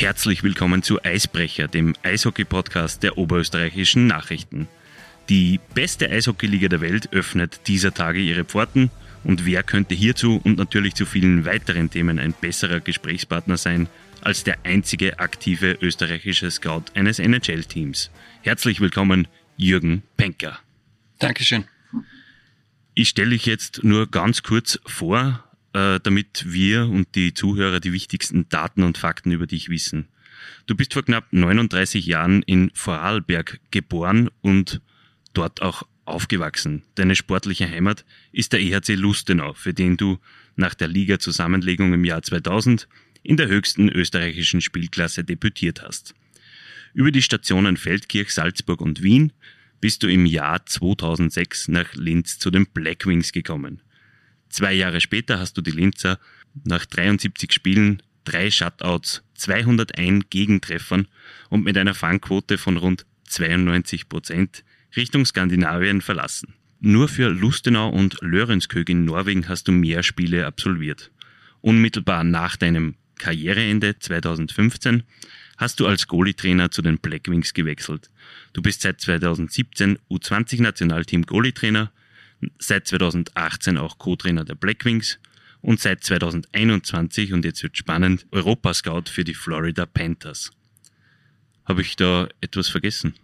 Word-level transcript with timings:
Herzlich 0.00 0.42
willkommen 0.42 0.82
zu 0.82 1.04
Eisbrecher, 1.04 1.68
dem 1.68 1.92
Eishockey-Podcast 2.02 3.02
der 3.02 3.18
oberösterreichischen 3.18 4.06
Nachrichten. 4.06 4.66
Die 5.28 5.60
beste 5.74 6.08
Eishockeyliga 6.08 6.68
der 6.68 6.80
Welt 6.80 7.12
öffnet 7.12 7.60
dieser 7.66 7.92
Tage 7.92 8.18
ihre 8.18 8.46
Pforten 8.46 8.90
und 9.24 9.44
wer 9.44 9.62
könnte 9.62 9.94
hierzu 9.94 10.40
und 10.42 10.56
natürlich 10.56 10.94
zu 10.94 11.04
vielen 11.04 11.44
weiteren 11.44 11.90
Themen 11.90 12.18
ein 12.18 12.32
besserer 12.32 12.80
Gesprächspartner 12.80 13.58
sein 13.58 13.90
als 14.22 14.42
der 14.42 14.64
einzige 14.64 15.18
aktive 15.18 15.76
österreichische 15.82 16.50
Scout 16.50 16.84
eines 16.94 17.18
NHL-Teams. 17.18 18.10
Herzlich 18.40 18.80
willkommen, 18.80 19.28
Jürgen 19.58 20.02
Penker. 20.16 20.58
Dankeschön. 21.18 21.66
Ich 22.94 23.10
stelle 23.10 23.30
dich 23.32 23.44
jetzt 23.44 23.84
nur 23.84 24.10
ganz 24.10 24.42
kurz 24.42 24.80
vor, 24.86 25.44
äh, 25.72 26.00
damit 26.02 26.44
wir 26.46 26.88
und 26.88 27.14
die 27.14 27.34
Zuhörer 27.34 27.80
die 27.80 27.92
wichtigsten 27.92 28.48
Daten 28.48 28.82
und 28.82 28.98
Fakten 28.98 29.32
über 29.32 29.46
dich 29.46 29.68
wissen. 29.68 30.08
Du 30.66 30.74
bist 30.74 30.92
vor 30.92 31.04
knapp 31.04 31.32
39 31.32 32.06
Jahren 32.06 32.42
in 32.42 32.70
Vorarlberg 32.74 33.60
geboren 33.70 34.30
und 34.40 34.80
dort 35.32 35.62
auch 35.62 35.84
aufgewachsen. 36.04 36.82
Deine 36.96 37.14
sportliche 37.14 37.68
Heimat 37.68 38.04
ist 38.32 38.52
der 38.52 38.60
EHC 38.60 38.94
Lustenau, 38.94 39.54
für 39.54 39.74
den 39.74 39.96
du 39.96 40.18
nach 40.56 40.74
der 40.74 40.88
Liga-Zusammenlegung 40.88 41.92
im 41.92 42.04
Jahr 42.04 42.22
2000 42.22 42.88
in 43.22 43.36
der 43.36 43.48
höchsten 43.48 43.88
österreichischen 43.88 44.60
Spielklasse 44.60 45.24
debütiert 45.24 45.82
hast. 45.82 46.14
Über 46.92 47.12
die 47.12 47.22
Stationen 47.22 47.76
Feldkirch, 47.76 48.32
Salzburg 48.32 48.80
und 48.80 49.02
Wien 49.02 49.32
bist 49.80 50.02
du 50.02 50.08
im 50.08 50.26
Jahr 50.26 50.64
2006 50.66 51.68
nach 51.68 51.94
Linz 51.94 52.38
zu 52.38 52.50
den 52.50 52.66
Blackwings 52.66 53.32
gekommen. 53.32 53.80
Zwei 54.50 54.74
Jahre 54.74 55.00
später 55.00 55.38
hast 55.38 55.56
du 55.56 55.62
die 55.62 55.70
Linzer 55.70 56.18
nach 56.64 56.84
73 56.84 57.52
Spielen, 57.52 58.02
drei 58.24 58.50
Shutouts, 58.50 59.22
201 59.34 60.26
Gegentreffern 60.28 61.06
und 61.48 61.64
mit 61.64 61.78
einer 61.78 61.94
Fangquote 61.94 62.58
von 62.58 62.76
rund 62.76 63.06
92 63.28 64.08
Prozent 64.08 64.64
Richtung 64.96 65.24
Skandinavien 65.24 66.00
verlassen. 66.00 66.54
Nur 66.80 67.08
für 67.08 67.28
Lustenau 67.28 67.90
und 67.90 68.16
Lörenskog 68.20 68.88
in 68.88 69.04
Norwegen 69.04 69.48
hast 69.48 69.68
du 69.68 69.72
mehr 69.72 70.02
Spiele 70.02 70.46
absolviert. 70.46 71.10
Unmittelbar 71.60 72.24
nach 72.24 72.56
deinem 72.56 72.96
Karriereende 73.18 73.98
2015 73.98 75.04
hast 75.58 75.78
du 75.78 75.86
als 75.86 76.08
Goalie-Trainer 76.08 76.70
zu 76.70 76.80
den 76.80 76.98
Blackwings 76.98 77.52
gewechselt. 77.52 78.10
Du 78.54 78.62
bist 78.62 78.80
seit 78.80 79.00
2017 79.00 79.98
U20-Nationalteam 80.10 81.26
Goalie-Trainer, 81.26 81.92
seit 82.58 82.86
2018 82.86 83.76
auch 83.78 83.98
Co-Trainer 83.98 84.44
der 84.44 84.54
Blackwings 84.54 85.18
und 85.60 85.80
seit 85.80 86.04
2021, 86.04 87.32
und 87.32 87.44
jetzt 87.44 87.62
wird 87.62 87.76
spannend, 87.76 88.26
Europascout 88.30 89.04
für 89.10 89.24
die 89.24 89.34
Florida 89.34 89.86
Panthers. 89.86 90.50
Habe 91.64 91.82
ich 91.82 91.96
da 91.96 92.28
etwas 92.40 92.68
vergessen? 92.68 93.14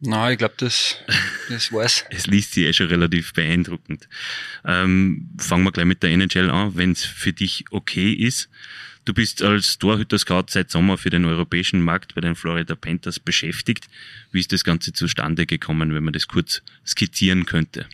Nein, 0.00 0.32
ich 0.32 0.38
glaube, 0.38 0.54
das, 0.58 0.96
das 1.48 1.72
war's. 1.72 2.04
es 2.10 2.26
liest 2.26 2.52
sich 2.52 2.64
eh 2.64 2.72
schon 2.72 2.88
relativ 2.88 3.32
beeindruckend. 3.32 4.08
Ähm, 4.64 5.30
fangen 5.38 5.64
wir 5.64 5.72
gleich 5.72 5.86
mit 5.86 6.02
der 6.02 6.10
NHL 6.10 6.50
an, 6.50 6.76
wenn 6.76 6.92
es 6.92 7.04
für 7.04 7.32
dich 7.32 7.64
okay 7.70 8.12
ist. 8.12 8.48
Du 9.06 9.14
bist 9.14 9.40
als 9.40 9.78
Torhüter-Scout 9.78 10.46
seit 10.48 10.70
Sommer 10.70 10.98
für 10.98 11.10
den 11.10 11.24
europäischen 11.24 11.80
Markt 11.80 12.14
bei 12.14 12.20
den 12.20 12.34
Florida 12.34 12.74
Panthers 12.74 13.20
beschäftigt. 13.20 13.88
Wie 14.32 14.40
ist 14.40 14.52
das 14.52 14.64
Ganze 14.64 14.92
zustande 14.92 15.46
gekommen, 15.46 15.94
wenn 15.94 16.02
man 16.02 16.12
das 16.12 16.26
kurz 16.26 16.60
skizzieren 16.84 17.46
könnte? 17.46 17.86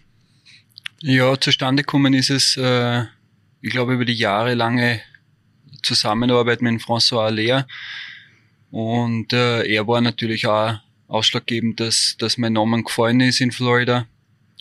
Ja, 1.03 1.39
zustande 1.39 1.83
gekommen 1.83 2.15
ist 2.15 2.31
es, 2.31 2.57
äh, 2.57 3.03
ich 3.61 3.71
glaube, 3.71 3.95
über 3.95 4.05
die 4.05 4.15
jahrelange 4.15 5.01
Zusammenarbeit 5.83 6.63
mit 6.63 6.81
François 6.81 7.27
Allaire. 7.27 7.67
Und 8.71 9.33
äh, 9.33 9.67
er 9.67 9.87
war 9.89 10.01
natürlich 10.01 10.47
auch 10.47 10.79
ausschlaggebend, 11.09 11.81
dass, 11.81 12.17
dass 12.19 12.39
mein 12.39 12.53
Name 12.53 12.83
gefallen 12.85 13.21
ist 13.21 13.41
in 13.41 13.51
Florida. 13.51 14.07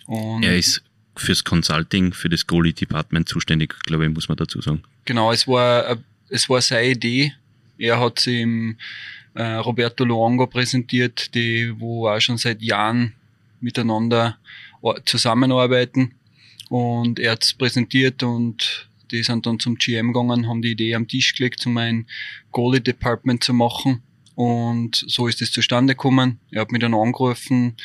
Und 0.07 0.43
er 0.43 0.57
ist 0.57 0.83
fürs 1.15 1.43
Consulting, 1.43 2.11
für 2.11 2.27
das 2.27 2.47
Goalie 2.47 2.73
Department 2.73 3.29
zuständig, 3.29 3.75
glaube 3.85 4.05
ich, 4.05 4.11
muss 4.11 4.27
man 4.27 4.37
dazu 4.37 4.61
sagen. 4.61 4.81
Genau, 5.05 5.31
es 5.31 5.47
war, 5.47 5.87
äh, 5.87 5.97
es 6.29 6.49
war 6.49 6.59
seine 6.61 6.89
Idee. 6.89 7.33
Er 7.77 7.99
hat 7.99 8.19
sie 8.19 8.41
im 8.41 8.77
äh, 9.35 9.43
Roberto 9.43 10.03
Luongo 10.03 10.47
präsentiert, 10.47 11.35
die, 11.35 11.71
wo 11.79 12.07
auch 12.07 12.19
schon 12.19 12.37
seit 12.37 12.61
Jahren 12.61 13.13
miteinander 13.59 14.37
zusammenarbeiten. 15.05 16.15
Und 16.71 17.19
er 17.19 17.33
hat 17.33 17.43
es 17.43 17.53
präsentiert 17.53 18.23
und 18.23 18.87
die 19.11 19.23
sind 19.23 19.45
dann 19.45 19.59
zum 19.59 19.75
GM 19.75 20.13
gegangen, 20.13 20.47
haben 20.47 20.61
die 20.61 20.71
Idee 20.71 20.95
am 20.95 21.05
Tisch 21.05 21.35
gelegt, 21.35 21.65
um 21.65 21.75
ein 21.75 22.07
Goalie 22.53 22.79
Department 22.79 23.43
zu 23.43 23.53
machen. 23.53 24.01
Und 24.35 25.03
so 25.05 25.27
ist 25.27 25.41
es 25.41 25.51
zustande 25.51 25.95
gekommen. 25.95 26.39
Er 26.49 26.61
hat 26.61 26.71
mich 26.71 26.79
dann 26.79 26.93
angerufen 26.93 27.75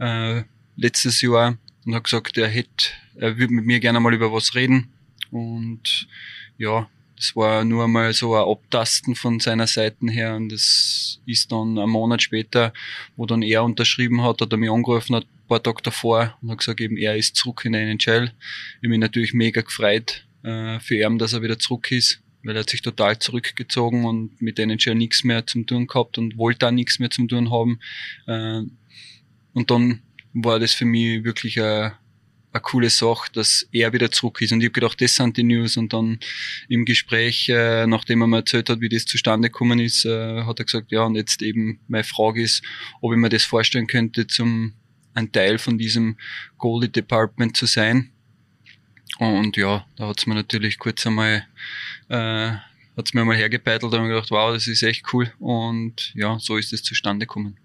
äh, 0.00 0.42
letztes 0.74 1.20
Jahr 1.20 1.56
und 1.86 1.94
hat 1.94 2.02
gesagt, 2.02 2.36
er 2.36 2.48
hätte, 2.48 2.86
er 3.14 3.38
würde 3.38 3.54
mit 3.54 3.64
mir 3.64 3.78
gerne 3.78 4.00
mal 4.00 4.12
über 4.12 4.32
was 4.32 4.56
reden. 4.56 4.88
Und 5.30 6.08
ja, 6.58 6.88
das 7.14 7.36
war 7.36 7.64
nur 7.64 7.84
einmal 7.84 8.12
so 8.12 8.34
ein 8.34 8.50
Abtasten 8.50 9.14
von 9.14 9.38
seiner 9.38 9.68
Seite 9.68 10.04
her 10.08 10.34
und 10.34 10.48
das 10.48 11.20
ist 11.26 11.52
dann 11.52 11.78
ein 11.78 11.90
Monat 11.90 12.20
später, 12.20 12.72
wo 13.14 13.24
dann 13.24 13.42
er 13.42 13.62
unterschrieben 13.62 14.20
hat, 14.24 14.40
hat 14.40 14.50
er 14.50 14.58
mich 14.58 14.68
angerufen, 14.68 15.14
hat 15.14 15.26
paar 15.52 15.62
Tage 15.62 15.82
davor 15.82 16.38
und 16.42 16.50
hat 16.50 16.58
gesagt, 16.58 16.80
eben 16.80 16.96
er 16.96 17.16
ist 17.16 17.36
zurück 17.36 17.64
in 17.64 17.72
der 17.72 17.82
NHL. 17.82 18.32
Ich 18.80 18.88
bin 18.88 19.00
natürlich 19.00 19.34
mega 19.34 19.60
gefreut 19.60 20.26
äh, 20.42 20.80
für 20.80 20.96
ihn, 20.96 21.18
dass 21.18 21.32
er 21.32 21.42
wieder 21.42 21.58
zurück 21.58 21.90
ist 21.92 22.22
weil 22.44 22.56
er 22.56 22.60
hat 22.60 22.70
sich 22.70 22.82
total 22.82 23.18
zurückgezogen 23.18 24.04
und 24.04 24.40
mit 24.40 24.58
denen 24.58 24.80
schon 24.80 24.98
nichts 24.98 25.24
mehr 25.24 25.46
zum 25.46 25.66
tun 25.66 25.86
gehabt 25.86 26.18
und 26.18 26.36
wollte 26.36 26.60
da 26.60 26.72
nichts 26.72 26.98
mehr 26.98 27.10
zum 27.10 27.28
tun 27.28 27.50
haben. 27.50 27.78
Äh, 28.26 28.62
und 29.52 29.70
dann 29.70 30.02
war 30.32 30.58
das 30.58 30.72
für 30.72 30.84
mich 30.84 31.24
wirklich 31.24 31.60
eine, 31.60 31.94
eine 32.52 32.60
coole 32.62 32.90
Sache, 32.90 33.30
dass 33.32 33.68
er 33.70 33.92
wieder 33.92 34.10
zurück 34.10 34.40
ist. 34.40 34.52
Und 34.52 34.60
ich 34.60 34.66
habe 34.66 34.72
gedacht, 34.72 35.00
das 35.00 35.14
sind 35.14 35.36
die 35.36 35.42
News. 35.42 35.76
Und 35.76 35.92
dann 35.92 36.18
im 36.68 36.84
Gespräch, 36.84 37.48
äh, 37.48 37.86
nachdem 37.86 38.22
er 38.22 38.26
mir 38.26 38.38
erzählt 38.38 38.70
hat, 38.70 38.80
wie 38.80 38.88
das 38.88 39.04
zustande 39.04 39.48
gekommen 39.48 39.78
ist, 39.78 40.04
äh, 40.04 40.42
hat 40.42 40.58
er 40.58 40.64
gesagt, 40.64 40.90
ja, 40.90 41.04
und 41.04 41.14
jetzt 41.14 41.42
eben 41.42 41.80
meine 41.86 42.04
Frage 42.04 42.42
ist, 42.42 42.62
ob 43.00 43.12
ich 43.12 43.18
mir 43.18 43.28
das 43.28 43.44
vorstellen 43.44 43.86
könnte, 43.86 44.26
zum 44.26 44.74
ein 45.14 45.32
Teil 45.32 45.58
von 45.58 45.78
diesem 45.78 46.16
Goalie 46.58 46.88
Department 46.88 47.56
zu 47.56 47.66
sein. 47.66 48.10
Und 49.18 49.56
ja, 49.56 49.86
da 49.96 50.08
hat's 50.08 50.26
mir 50.26 50.34
natürlich 50.34 50.78
kurz 50.78 51.06
einmal 51.06 51.46
äh, 52.08 52.52
hat's 52.96 53.14
mir 53.14 53.24
mal 53.24 53.36
hergepeitelt 53.36 53.92
und 53.92 54.08
gedacht, 54.08 54.30
wow, 54.30 54.52
das 54.52 54.66
ist 54.66 54.82
echt 54.82 55.12
cool. 55.12 55.32
Und 55.38 56.12
ja, 56.14 56.38
so 56.38 56.56
ist 56.56 56.72
es 56.72 56.82
zustande 56.82 57.26
gekommen. 57.26 57.56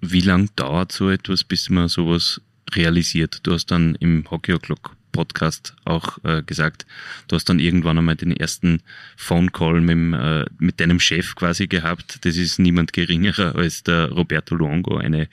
Wie 0.00 0.20
lang 0.20 0.50
dauert 0.56 0.92
so 0.92 1.10
etwas, 1.10 1.44
bis 1.44 1.70
man 1.70 1.88
sowas 1.88 2.40
realisiert? 2.72 3.40
Du 3.44 3.52
hast 3.52 3.66
dann 3.66 3.94
im 3.96 4.28
Hockey 4.30 4.52
O'Clock 4.52 4.96
Podcast 5.12 5.76
auch 5.84 6.18
äh, 6.24 6.42
gesagt, 6.42 6.86
du 7.28 7.36
hast 7.36 7.44
dann 7.44 7.58
irgendwann 7.58 7.98
einmal 7.98 8.16
den 8.16 8.34
ersten 8.34 8.80
Phone 9.16 9.52
Call 9.52 9.80
mit, 9.82 10.18
äh, 10.18 10.46
mit 10.58 10.80
deinem 10.80 10.98
Chef 10.98 11.34
quasi 11.34 11.66
gehabt. 11.66 12.24
Das 12.24 12.36
ist 12.36 12.58
niemand 12.58 12.92
geringerer 12.94 13.54
als 13.54 13.82
der 13.82 14.10
Roberto 14.10 14.54
Luongo, 14.54 14.96
eine 14.96 15.28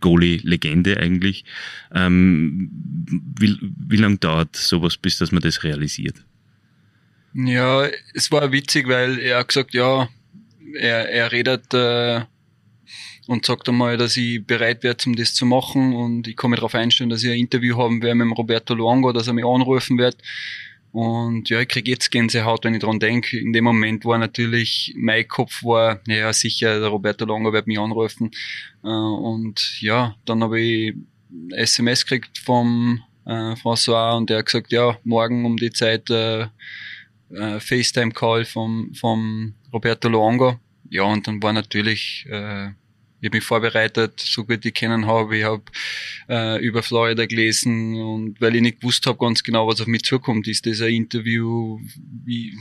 Goalie-Legende 0.00 0.98
eigentlich. 0.98 1.44
Ähm, 1.94 2.70
wie, 3.38 3.56
wie 3.60 3.96
lang 3.96 4.20
dauert 4.20 4.56
sowas, 4.56 4.96
bis 4.96 5.18
dass 5.18 5.32
man 5.32 5.42
das 5.42 5.62
realisiert? 5.62 6.16
Ja, 7.34 7.86
es 8.14 8.32
war 8.32 8.50
witzig, 8.52 8.88
weil 8.88 9.18
er 9.18 9.44
gesagt, 9.44 9.72
ja, 9.74 10.08
er, 10.74 11.08
er 11.08 11.32
redet 11.32 11.72
äh, 11.74 12.22
und 13.26 13.46
sagt 13.46 13.68
einmal, 13.68 13.96
dass 13.96 14.16
ich 14.16 14.44
bereit 14.44 14.82
wäre, 14.82 14.96
um 15.06 15.14
das 15.14 15.34
zu 15.34 15.46
machen 15.46 15.94
und 15.94 16.26
ich 16.26 16.36
kann 16.36 16.50
mich 16.50 16.58
darauf 16.58 16.74
einstellen, 16.74 17.10
dass 17.10 17.22
ich 17.22 17.30
ein 17.30 17.38
Interview 17.38 17.76
haben 17.76 18.02
werde 18.02 18.16
mit 18.16 18.36
Roberto 18.36 18.74
Luongo, 18.74 19.12
dass 19.12 19.28
er 19.28 19.34
mich 19.34 19.44
anrufen 19.44 19.98
wird. 19.98 20.16
Und 20.92 21.48
ja, 21.50 21.60
ich 21.60 21.68
kriege 21.68 21.90
jetzt 21.90 22.10
Gänsehaut, 22.10 22.64
wenn 22.64 22.74
ich 22.74 22.80
dran 22.80 22.98
denke. 22.98 23.38
In 23.38 23.52
dem 23.52 23.64
Moment 23.64 24.04
war 24.04 24.18
natürlich, 24.18 24.92
mein 24.96 25.26
Kopf 25.28 25.62
war, 25.62 26.00
ja 26.06 26.32
sicher, 26.32 26.80
der 26.80 26.88
Roberto 26.88 27.24
Luongo 27.24 27.52
wird 27.52 27.68
mich 27.68 27.78
anrufen. 27.78 28.30
Äh, 28.82 28.88
und 28.88 29.80
ja, 29.80 30.16
dann 30.24 30.42
habe 30.42 30.60
ich 30.60 30.94
SMS 31.50 32.04
gekriegt 32.04 32.38
vom 32.38 33.02
äh, 33.24 33.54
François 33.54 34.16
und 34.16 34.30
der 34.30 34.38
hat 34.38 34.46
gesagt, 34.46 34.72
ja, 34.72 34.98
morgen 35.04 35.44
um 35.44 35.56
die 35.56 35.70
Zeit 35.70 36.10
äh, 36.10 36.46
äh, 37.32 37.60
FaceTime-Call 37.60 38.44
vom, 38.44 38.92
vom 38.94 39.54
Roberto 39.72 40.08
Luongo. 40.08 40.58
Ja, 40.90 41.04
und 41.04 41.26
dann 41.28 41.40
war 41.40 41.52
natürlich, 41.52 42.26
äh, 42.28 42.70
ich 43.20 43.28
habe 43.28 43.36
mich 43.36 43.44
vorbereitet, 43.44 44.20
so 44.20 44.44
gut 44.44 44.64
ich 44.64 44.74
kennen 44.74 45.06
habe. 45.06 45.36
Ich 45.36 45.44
habe 45.44 45.62
äh, 46.28 46.58
über 46.64 46.82
Florida 46.82 47.26
gelesen 47.26 47.94
und 47.96 48.40
weil 48.40 48.56
ich 48.56 48.62
nicht 48.62 48.80
gewusst 48.80 49.06
habe 49.06 49.18
ganz 49.18 49.42
genau, 49.42 49.66
was 49.66 49.80
auf 49.80 49.86
mich 49.86 50.04
zukommt, 50.04 50.48
ist 50.48 50.66
das 50.66 50.80
ein 50.80 50.94
Interview, 50.94 51.78
wie 52.24 52.56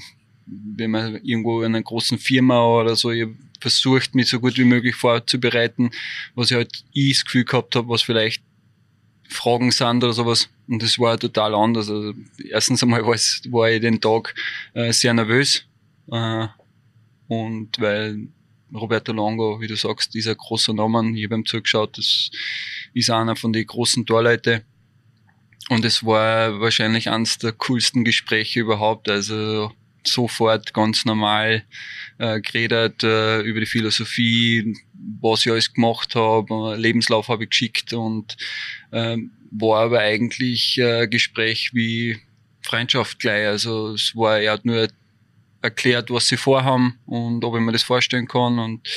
wenn 0.46 0.92
man 0.92 1.16
irgendwo 1.24 1.62
in 1.62 1.76
einer 1.76 1.84
großen 1.84 2.18
Firma 2.18 2.66
oder 2.66 2.96
so, 2.96 3.12
ich 3.12 3.28
versucht, 3.60 4.16
mich 4.16 4.30
so 4.30 4.40
gut 4.40 4.58
wie 4.58 4.66
möglich 4.66 4.96
vorzubereiten, 4.96 5.92
was 6.36 6.52
ich 6.52 6.58
halt 6.58 6.84
ich 6.94 7.18
das 7.18 7.26
Gefühl 7.26 7.46
gehabt 7.46 7.76
habe, 7.76 7.90
was 7.90 8.02
vielleicht 8.02 8.42
Fragen 9.30 9.72
sind 9.72 10.04
oder 10.04 10.14
sowas. 10.14 10.50
Und 10.68 10.82
das 10.82 10.98
war 10.98 11.20
total 11.20 11.54
anders. 11.54 11.90
Also 11.90 12.14
erstens 12.50 12.82
einmal 12.82 13.06
war, 13.06 13.70
ich 13.70 13.82
den 13.82 14.02
Tag 14.02 14.34
äh, 14.74 14.92
sehr 14.92 15.14
nervös. 15.14 15.66
Äh, 16.12 16.48
und 17.28 17.80
weil 17.80 18.28
Roberto 18.74 19.12
Longo, 19.12 19.60
wie 19.62 19.68
du 19.68 19.75
sagst, 19.75 20.16
ist 20.16 20.27
ein 20.27 20.38
großer 20.38 20.74
Name. 20.74 21.18
Ich 21.18 21.25
habe 21.25 21.36
ihm 21.36 21.45
zugeschaut, 21.45 21.98
das 21.98 22.30
ist 22.94 23.10
einer 23.10 23.36
von 23.36 23.54
den 23.54 23.66
großen 23.66 24.06
Torleute. 24.06 24.63
Und 25.69 25.86
es 25.86 26.04
war 26.04 26.60
wahrscheinlich 26.60 27.10
eines 27.10 27.38
der 27.38 27.51
coolsten 27.54 28.04
Gespräche 28.04 28.60
überhaupt. 28.62 29.10
Also 29.10 29.71
sofort 30.04 30.74
ganz 30.74 31.06
normal 31.06 31.63
äh, 32.18 32.42
geredet 32.42 33.04
äh, 33.04 33.42
über 33.42 33.60
die 33.60 33.66
Philosophie, 33.66 34.75
was 35.22 35.45
ich 35.45 35.51
alles 35.51 35.74
gemacht 35.74 36.15
habe, 36.15 36.75
Lebenslauf 36.77 37.27
habe 37.27 37.44
ich 37.44 37.50
geschickt 37.50 37.94
und 37.94 38.38
äh, 38.92 39.18
war 39.51 39.83
aber 39.83 40.00
eigentlich 40.00 40.77
äh, 40.77 41.07
Gespräch 41.07 41.72
wie 41.74 42.18
Freundschaft 42.62 43.19
gleich. 43.19 43.48
Also 43.48 43.94
es 43.94 44.15
war, 44.15 44.39
er 44.39 44.54
hat 44.54 44.65
nur 44.65 44.88
erklärt, 45.62 46.10
was 46.10 46.28
sie 46.28 46.38
vorhaben 46.38 47.00
und 47.06 47.44
ob 47.44 47.56
ich 47.56 47.62
mir 47.62 47.72
das 47.72 47.84
vorstellen 47.84 48.28
kann 48.28 48.60
und 48.60 48.88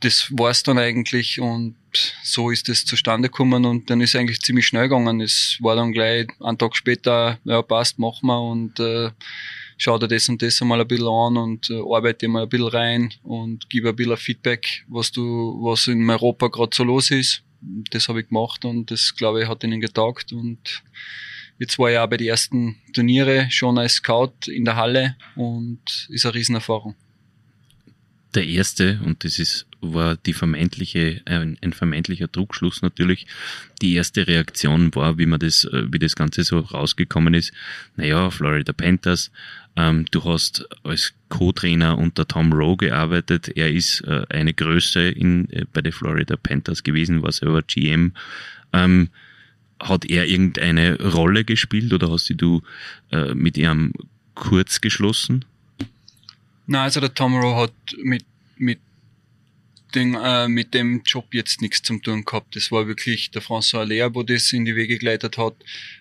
das 0.00 0.30
war's 0.30 0.62
dann 0.62 0.78
eigentlich 0.78 1.40
und 1.40 1.76
so 2.22 2.50
ist 2.50 2.68
es 2.68 2.84
zustande 2.84 3.28
gekommen 3.28 3.64
und 3.64 3.88
dann 3.88 4.00
ist 4.00 4.14
eigentlich 4.14 4.40
ziemlich 4.40 4.66
schnell 4.66 4.84
gegangen. 4.84 5.20
Es 5.20 5.58
war 5.60 5.76
dann 5.76 5.92
gleich 5.92 6.28
einen 6.40 6.58
Tag 6.58 6.76
später, 6.76 7.38
ja 7.44 7.62
passt, 7.62 7.98
machen 7.98 8.26
wir 8.26 8.40
und 8.40 8.78
äh, 8.78 9.10
schau 9.78 9.98
dir 9.98 10.08
das 10.08 10.28
und 10.28 10.42
das 10.42 10.60
einmal 10.60 10.80
ein 10.80 10.88
bisschen 10.88 11.08
an 11.08 11.36
und 11.36 11.70
äh, 11.70 11.80
arbeite 11.80 12.28
mal 12.28 12.42
ein 12.42 12.48
bisschen 12.48 12.68
rein 12.68 13.14
und 13.22 13.70
gebe 13.70 13.90
ein 13.90 13.96
bisschen 13.96 14.16
Feedback, 14.16 14.84
was 14.88 15.10
du, 15.12 15.22
was 15.62 15.86
in 15.86 16.08
Europa 16.08 16.48
gerade 16.48 16.76
so 16.76 16.84
los 16.84 17.10
ist. 17.10 17.42
Das 17.90 18.08
habe 18.08 18.20
ich 18.20 18.28
gemacht 18.28 18.64
und 18.64 18.90
das, 18.90 19.14
glaube 19.16 19.42
ich, 19.42 19.48
hat 19.48 19.64
ihnen 19.64 19.80
getaugt 19.80 20.32
und 20.32 20.82
Jetzt 21.58 21.78
war 21.78 21.90
ich 21.90 21.98
auch 21.98 22.08
bei 22.08 22.18
den 22.18 22.28
ersten 22.28 22.76
Turniere 22.92 23.46
schon 23.50 23.78
als 23.78 23.94
Scout 23.94 24.48
in 24.48 24.64
der 24.64 24.76
Halle 24.76 25.16
und 25.34 25.80
ist 26.10 26.26
eine 26.26 26.34
Riesenerfahrung. 26.34 26.94
Der 28.34 28.46
erste, 28.46 29.00
und 29.02 29.24
das 29.24 29.38
ist, 29.38 29.66
war 29.80 30.16
die 30.16 30.34
vermeintliche, 30.34 31.22
ein, 31.24 31.56
ein 31.62 31.72
vermeintlicher 31.72 32.28
Druckschluss 32.28 32.82
natürlich. 32.82 33.26
Die 33.80 33.94
erste 33.94 34.26
Reaktion 34.26 34.94
war, 34.94 35.16
wie 35.16 35.24
man 35.24 35.40
das, 35.40 35.64
äh, 35.64 35.84
wie 35.90 35.98
das 35.98 36.16
Ganze 36.16 36.44
so 36.44 36.58
rausgekommen 36.58 37.32
ist. 37.32 37.52
Naja, 37.96 38.30
Florida 38.30 38.74
Panthers, 38.74 39.30
ähm, 39.76 40.04
du 40.10 40.22
hast 40.24 40.68
als 40.82 41.14
Co-Trainer 41.30 41.96
unter 41.96 42.28
Tom 42.28 42.52
Rowe 42.52 42.76
gearbeitet. 42.76 43.56
Er 43.56 43.72
ist 43.72 44.02
äh, 44.02 44.26
eine 44.28 44.52
Größe 44.52 45.08
in, 45.08 45.48
äh, 45.50 45.64
bei 45.72 45.80
den 45.80 45.92
Florida 45.92 46.36
Panthers 46.36 46.82
gewesen, 46.82 47.22
war 47.22 47.32
selber 47.32 47.62
GM. 47.62 48.12
Ähm, 48.74 49.08
hat 49.80 50.04
er 50.06 50.26
irgendeine 50.26 51.00
Rolle 51.12 51.44
gespielt 51.44 51.92
oder 51.92 52.10
hast 52.10 52.32
du 52.36 52.62
äh, 53.12 53.34
mit 53.34 53.58
ihm 53.58 53.92
kurz 54.34 54.80
geschlossen? 54.80 55.44
Nein, 56.66 56.82
also 56.82 57.00
der 57.00 57.14
Tom 57.14 57.36
Rowe 57.36 57.62
hat 57.62 57.72
mit, 58.02 58.24
mit, 58.56 58.80
den, 59.94 60.14
äh, 60.14 60.48
mit 60.48 60.74
dem 60.74 61.02
Job 61.04 61.32
jetzt 61.32 61.60
nichts 61.60 61.82
zum 61.82 62.02
tun 62.02 62.24
gehabt. 62.24 62.56
Das 62.56 62.72
war 62.72 62.86
wirklich 62.86 63.30
der 63.30 63.42
François 63.42 63.80
Aller, 63.80 64.14
wo 64.14 64.22
das 64.22 64.52
in 64.52 64.64
die 64.64 64.74
Wege 64.74 64.98
geleitet 64.98 65.38
hat. 65.38 65.54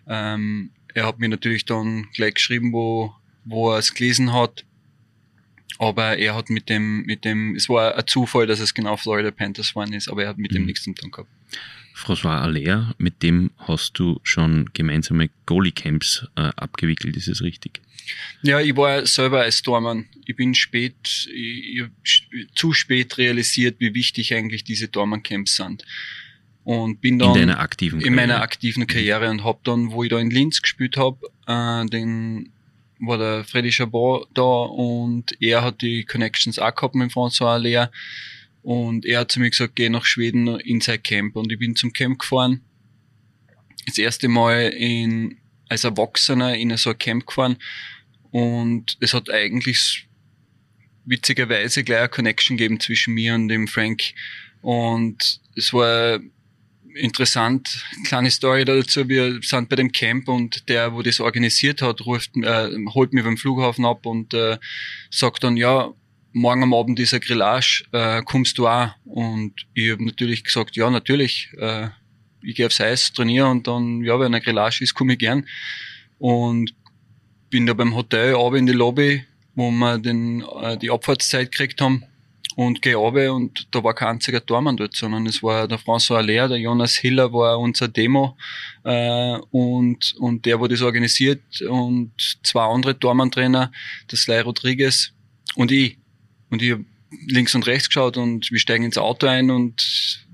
Ähm, 0.08 0.72
er 0.94 1.06
hat 1.06 1.20
mir 1.20 1.30
natürlich 1.30 1.66
dann 1.66 2.08
gleich 2.14 2.36
geschrieben, 2.36 2.72
wo, 2.74 3.14
wo 3.44 3.74
er 3.74 3.80
es 3.80 3.94
gelesen 3.94 4.34
hat. 4.34 4.64
Aber 5.78 6.18
er 6.18 6.36
hat 6.36 6.50
mit 6.50 6.70
dem, 6.70 7.04
mit 7.04 7.26
dem, 7.26 7.56
es 7.56 7.68
war 7.68 7.96
ein 7.96 8.08
Zufall, 8.08 8.48
dass 8.48 8.60
es 8.60 8.74
genau 8.74 8.96
Florida 8.96 9.32
Panthers 9.32 9.76
waren 9.76 9.94
ist, 9.94 10.08
aber 10.08 10.24
er 10.24 10.30
hat 10.30 10.38
mit 10.38 10.52
mhm. 10.52 10.56
dem 10.56 10.66
nichts 10.68 10.84
zu 10.84 10.94
tun 10.94 11.12
gehabt. 11.12 11.30
François 11.96 12.42
Allaire, 12.42 12.94
mit 12.98 13.24
dem 13.24 13.52
hast 13.58 13.98
du 13.98 14.20
schon 14.24 14.70
gemeinsame 14.74 15.30
Goalie-Camps 15.46 16.28
äh, 16.36 16.52
abgewickelt, 16.58 17.16
ist 17.16 17.30
es 17.30 17.42
richtig? 17.42 17.82
Ja, 18.42 18.60
ich 18.60 18.76
war 18.76 19.06
selber 19.06 19.42
als 19.42 19.62
Tormann. 19.62 20.06
Ich 20.26 20.36
bin 20.36 20.54
spät, 20.54 21.28
ich, 21.34 21.84
ich, 22.04 22.48
zu 22.54 22.74
spät 22.74 23.18
realisiert, 23.18 23.78
wie 23.80 23.94
wichtig 23.94 24.34
eigentlich 24.34 24.66
diese 24.66 24.92
Tormann-Camps 24.92 25.56
sind. 25.56 25.86
Und 26.66 27.00
bin 27.00 27.18
dann 27.18 27.36
in, 27.36 27.50
aktiven 27.50 28.02
in 28.02 28.14
meiner 28.14 28.42
aktiven 28.42 28.88
Karriere 28.88 29.30
und 29.30 29.44
hab 29.44 29.64
dann, 29.64 29.92
wo 29.92 30.04
ich 30.04 30.10
da 30.10 30.20
in 30.20 30.32
Linz 30.32 30.62
gespielt 30.62 30.98
habe, 30.98 31.20
äh, 31.48 31.86
den 31.86 32.52
war 33.00 33.18
der 33.18 33.44
Freddy 33.44 33.72
Chabot 33.72 34.28
da 34.34 34.42
und 34.42 35.40
er 35.42 35.64
hat 35.64 35.82
die 35.82 36.04
Connections 36.04 36.60
auch 36.60 36.74
gehabt 36.74 36.96
mit 36.96 37.12
François 37.12 37.54
Allaire 37.54 37.92
und 38.66 39.06
er 39.06 39.20
hat 39.20 39.32
zu 39.32 39.40
mir 39.40 39.52
gesagt, 39.52 39.76
geh 39.76 39.90
nach 39.90 40.06
Schweden 40.06 40.48
in 40.62 40.82
sein 40.82 41.04
Camp. 41.04 41.36
Und 41.36 41.52
ich 41.52 41.60
bin 41.60 41.76
zum 41.76 41.94
Camp 41.94 42.18
gefahren. 42.18 42.62
Das 43.86 44.00
erste 44.00 44.28
Mal 44.28 44.70
in, 44.70 45.38
als 45.70 45.84
Erwachsener 45.84 46.56
in 46.58 46.76
so 46.76 46.90
ein 46.90 46.98
Camp 46.98 47.28
gefahren. 47.28 47.58
Und 48.32 48.98
es 49.02 49.14
hat 49.14 49.30
eigentlich 49.30 50.08
witzigerweise 51.06 51.84
gleich 51.84 52.00
eine 52.00 52.10
Connection 52.10 52.58
gegeben 52.58 52.80
zwischen 52.80 53.14
mir 53.14 53.36
und 53.36 53.50
dem 53.50 53.68
Frank. 53.68 54.02
Und 54.64 55.42
es 55.56 55.72
war 55.72 56.20
interessant, 56.96 57.86
kleine 58.08 58.32
Story 58.32 58.66
dazu. 58.66 59.08
Wir 59.08 59.44
sind 59.44 59.70
bei 59.70 59.76
dem 59.76 59.92
Camp 59.92 60.28
und 60.28 60.68
der, 60.70 60.92
wo 60.92 61.04
das 61.04 61.20
organisiert 61.20 61.84
hat, 61.84 62.04
ruft, 62.04 62.32
äh, 62.38 62.72
holt 62.96 63.14
mich 63.14 63.24
beim 63.24 63.38
Flughafen 63.38 63.86
ab 63.86 64.08
und 64.08 64.34
äh, 64.34 64.58
sagt 65.12 65.44
dann, 65.44 65.56
ja, 65.56 65.94
morgen 66.36 66.64
am 66.64 66.74
Abend 66.74 67.00
ein 67.00 67.20
Grillage, 67.22 67.86
äh, 67.92 68.22
kommst 68.24 68.58
du 68.58 68.68
auch? 68.68 68.90
Und 69.06 69.54
ich 69.74 69.92
habe 69.92 70.06
natürlich 70.06 70.44
gesagt, 70.44 70.76
ja, 70.76 70.90
natürlich. 70.90 71.50
Äh, 71.58 71.88
ich 72.42 72.56
gehe 72.56 72.68
aufs 72.68 72.82
Eis, 72.82 73.12
trainiere 73.12 73.48
und 73.48 73.66
dann, 73.68 74.04
ja, 74.04 74.20
wenn 74.20 74.36
ein 74.36 74.42
Grillage 74.42 74.84
ist, 74.84 74.94
komme 74.94 75.14
ich 75.14 75.20
gern. 75.20 75.48
Und 76.20 76.76
bin 77.50 77.66
da 77.66 77.74
beim 77.74 77.96
Hotel 77.96 78.36
aber 78.36 78.58
in 78.58 78.66
die 78.66 78.74
Lobby, 78.74 79.24
wo 79.56 79.72
wir 79.72 79.98
den, 79.98 80.44
äh, 80.62 80.78
die 80.78 80.92
Abfahrtszeit 80.92 81.52
gekriegt 81.52 81.80
haben 81.82 82.04
und 82.56 82.82
gehe 82.82 82.96
runter 82.96 83.34
und 83.34 83.68
da 83.72 83.84
war 83.84 83.94
kein 83.94 84.16
einziger 84.16 84.46
Tormann 84.46 84.78
dort, 84.78 84.96
sondern 84.96 85.26
es 85.26 85.42
war 85.42 85.68
der 85.68 85.80
François 85.80 86.18
Aller, 86.18 86.50
der 86.50 86.58
Jonas 86.58 86.96
Hiller 86.96 87.32
war 87.32 87.58
unser 87.60 87.88
Demo 87.88 88.38
äh, 88.84 89.38
und, 89.52 90.16
und 90.20 90.46
der, 90.46 90.60
wo 90.60 90.68
das 90.68 90.82
organisiert 90.82 91.62
und 91.62 92.12
zwei 92.44 92.66
andere 92.66 92.98
Tormann-Trainer, 93.00 93.72
der 94.12 94.18
Sly 94.18 94.42
Rodriguez 94.42 95.14
und 95.56 95.72
ich. 95.72 95.98
Und 96.50 96.62
ich 96.62 96.72
habe 96.72 96.86
links 97.28 97.56
und 97.56 97.68
rechts 97.68 97.90
geschaut 97.90 98.18
und 98.18 98.52
wir 98.52 98.60
steigen 98.60 98.84
ins 98.84 98.98
Auto 98.98 99.28
ein 99.28 99.50
und 99.50 100.26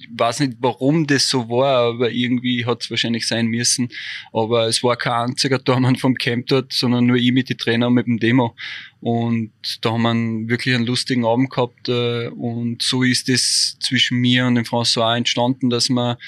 ich 0.00 0.20
weiß 0.20 0.40
nicht, 0.40 0.54
warum 0.60 1.06
das 1.06 1.28
so 1.28 1.48
war, 1.48 1.92
aber 1.92 2.10
irgendwie 2.10 2.66
hat 2.66 2.82
es 2.82 2.90
wahrscheinlich 2.90 3.28
sein 3.28 3.46
müssen. 3.46 3.88
Aber 4.32 4.66
es 4.66 4.82
war 4.82 4.96
kein 4.96 5.30
einziger 5.30 5.62
Tormann 5.62 5.96
vom 5.96 6.14
Camp 6.14 6.46
dort, 6.46 6.72
sondern 6.72 7.06
nur 7.06 7.16
ich 7.16 7.32
mit 7.32 7.50
den 7.50 7.58
Trainer 7.58 7.90
mit 7.90 8.06
dem 8.06 8.18
Demo. 8.18 8.56
Und 9.00 9.52
da 9.82 9.92
haben 9.92 10.48
wir 10.48 10.48
wirklich 10.48 10.74
einen 10.74 10.86
lustigen 10.86 11.24
Abend 11.24 11.50
gehabt. 11.50 11.88
Äh, 11.88 12.28
und 12.28 12.82
so 12.82 13.02
ist 13.02 13.28
es 13.28 13.76
zwischen 13.80 14.18
mir 14.18 14.46
und 14.46 14.56
dem 14.56 14.64
François 14.64 15.16
entstanden, 15.16 15.70
dass 15.70 15.88
wir 15.88 16.18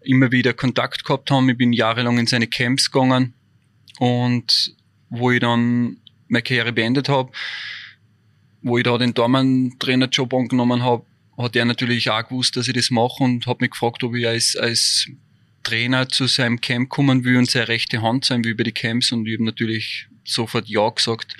immer 0.00 0.32
wieder 0.32 0.52
Kontakt 0.52 1.04
gehabt 1.04 1.30
haben. 1.30 1.48
Ich 1.48 1.58
bin 1.58 1.72
jahrelang 1.72 2.18
in 2.18 2.26
seine 2.26 2.46
Camps 2.46 2.90
gegangen 2.90 3.34
und 3.98 4.74
wo 5.10 5.30
ich 5.30 5.40
dann 5.40 5.98
meine 6.28 6.42
Karriere 6.42 6.72
beendet 6.72 7.08
habe, 7.08 7.30
wo 8.64 8.78
ich 8.78 8.84
da 8.84 8.96
den 8.98 9.14
Dormann-Trainerjob 9.14 10.32
angenommen 10.34 10.82
habe, 10.82 11.04
hat 11.36 11.54
er 11.54 11.66
natürlich 11.66 12.10
auch 12.10 12.26
gewusst, 12.26 12.56
dass 12.56 12.66
ich 12.66 12.74
das 12.74 12.90
mache 12.90 13.22
und 13.22 13.46
hat 13.46 13.60
mich 13.60 13.70
gefragt, 13.70 14.02
ob 14.02 14.14
ich 14.14 14.26
als, 14.26 14.56
als 14.56 15.06
Trainer 15.62 16.08
zu 16.08 16.26
seinem 16.26 16.60
Camp 16.60 16.88
kommen 16.88 17.24
will 17.24 17.36
und 17.36 17.50
seine 17.50 17.68
rechte 17.68 18.00
Hand 18.00 18.24
sein 18.24 18.42
will 18.42 18.52
über 18.52 18.64
die 18.64 18.72
Camps 18.72 19.12
und 19.12 19.26
ich 19.26 19.34
habe 19.34 19.44
natürlich 19.44 20.08
sofort 20.24 20.66
Ja 20.68 20.88
gesagt. 20.88 21.36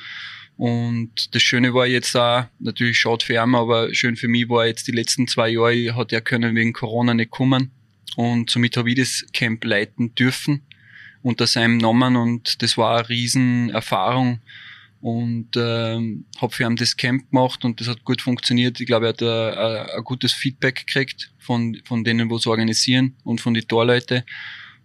Und 0.57 1.35
das 1.35 1.43
Schöne 1.43 1.73
war 1.73 1.87
jetzt 1.87 2.15
auch, 2.15 2.45
natürlich 2.61 2.99
schade 2.99 3.25
für 3.25 3.35
ihn, 3.35 3.55
aber 3.55 3.93
schön 3.95 4.17
für 4.17 4.29
mich 4.29 4.49
war 4.49 4.67
jetzt 4.67 4.87
die 4.87 4.93
letzten 4.93 5.27
zwei 5.27 5.49
Jahre, 5.49 5.97
hat 5.97 6.13
er 6.13 6.21
können 6.21 6.55
wegen 6.55 6.75
Corona 6.75 7.15
nicht 7.15 7.31
kommen. 7.31 7.71
Und 8.17 8.51
somit 8.51 8.77
habe 8.77 8.91
ich 8.91 8.97
das 8.97 9.25
Camp 9.33 9.65
leiten 9.65 10.15
dürfen 10.15 10.63
unter 11.23 11.47
seinem 11.47 11.79
Namen 11.79 12.17
und 12.17 12.63
das 12.63 12.77
war 12.77 12.99
eine 12.99 13.09
riesen 13.09 13.71
Erfahrung 13.71 14.41
und 15.05 15.51
ähm, 15.57 16.25
habe 16.41 16.55
für 16.55 16.65
ihn 16.65 16.77
das 16.77 16.97
Camp 16.97 17.31
gemacht 17.31 17.63
und 17.67 17.79
das 17.79 17.89
hat 17.89 18.05
gut 18.05 18.23
funktioniert. 18.23 18.81
Ich 18.81 18.87
glaube, 18.87 19.05
er 19.05 19.09
hat 19.11 19.23
ein, 19.23 19.99
ein 19.99 20.03
gutes 20.03 20.33
Feedback 20.33 20.87
gekriegt 20.87 21.31
von, 21.37 21.79
von 21.85 22.05
denen, 22.05 22.31
wo 22.31 22.37
es 22.37 22.47
organisieren 22.47 23.15
und 23.23 23.43
von 23.43 23.53
den 23.53 23.69
Torleute. 23.69 24.25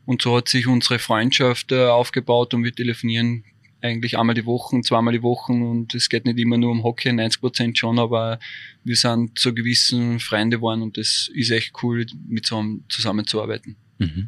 Und 0.04 0.22
so 0.22 0.36
hat 0.36 0.50
sich 0.50 0.68
unsere 0.68 1.00
Freundschaft 1.00 1.72
äh, 1.72 1.86
aufgebaut 1.86 2.54
und 2.54 2.66
wir 2.66 2.76
telefonieren 2.76 3.46
eigentlich 3.80 4.18
einmal 4.18 4.36
die 4.36 4.46
Woche, 4.46 4.82
zweimal 4.82 5.14
die 5.14 5.24
Woche 5.24 5.54
und 5.54 5.96
es 5.96 6.10
geht 6.10 6.26
nicht 6.26 6.38
immer 6.38 6.58
nur 6.58 6.72
um 6.72 6.84
Hockey, 6.84 7.14
90 7.14 7.40
Prozent 7.40 7.78
schon, 7.78 7.98
aber 7.98 8.42
wir 8.84 8.98
sind 8.98 9.40
zu 9.40 9.54
gewissen 9.54 10.20
Freunde 10.20 10.58
geworden 10.58 10.82
und 10.82 10.98
das 10.98 11.30
ist 11.34 11.50
echt 11.50 11.82
cool, 11.82 12.06
mit 12.28 12.46
so 12.46 12.58
einem 12.58 12.84
zusammenzuarbeiten. 12.90 13.78
Mhm. 14.00 14.28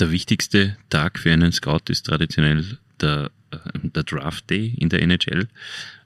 Der 0.00 0.10
wichtigste 0.10 0.76
Tag 0.90 1.20
für 1.20 1.32
einen 1.32 1.52
Scout 1.52 1.90
ist 1.90 2.06
traditionell 2.06 2.78
der 3.00 3.30
der 3.94 4.02
Draft 4.02 4.50
Day 4.50 4.74
in 4.78 4.88
der 4.88 5.02
NHL. 5.02 5.48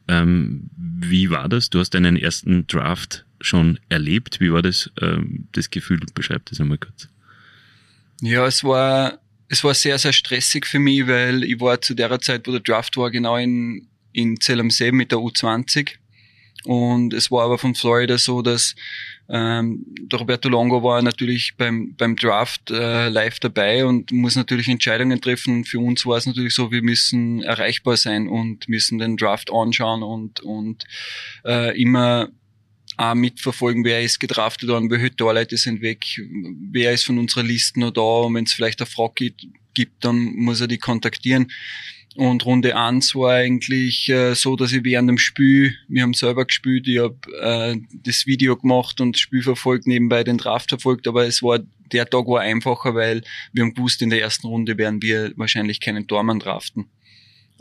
Ähm, 0.09 0.71
wie 0.77 1.31
war 1.31 1.49
das? 1.49 1.71
Du 1.71 1.79
hast 1.79 1.91
deinen 1.91 2.17
ersten 2.17 2.67
Draft 2.67 3.25
schon 3.41 3.79
erlebt. 3.89 4.41
Wie 4.41 4.53
war 4.53 4.63
das, 4.63 4.91
ähm, 5.01 5.47
das 5.53 5.71
Gefühl? 5.71 6.01
Beschreib 6.15 6.47
das 6.47 6.61
einmal 6.61 6.79
kurz. 6.79 7.09
Ja, 8.21 8.47
es 8.47 8.65
war, 8.65 9.19
es 9.49 9.63
war 9.63 9.75
sehr, 9.75 9.99
sehr 9.99 10.13
stressig 10.13 10.67
für 10.67 10.79
mich, 10.79 11.07
weil 11.07 11.45
ich 11.45 11.61
war 11.61 11.81
zu 11.81 11.95
der 11.95 12.19
Zeit, 12.21 12.47
wo 12.47 12.53
der 12.53 12.61
Draft 12.61 12.97
war, 12.97 13.11
genau 13.11 13.37
in, 13.37 13.87
in 14.13 14.41
Zell 14.41 14.63
mit 14.63 15.13
der 15.13 15.19
U20. 15.19 15.91
Und 16.65 17.15
es 17.15 17.31
war 17.31 17.45
aber 17.45 17.59
von 17.59 17.75
Florida 17.75 18.19
so, 18.19 18.43
dass 18.43 18.75
ähm, 19.31 19.85
der 20.01 20.19
Roberto 20.19 20.49
Longo 20.49 20.83
war 20.83 21.03
natürlich 21.03 21.55
beim, 21.59 21.95
beim 21.97 22.17
Draft 22.17 22.71
äh, 22.71 23.09
live 23.09 23.39
dabei 23.41 23.85
und 23.85 24.11
muss 24.11 24.37
natürlich 24.37 24.69
Entscheidungen 24.69 25.21
treffen. 25.21 25.65
für 25.65 25.79
uns 25.79 26.07
war 26.07 26.17
es 26.17 26.27
natürlich 26.27 26.55
so, 26.55 26.71
wir 26.71 26.83
müssen 26.83 27.43
erreichbar 27.43 27.97
sein 27.99 28.27
und 28.29 28.69
müssen 28.69 28.99
den 28.99 29.19
Draft 29.19 29.53
anschauen 29.53 30.03
und, 30.03 30.41
und 30.41 30.85
äh, 31.45 31.79
immer 31.81 32.31
auch 32.97 33.15
mitverfolgen, 33.15 33.85
wer 33.85 34.03
ist 34.03 34.19
gedraftet 34.19 34.71
worden, 34.71 34.91
welche 34.91 35.15
Torleute 35.15 35.57
sind 35.57 35.83
weg, 35.83 36.05
wer 36.73 36.93
ist 36.93 37.05
von 37.05 37.19
unserer 37.19 37.45
Liste 37.45 37.79
noch 37.79 37.93
da 37.93 38.01
und 38.01 38.35
wenn 38.35 38.45
es 38.45 38.55
vielleicht 38.55 38.81
eine 38.81 38.87
Frage 38.87 39.13
gibt, 39.15 39.47
gibt, 39.75 40.05
dann 40.05 40.35
muss 40.35 40.61
er 40.61 40.67
die 40.67 40.79
kontaktieren. 40.79 41.53
Und 42.19 42.45
Runde 42.47 42.77
1 42.77 43.15
war 43.15 43.35
eigentlich 43.35 44.09
äh, 44.09 44.35
so, 44.35 44.57
dass 44.57 44.73
ich 44.73 44.83
während 44.83 45.09
dem 45.09 45.19
Spiel, 45.19 45.77
wir 45.87 46.03
haben 46.03 46.15
selber 46.15 46.47
gespielt, 46.47 46.89
ich 46.89 46.99
habe 46.99 47.17
äh, 47.41 47.77
das 47.93 48.27
Video 48.27 48.57
gemacht 48.57 49.01
und 49.01 49.15
das 49.15 49.21
Spiel 49.21 49.41
verfolgt, 49.41 49.87
nebenbei 49.87 50.25
den 50.25 50.37
Draft 50.37 50.71
verfolgt, 50.71 51.07
aber 51.07 51.27
es 51.29 51.45
war, 51.45 51.61
der 51.93 52.11
Tag 52.11 52.27
war 52.27 52.41
einfacher, 52.41 52.97
weil 52.97 53.23
wir 53.53 53.63
haben 53.63 53.73
gewusst, 53.73 54.03
in 54.03 54.11
der 54.11 54.21
ersten 54.21 54.49
Runde 54.49 54.77
werden 54.77 55.01
wir 55.01 55.33
wahrscheinlich 55.37 55.79
keinen 55.79 56.09
Tormann 56.09 56.41
draften. 56.41 56.91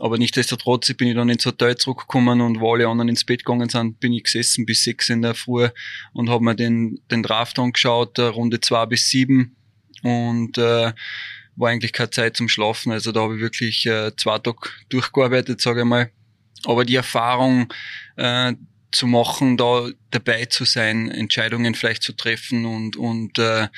Aber 0.00 0.18
nichtsdestotrotz 0.18 0.92
bin 0.94 1.06
ich 1.06 1.14
dann 1.14 1.28
ins 1.28 1.46
Hotel 1.46 1.76
zurückgekommen 1.76 2.40
und 2.40 2.58
wo 2.58 2.74
alle 2.74 2.88
anderen 2.88 3.10
ins 3.10 3.24
Bett 3.24 3.44
gegangen 3.44 3.68
sind, 3.68 4.00
bin 4.00 4.12
ich 4.12 4.24
gesessen 4.24 4.66
bis 4.66 4.82
sechs 4.82 5.08
in 5.08 5.22
der 5.22 5.36
Früh 5.36 5.68
und 6.12 6.30
habe 6.30 6.42
mir 6.42 6.56
den, 6.56 6.98
den 7.12 7.22
Draft 7.22 7.60
angeschaut, 7.60 8.18
Runde 8.18 8.60
zwei 8.60 8.86
bis 8.86 9.08
sieben 9.08 9.54
und 10.02 10.58
äh, 10.58 10.92
war 11.58 11.70
eigentlich 11.70 11.92
keine 11.92 12.10
Zeit 12.10 12.36
zum 12.36 12.48
Schlafen. 12.48 12.92
Also 12.92 13.12
da 13.12 13.20
habe 13.20 13.36
ich 13.36 13.40
wirklich 13.40 13.84
äh, 13.86 14.12
zwei 14.16 14.38
Tage 14.38 14.58
durchgearbeitet, 14.88 15.60
sage 15.60 15.80
ich 15.80 15.86
mal. 15.86 16.10
Aber 16.64 16.84
die 16.84 16.94
Erfahrung 16.94 17.72
äh, 18.16 18.54
zu 18.92 19.06
machen, 19.06 19.56
da 19.56 19.88
dabei 20.10 20.46
zu 20.46 20.64
sein, 20.64 21.10
Entscheidungen 21.10 21.74
vielleicht 21.74 22.02
zu 22.02 22.12
treffen 22.12 22.64
und, 22.64 22.96
und 22.96 23.38
äh, 23.38 23.68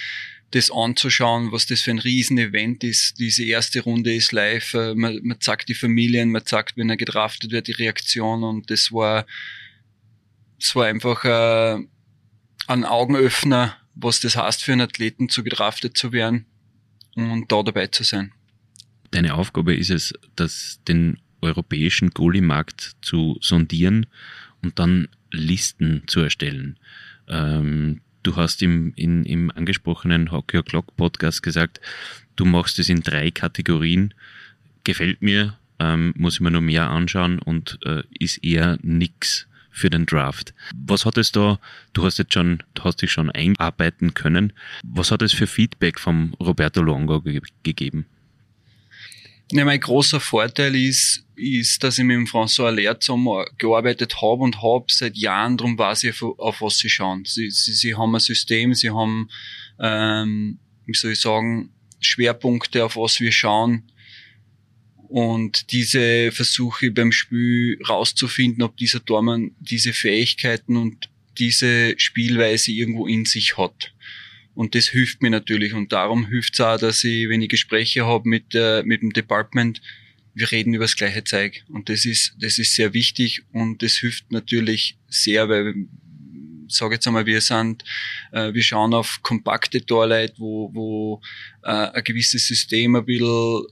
das 0.52 0.70
anzuschauen, 0.70 1.52
was 1.52 1.66
das 1.66 1.82
für 1.82 1.90
ein 1.92 1.98
Riesen-Event 1.98 2.84
ist. 2.84 3.18
Diese 3.18 3.44
erste 3.44 3.80
Runde 3.80 4.14
ist 4.14 4.32
live, 4.32 4.74
äh, 4.74 4.94
man, 4.94 5.20
man 5.22 5.40
zeigt 5.40 5.68
die 5.68 5.74
Familien, 5.74 6.30
man 6.30 6.44
zeigt, 6.44 6.76
wenn 6.76 6.90
er 6.90 6.96
gedraftet 6.96 7.50
wird, 7.50 7.66
die 7.66 7.72
Reaktion 7.72 8.44
und 8.44 8.70
das 8.70 8.92
war, 8.92 9.26
das 10.58 10.76
war 10.76 10.86
einfach 10.86 11.24
äh, 11.24 11.82
ein 12.66 12.84
Augenöffner, 12.84 13.76
was 13.94 14.20
das 14.20 14.36
heißt 14.36 14.62
für 14.62 14.72
einen 14.72 14.82
Athleten, 14.82 15.28
zu 15.28 15.42
gedraftet 15.42 15.96
zu 15.96 16.12
werden 16.12 16.46
und 17.16 17.50
da 17.50 17.62
dabei 17.62 17.86
zu 17.88 18.04
sein. 18.04 18.32
Deine 19.10 19.34
Aufgabe 19.34 19.74
ist 19.74 19.90
es, 19.90 20.14
dass 20.36 20.80
den 20.86 21.18
europäischen 21.42 22.10
Goalie-Markt 22.10 22.96
zu 23.02 23.38
sondieren 23.40 24.06
und 24.62 24.78
dann 24.78 25.08
Listen 25.32 26.02
zu 26.06 26.20
erstellen. 26.20 26.78
Ähm, 27.28 28.00
du 28.22 28.36
hast 28.36 28.62
im, 28.62 28.92
in, 28.96 29.24
im 29.24 29.50
angesprochenen 29.50 30.30
Hockey 30.32 30.58
O'Clock 30.58 30.96
Podcast 30.96 31.42
gesagt, 31.42 31.80
du 32.36 32.44
machst 32.44 32.78
es 32.78 32.88
in 32.88 33.02
drei 33.02 33.30
Kategorien. 33.30 34.14
Gefällt 34.84 35.22
mir, 35.22 35.56
ähm, 35.78 36.12
muss 36.16 36.34
ich 36.34 36.40
mir 36.40 36.50
noch 36.50 36.60
mehr 36.60 36.90
anschauen 36.90 37.38
und 37.38 37.78
äh, 37.84 38.02
ist 38.18 38.44
eher 38.44 38.78
nix 38.82 39.46
für 39.70 39.90
den 39.90 40.06
Draft. 40.06 40.54
Was 40.74 41.04
hat 41.04 41.16
es 41.16 41.32
da, 41.32 41.58
du 41.92 42.04
hast 42.04 42.18
jetzt 42.18 42.34
schon, 42.34 42.62
du 42.74 42.84
hast 42.84 43.02
dich 43.02 43.12
schon 43.12 43.30
einarbeiten 43.30 44.14
können, 44.14 44.52
was 44.82 45.10
hat 45.10 45.22
es 45.22 45.32
für 45.32 45.46
Feedback 45.46 45.98
vom 45.98 46.34
Roberto 46.40 46.82
Longo 46.82 47.20
ge 47.20 47.40
gegeben? 47.62 48.06
Ja, 49.52 49.64
mein 49.64 49.80
großer 49.80 50.20
Vorteil 50.20 50.76
ist, 50.76 51.24
ist, 51.34 51.82
dass 51.82 51.98
ich 51.98 52.04
mit 52.04 52.16
dem 52.16 52.26
François 52.26 52.66
Allaire 52.66 52.96
gearbeitet 53.58 54.22
habe 54.22 54.42
und 54.42 54.62
habe 54.62 54.84
seit 54.88 55.16
Jahren, 55.16 55.56
darum 55.56 55.76
weiß 55.76 56.04
ich, 56.04 56.22
auf, 56.22 56.38
auf 56.38 56.60
was 56.60 56.78
sie 56.78 56.88
schauen. 56.88 57.24
Sie, 57.24 57.50
sie, 57.50 57.72
sie 57.72 57.94
haben 57.96 58.14
ein 58.14 58.20
System, 58.20 58.74
sie 58.74 58.90
haben, 58.90 59.28
ähm, 59.80 60.58
wie 60.86 60.94
soll 60.94 61.12
ich 61.12 61.20
sagen, 61.20 61.70
Schwerpunkte, 61.98 62.84
auf 62.84 62.96
was 62.96 63.18
wir 63.18 63.32
schauen. 63.32 63.90
Und 65.10 65.72
diese 65.72 66.30
Versuche 66.30 66.92
beim 66.92 67.10
Spiel 67.10 67.80
rauszufinden, 67.88 68.62
ob 68.62 68.76
dieser 68.76 69.04
Tormann 69.04 69.50
diese 69.58 69.92
Fähigkeiten 69.92 70.76
und 70.76 71.10
diese 71.36 71.94
Spielweise 71.98 72.70
irgendwo 72.70 73.08
in 73.08 73.24
sich 73.24 73.58
hat. 73.58 73.92
Und 74.54 74.76
das 74.76 74.86
hilft 74.86 75.20
mir 75.20 75.30
natürlich. 75.30 75.74
Und 75.74 75.92
darum 75.92 76.28
hilft 76.28 76.54
es 76.54 76.60
auch, 76.60 76.78
dass 76.78 77.02
ich, 77.02 77.28
wenn 77.28 77.42
ich 77.42 77.48
Gespräche 77.48 78.06
habe 78.06 78.28
mit, 78.28 78.54
äh, 78.54 78.84
mit 78.84 79.02
dem 79.02 79.12
Department, 79.12 79.82
wir 80.34 80.52
reden 80.52 80.74
über 80.74 80.84
das 80.84 80.94
gleiche 80.94 81.24
Zeug. 81.24 81.64
Und 81.68 81.88
das 81.88 82.04
ist, 82.04 82.36
das 82.38 82.60
ist 82.60 82.76
sehr 82.76 82.94
wichtig 82.94 83.42
und 83.50 83.82
das 83.82 83.96
hilft 83.96 84.30
natürlich 84.30 84.96
sehr, 85.08 85.48
weil 85.48 85.74
sage 86.68 86.94
jetzt 86.94 87.06
einmal, 87.08 87.26
wir 87.26 87.40
sind, 87.40 87.82
äh, 88.30 88.54
wir 88.54 88.62
schauen 88.62 88.94
auf 88.94 89.18
kompakte 89.22 89.84
Torleute, 89.84 90.34
wo, 90.38 90.70
wo 90.72 91.20
äh, 91.64 91.70
ein 91.70 92.04
gewisses 92.04 92.46
System 92.46 92.94
ein 92.94 93.04
bisschen 93.04 93.64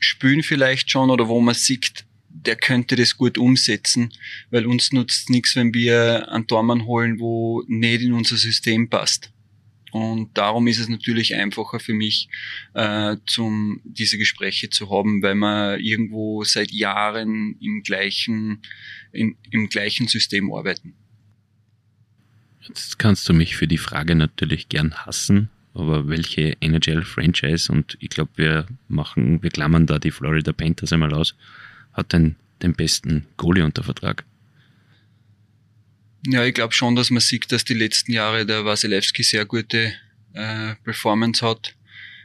spüren 0.00 0.42
vielleicht 0.42 0.90
schon 0.90 1.10
oder 1.10 1.28
wo 1.28 1.40
man 1.40 1.54
sieht, 1.54 2.04
der 2.28 2.56
könnte 2.56 2.96
das 2.96 3.16
gut 3.16 3.38
umsetzen, 3.38 4.12
weil 4.50 4.66
uns 4.66 4.92
nutzt 4.92 5.30
nichts, 5.30 5.56
wenn 5.56 5.74
wir 5.74 6.30
einen 6.30 6.46
Tormann 6.46 6.84
holen, 6.84 7.18
wo 7.18 7.64
nicht 7.66 8.02
in 8.02 8.12
unser 8.12 8.36
System 8.36 8.88
passt. 8.88 9.32
Und 9.90 10.36
darum 10.36 10.66
ist 10.66 10.78
es 10.78 10.88
natürlich 10.88 11.34
einfacher 11.34 11.80
für 11.80 11.94
mich, 11.94 12.28
äh, 12.74 13.16
zum, 13.26 13.80
diese 13.84 14.18
Gespräche 14.18 14.68
zu 14.68 14.90
haben, 14.90 15.22
weil 15.22 15.34
wir 15.34 15.78
irgendwo 15.78 16.44
seit 16.44 16.70
Jahren 16.70 17.56
im 17.60 17.82
gleichen, 17.82 18.62
in, 19.12 19.36
im 19.50 19.68
gleichen 19.68 20.06
System 20.06 20.52
arbeiten. 20.52 20.94
Jetzt 22.60 22.98
kannst 22.98 23.26
du 23.28 23.32
mich 23.32 23.56
für 23.56 23.66
die 23.66 23.78
Frage 23.78 24.14
natürlich 24.14 24.68
gern 24.68 24.94
hassen, 25.06 25.48
aber 25.74 26.08
welche 26.08 26.56
NHL-Franchise, 26.60 27.70
und 27.70 27.96
ich 28.00 28.10
glaube, 28.10 28.30
wir 28.36 28.66
machen, 28.88 29.42
wir 29.42 29.50
klammern 29.50 29.86
da 29.86 29.98
die 29.98 30.10
Florida 30.10 30.52
Panthers 30.52 30.92
einmal 30.92 31.14
aus, 31.14 31.34
hat 31.92 32.12
denn 32.12 32.36
den 32.62 32.74
besten 32.74 33.26
Goalie 33.36 33.64
unter 33.64 33.82
Vertrag? 33.82 34.24
Ja, 36.26 36.44
ich 36.44 36.54
glaube 36.54 36.74
schon, 36.74 36.96
dass 36.96 37.10
man 37.10 37.20
sieht, 37.20 37.50
dass 37.52 37.64
die 37.64 37.74
letzten 37.74 38.12
Jahre 38.12 38.44
der 38.44 38.64
Wasilewski 38.64 39.22
sehr 39.22 39.46
gute 39.46 39.92
äh, 40.34 40.74
Performance 40.84 41.46
hat, 41.46 41.74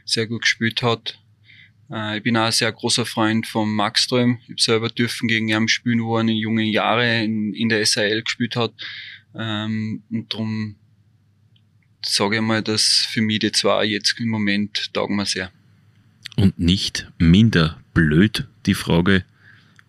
sehr 0.04 0.26
gut 0.26 0.42
gespielt 0.42 0.82
hat. 0.82 1.18
Äh, 1.90 2.18
ich 2.18 2.22
bin 2.22 2.36
auch 2.36 2.46
ein 2.46 2.52
sehr 2.52 2.72
großer 2.72 3.06
Freund 3.06 3.46
von 3.46 3.72
Maxström. 3.72 4.38
Ich 4.42 4.50
habe 4.50 4.62
selber 4.62 4.88
dürfen 4.88 5.28
gegen 5.28 5.48
ihn 5.48 5.68
spielen, 5.68 6.02
wo 6.02 6.16
er 6.16 6.22
in 6.22 6.28
jungen 6.28 6.66
Jahren 6.66 7.24
in, 7.24 7.54
in 7.54 7.68
der 7.68 7.84
SAL 7.86 8.22
gespielt 8.22 8.56
hat. 8.56 8.72
Ähm, 9.34 10.02
und 10.10 10.32
darum 10.32 10.76
sage 12.04 12.36
ich 12.36 12.42
mal, 12.42 12.62
dass 12.62 13.06
für 13.10 13.22
mich 13.22 13.40
die 13.40 13.52
zwei 13.52 13.84
jetzt 13.84 14.18
im 14.18 14.28
Moment 14.28 14.92
taugen 14.92 15.16
mir 15.16 15.26
sehr. 15.26 15.50
Und 16.36 16.58
nicht 16.58 17.08
minder 17.18 17.80
blöd 17.92 18.46
die 18.66 18.74
Frage, 18.74 19.24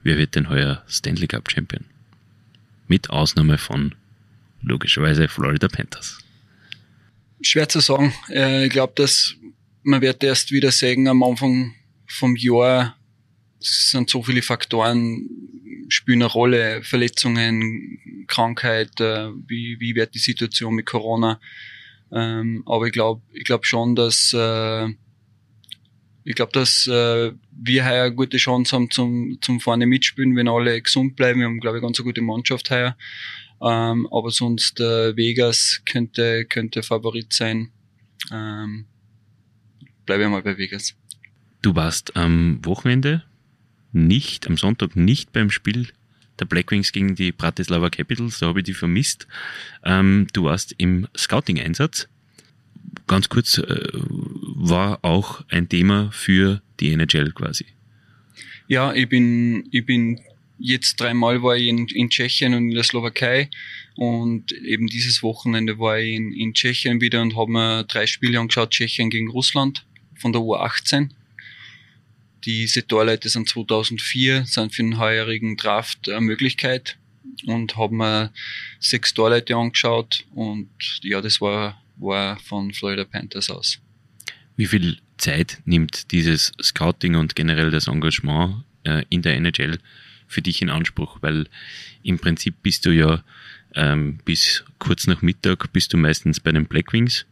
wer 0.03 0.17
wird 0.17 0.35
denn 0.35 0.49
heuer 0.49 0.83
Stanley 0.87 1.27
Cup 1.27 1.51
Champion? 1.51 1.85
Mit 2.87 3.09
Ausnahme 3.09 3.57
von 3.57 3.95
logischerweise 4.61 5.27
Florida 5.27 5.67
Panthers. 5.67 6.19
Schwer 7.41 7.67
zu 7.67 7.79
sagen. 7.79 8.13
Äh, 8.29 8.65
ich 8.65 8.71
glaube, 8.71 8.93
dass 8.95 9.35
man 9.83 10.01
wird 10.01 10.23
erst 10.23 10.51
wieder 10.51 10.71
sehen 10.71 11.07
am 11.07 11.23
Anfang 11.23 11.75
vom 12.07 12.35
Jahr, 12.35 12.97
es 13.59 13.91
sind 13.91 14.09
so 14.09 14.23
viele 14.23 14.41
Faktoren, 14.41 15.29
spielen 15.89 16.21
eine 16.21 16.31
Rolle, 16.31 16.83
Verletzungen, 16.83 18.25
Krankheit, 18.27 18.99
äh, 18.99 19.29
wie, 19.47 19.79
wie 19.79 19.95
wird 19.95 20.15
die 20.15 20.19
Situation 20.19 20.75
mit 20.75 20.85
Corona. 20.85 21.39
Ähm, 22.11 22.63
aber 22.65 22.85
ich 22.85 22.93
glaube 22.93 23.21
ich 23.33 23.43
glaub 23.43 23.65
schon, 23.65 23.95
dass 23.95 24.33
äh, 24.33 24.87
ich 26.27 26.33
glaube, 26.33 26.51
dass 26.53 26.87
äh, 26.87 27.33
wir 27.51 27.85
heuer 27.85 28.05
eine 28.05 28.15
gute 28.15 28.37
Chance 28.37 28.75
haben 28.75 28.89
zum, 28.89 29.37
zum 29.41 29.59
vorne 29.59 29.85
mitspielen, 29.85 30.35
wenn 30.35 30.47
alle 30.47 30.81
gesund 30.81 31.15
bleiben. 31.15 31.39
Wir 31.39 31.45
haben, 31.45 31.59
glaube 31.59 31.77
ich, 31.77 31.83
ganz 31.83 31.99
eine 31.99 32.05
gute 32.05 32.21
Mannschaft 32.21 32.71
heuer. 32.71 32.97
Ähm, 33.61 34.07
aber 34.11 34.31
sonst 34.31 34.79
äh, 34.79 35.15
Vegas 35.15 35.83
könnte, 35.85 36.45
könnte 36.45 36.81
Favorit 36.81 37.31
sein. 37.31 37.69
Ähm, 38.31 38.85
bleibe 40.07 40.23
ich 40.23 40.29
mal 40.29 40.41
bei 40.41 40.57
Vegas. 40.57 40.95
Du 41.61 41.75
warst 41.75 42.15
am 42.15 42.59
Wochenende 42.65 43.23
nicht, 43.91 44.47
am 44.47 44.57
Sonntag 44.57 44.95
nicht 44.95 45.31
beim 45.31 45.51
Spiel 45.51 45.89
der 46.39 46.45
Blackwings 46.45 46.91
gegen 46.91 47.15
die 47.15 47.31
Bratislava 47.31 47.89
Capitals, 47.89 48.39
da 48.39 48.47
habe 48.47 48.59
ich 48.59 48.65
die 48.65 48.73
vermisst. 48.73 49.27
Ähm, 49.83 50.27
du 50.33 50.45
warst 50.45 50.75
im 50.77 51.07
Scouting-Einsatz. 51.15 52.07
Ganz 53.07 53.29
kurz, 53.29 53.57
äh, 53.57 53.89
war 53.93 54.99
auch 55.03 55.43
ein 55.49 55.69
Thema 55.69 56.11
für 56.11 56.61
die 56.79 56.91
NHL 56.91 57.31
quasi. 57.31 57.65
Ja, 58.67 58.93
ich 58.93 59.07
bin, 59.09 59.67
ich 59.71 59.85
bin 59.85 60.19
jetzt 60.57 60.99
dreimal 60.99 61.43
war 61.43 61.55
ich 61.55 61.67
in, 61.67 61.87
in 61.87 62.09
Tschechien 62.09 62.53
und 62.53 62.69
in 62.69 62.75
der 62.75 62.83
Slowakei 62.83 63.49
und 63.95 64.51
eben 64.51 64.87
dieses 64.87 65.21
Wochenende 65.23 65.79
war 65.79 65.99
ich 65.99 66.15
in, 66.15 66.31
in 66.33 66.53
Tschechien 66.53 67.01
wieder 67.01 67.21
und 67.21 67.35
habe 67.35 67.51
mir 67.51 67.83
drei 67.83 68.07
Spiele 68.07 68.39
angeschaut, 68.39 68.71
Tschechien 68.71 69.09
gegen 69.09 69.29
Russland 69.29 69.85
von 70.15 70.31
der 70.31 70.41
U18 70.41 71.09
diese 72.45 72.85
Torleute 72.85 73.29
sind 73.29 73.49
2004, 73.49 74.45
sind 74.45 74.73
für 74.73 74.83
den 74.83 74.97
heurigen 74.97 75.57
Draft 75.57 76.09
eine 76.09 76.21
Möglichkeit 76.21 76.97
und 77.45 77.75
haben 77.75 77.97
mir 77.97 78.31
sechs 78.79 79.13
Torleute 79.13 79.55
angeschaut 79.55 80.25
und 80.33 80.69
ja, 81.01 81.21
das 81.21 81.41
war, 81.41 81.81
war 81.97 82.39
von 82.39 82.71
Florida 82.73 83.03
Panthers 83.03 83.49
aus. 83.49 83.79
Wie 84.55 84.67
viel 84.67 84.97
Zeit 85.17 85.59
nimmt 85.65 86.11
dieses 86.11 86.51
Scouting 86.61 87.15
und 87.15 87.35
generell 87.35 87.71
das 87.71 87.87
Engagement 87.87 88.63
äh, 88.83 89.03
in 89.09 89.21
der 89.21 89.35
NHL 89.35 89.79
für 90.27 90.41
dich 90.41 90.61
in 90.61 90.69
Anspruch? 90.69 91.17
Weil 91.21 91.47
im 92.03 92.19
Prinzip 92.19 92.55
bist 92.61 92.85
du 92.85 92.91
ja 92.91 93.23
ähm, 93.73 94.19
bis 94.23 94.63
kurz 94.79 95.07
nach 95.07 95.21
Mittag 95.21 95.73
bist 95.73 95.91
du 95.93 95.97
meistens 95.97 96.39
bei 96.39 96.51
den 96.51 96.65
Blackwings 96.65 97.25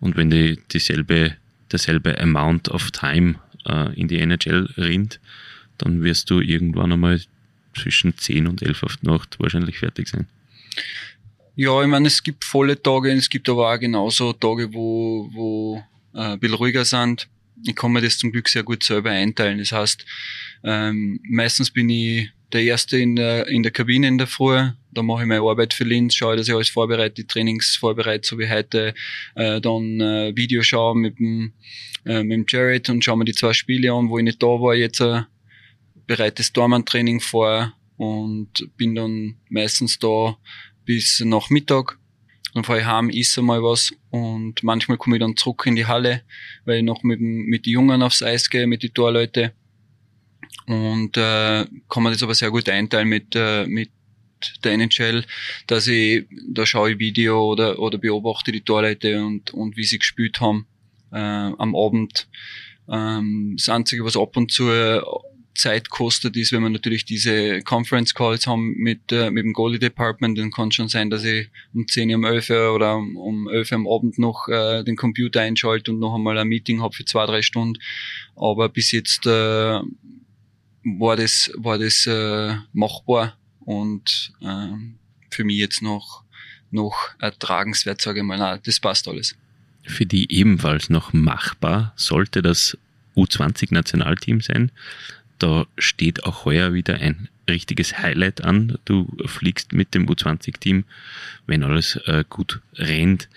und 0.00 0.16
wenn 0.16 0.30
die 0.30 0.58
dieselbe, 0.72 1.36
derselbe 1.70 2.18
Amount 2.20 2.68
of 2.70 2.90
Time 2.90 3.36
äh, 3.68 3.92
in 3.94 4.08
die 4.08 4.18
NHL 4.18 4.68
rinnt, 4.76 5.20
dann 5.78 6.02
wirst 6.02 6.30
du 6.30 6.40
irgendwann 6.40 6.92
einmal 6.92 7.20
zwischen 7.76 8.16
10 8.16 8.46
und 8.46 8.62
11 8.62 8.82
auf 8.82 9.02
Nacht 9.02 9.38
wahrscheinlich 9.38 9.78
fertig 9.78 10.08
sein. 10.08 10.26
Ja, 11.54 11.82
ich 11.82 11.88
meine, 11.88 12.06
es 12.06 12.22
gibt 12.22 12.44
volle 12.44 12.80
Tage, 12.80 13.10
es 13.12 13.28
gibt 13.28 13.48
aber 13.48 13.72
auch 13.72 13.78
genauso 13.78 14.32
Tage, 14.32 14.72
wo, 14.72 15.28
wo 15.32 15.84
äh, 16.14 16.32
ein 16.32 16.38
bisschen 16.38 16.56
ruhiger 16.56 16.84
sind. 16.84 17.28
Ich 17.64 17.74
kann 17.74 17.92
mir 17.92 18.00
das 18.00 18.18
zum 18.18 18.30
Glück 18.30 18.48
sehr 18.48 18.62
gut 18.62 18.84
selber 18.84 19.10
einteilen. 19.10 19.58
Das 19.58 19.72
heißt, 19.72 20.04
ähm, 20.62 21.18
meistens 21.28 21.70
bin 21.70 21.90
ich 21.90 22.30
der 22.52 22.62
Erste 22.62 22.98
in 22.98 23.16
der, 23.16 23.48
in 23.48 23.62
der 23.62 23.72
Kabine 23.72 24.06
in 24.06 24.18
der 24.18 24.28
Früh. 24.28 24.68
Da 24.92 25.02
mache 25.02 25.22
ich 25.22 25.28
meine 25.28 25.42
Arbeit 25.42 25.74
für 25.74 25.84
Linz, 25.84 26.14
schaue, 26.14 26.36
dass 26.36 26.48
ich 26.48 26.54
alles 26.54 26.70
vorbereite, 26.70 27.14
die 27.16 27.26
Trainings 27.26 27.76
vorbereite, 27.76 28.26
so 28.26 28.38
wie 28.38 28.48
heute. 28.48 28.94
Äh, 29.34 29.60
dann 29.60 30.00
äh, 30.00 30.34
Video 30.34 30.62
schaue 30.62 30.96
mit 30.96 31.18
dem, 31.18 31.52
äh, 32.06 32.22
mit 32.22 32.32
dem 32.32 32.44
Jared 32.48 32.88
und 32.88 33.04
schaue 33.04 33.18
mir 33.18 33.24
die 33.24 33.34
zwei 33.34 33.52
Spiele 33.52 33.92
an, 33.92 34.08
wo 34.08 34.18
ich 34.18 34.24
nicht 34.24 34.42
da 34.42 34.46
war. 34.46 34.74
Jetzt 34.74 35.00
äh, 35.00 35.22
bereite 36.06 36.36
das 36.36 36.52
Dormann-Training 36.52 37.20
vor 37.20 37.74
und 37.96 38.68
bin 38.76 38.94
dann 38.94 39.36
meistens 39.50 39.98
da 39.98 40.36
bis 40.84 41.20
nach 41.20 41.50
Mittag 41.50 41.98
dann 42.54 42.64
fahre 42.64 42.80
ich 42.80 42.86
heim, 42.86 43.10
esse 43.10 43.42
mal 43.42 43.62
was 43.62 43.92
und 44.10 44.62
manchmal 44.62 44.96
komme 44.98 45.16
ich 45.16 45.20
dann 45.20 45.36
zurück 45.36 45.64
in 45.66 45.76
die 45.76 45.86
Halle, 45.86 46.22
weil 46.64 46.78
ich 46.78 46.82
noch 46.82 47.02
mit, 47.02 47.20
mit 47.20 47.66
den 47.66 47.72
Jungen 47.72 48.02
aufs 48.02 48.22
Eis 48.22 48.48
gehe, 48.48 48.66
mit 48.66 48.82
den 48.82 48.94
Torleute. 48.94 49.52
Und 50.66 51.16
äh, 51.16 51.66
kann 51.88 52.02
man 52.02 52.12
das 52.12 52.22
aber 52.22 52.34
sehr 52.34 52.50
gut 52.50 52.68
einteilen 52.68 53.08
mit, 53.08 53.34
äh, 53.34 53.66
mit 53.66 53.90
der 54.64 54.72
NHL, 54.72 55.24
dass 55.66 55.86
ich, 55.86 56.26
da 56.48 56.66
schaue 56.66 56.92
ich 56.92 56.98
Video 56.98 57.52
oder, 57.52 57.78
oder 57.78 57.98
beobachte 57.98 58.52
die 58.52 58.62
Torleute 58.62 59.24
und, 59.24 59.52
und 59.52 59.76
wie 59.76 59.84
sie 59.84 59.98
gespielt 59.98 60.40
haben 60.40 60.66
äh, 61.12 61.16
am 61.16 61.74
Abend. 61.74 62.28
Ähm, 62.88 63.54
das 63.56 63.68
Einzige, 63.68 64.04
was 64.04 64.16
ab 64.16 64.36
und 64.36 64.50
zu 64.50 64.70
Zeit 65.58 65.90
kostet, 65.90 66.36
ist, 66.36 66.52
wenn 66.52 66.62
wir 66.62 66.70
natürlich 66.70 67.04
diese 67.04 67.60
Conference 67.62 68.14
Calls 68.14 68.46
haben 68.46 68.74
mit, 68.76 69.12
äh, 69.12 69.30
mit 69.30 69.44
dem 69.44 69.52
Goalie 69.52 69.80
Department, 69.80 70.38
dann 70.38 70.52
kann 70.52 70.68
es 70.68 70.76
schon 70.76 70.88
sein, 70.88 71.10
dass 71.10 71.24
ich 71.24 71.50
um 71.74 71.86
10 71.86 72.10
Uhr, 72.10 72.16
um 72.16 72.24
11 72.24 72.50
Uhr 72.50 72.74
oder 72.74 72.96
um, 72.96 73.16
um 73.16 73.48
11 73.48 73.72
Uhr 73.72 73.76
am 73.76 73.88
Abend 73.88 74.18
noch 74.18 74.48
äh, 74.48 74.84
den 74.84 74.96
Computer 74.96 75.40
einschalte 75.40 75.90
und 75.90 75.98
noch 75.98 76.14
einmal 76.14 76.38
ein 76.38 76.48
Meeting 76.48 76.80
habe 76.80 76.94
für 76.94 77.04
zwei, 77.04 77.26
drei 77.26 77.42
Stunden. 77.42 77.80
Aber 78.36 78.68
bis 78.68 78.92
jetzt 78.92 79.26
äh, 79.26 79.80
war 80.84 81.16
das, 81.16 81.50
war 81.56 81.78
das 81.78 82.06
äh, 82.06 82.54
machbar 82.72 83.37
und 83.68 84.32
äh, 84.40 84.68
für 85.30 85.44
mich 85.44 85.58
jetzt 85.58 85.82
noch, 85.82 86.24
noch 86.70 87.10
ertragenswert, 87.18 88.00
sage 88.00 88.20
ich 88.20 88.24
mal, 88.24 88.38
na, 88.38 88.56
das 88.56 88.80
passt 88.80 89.06
alles. 89.06 89.36
Für 89.84 90.06
die 90.06 90.32
ebenfalls 90.32 90.88
noch 90.88 91.12
machbar 91.12 91.92
sollte 91.94 92.40
das 92.40 92.78
U20-Nationalteam 93.14 94.40
sein. 94.40 94.72
Da 95.38 95.66
steht 95.76 96.24
auch 96.24 96.46
heuer 96.46 96.72
wieder 96.72 96.94
ein 96.94 97.28
richtiges 97.46 97.98
Highlight 97.98 98.42
an. 98.42 98.78
Du 98.86 99.06
fliegst 99.26 99.74
mit 99.74 99.94
dem 99.94 100.08
U20-Team, 100.08 100.84
wenn 101.46 101.62
alles 101.62 101.96
äh, 102.06 102.24
gut 102.26 102.62
rennt, 102.74 103.28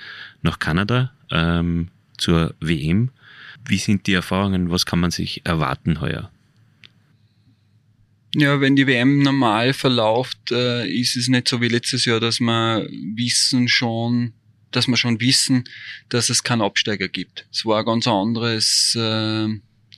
nach 0.44 0.60
Kanada 0.60 1.12
ähm, 1.30 1.90
zur 2.18 2.56
WM. 2.62 3.10
Wie 3.66 3.80
sind 3.80 4.08
die 4.08 4.14
Erfahrungen? 4.14 4.72
Was 4.72 4.86
kann 4.86 5.02
man 5.02 5.12
sich 5.12 5.46
erwarten 5.46 6.00
heuer? 6.00 6.32
Ja, 8.36 8.62
wenn 8.62 8.78
die 8.78 8.88
WM 8.88 9.20
normal 9.20 9.74
verläuft, 9.74 10.52
äh, 10.52 10.88
ist 10.88 11.18
es 11.18 11.28
nicht 11.28 11.50
so 11.50 11.60
wie 11.60 11.68
letztes 11.68 12.06
Jahr, 12.06 12.22
dass 12.22 12.40
wir 12.40 12.88
wissen 12.90 13.68
schon, 13.68 14.34
dass 14.72 14.88
wir 14.88 14.96
schon 14.96 15.20
wissen, 15.20 15.66
dass 16.08 16.30
es 16.30 16.44
keinen 16.44 16.62
Absteiger 16.62 17.10
gibt. 17.10 17.46
Es 17.52 17.66
war 17.66 17.80
ein 17.80 17.86
ganz 17.86 18.08
anderes 18.08 18.96
äh, 18.98 19.48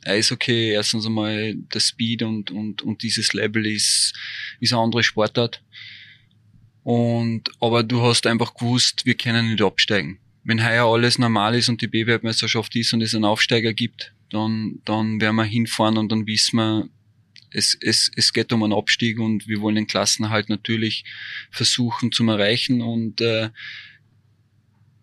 Eishockey 0.05 0.71
erstens 0.71 1.05
einmal 1.05 1.53
der 1.55 1.79
Speed 1.79 2.23
und, 2.23 2.49
und, 2.49 2.81
und 2.81 3.03
dieses 3.03 3.33
Level 3.33 3.67
ist, 3.67 4.13
ist 4.59 4.73
eine 4.73 4.81
andere 4.81 5.03
Sportart. 5.03 5.61
Und, 6.83 7.51
aber 7.59 7.83
du 7.83 8.01
hast 8.01 8.25
einfach 8.25 8.55
gewusst, 8.55 9.05
wir 9.05 9.13
können 9.13 9.51
nicht 9.51 9.61
absteigen. 9.61 10.19
Wenn 10.43 10.65
heuer 10.65 10.91
alles 10.91 11.19
normal 11.19 11.55
ist 11.55 11.69
und 11.69 11.81
die 11.81 11.87
B-Weltmeisterschaft 11.87 12.75
ist 12.75 12.93
und 12.93 13.01
es 13.01 13.15
einen 13.15 13.25
Aufsteiger 13.25 13.73
gibt, 13.73 14.11
dann, 14.31 14.81
dann 14.83 15.21
werden 15.21 15.35
wir 15.35 15.45
hinfahren 15.45 15.97
und 15.97 16.11
dann 16.11 16.27
wissen 16.27 16.57
wir, 16.57 16.89
es, 17.53 17.77
es, 17.79 18.11
es 18.15 18.33
geht 18.33 18.51
um 18.51 18.63
einen 18.63 18.73
Abstieg 18.73 19.19
und 19.19 19.47
wir 19.47 19.61
wollen 19.61 19.75
den 19.75 19.87
Klassenhalt 19.87 20.49
natürlich 20.49 21.05
versuchen 21.51 22.11
zu 22.11 22.27
erreichen. 22.27 22.81
Und 22.81 23.21
äh, 23.21 23.49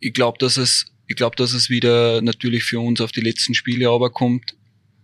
ich 0.00 0.12
glaube, 0.12 0.38
dass 0.38 0.56
es 0.56 0.86
ich 1.10 1.16
glaube, 1.16 1.34
dass 1.34 1.54
es 1.54 1.68
wieder 1.70 2.22
natürlich 2.22 2.62
für 2.62 2.78
uns 2.78 3.00
auf 3.00 3.10
die 3.10 3.20
letzten 3.20 3.54
Spiele 3.54 3.90
aber 3.90 4.10
kommt 4.10 4.54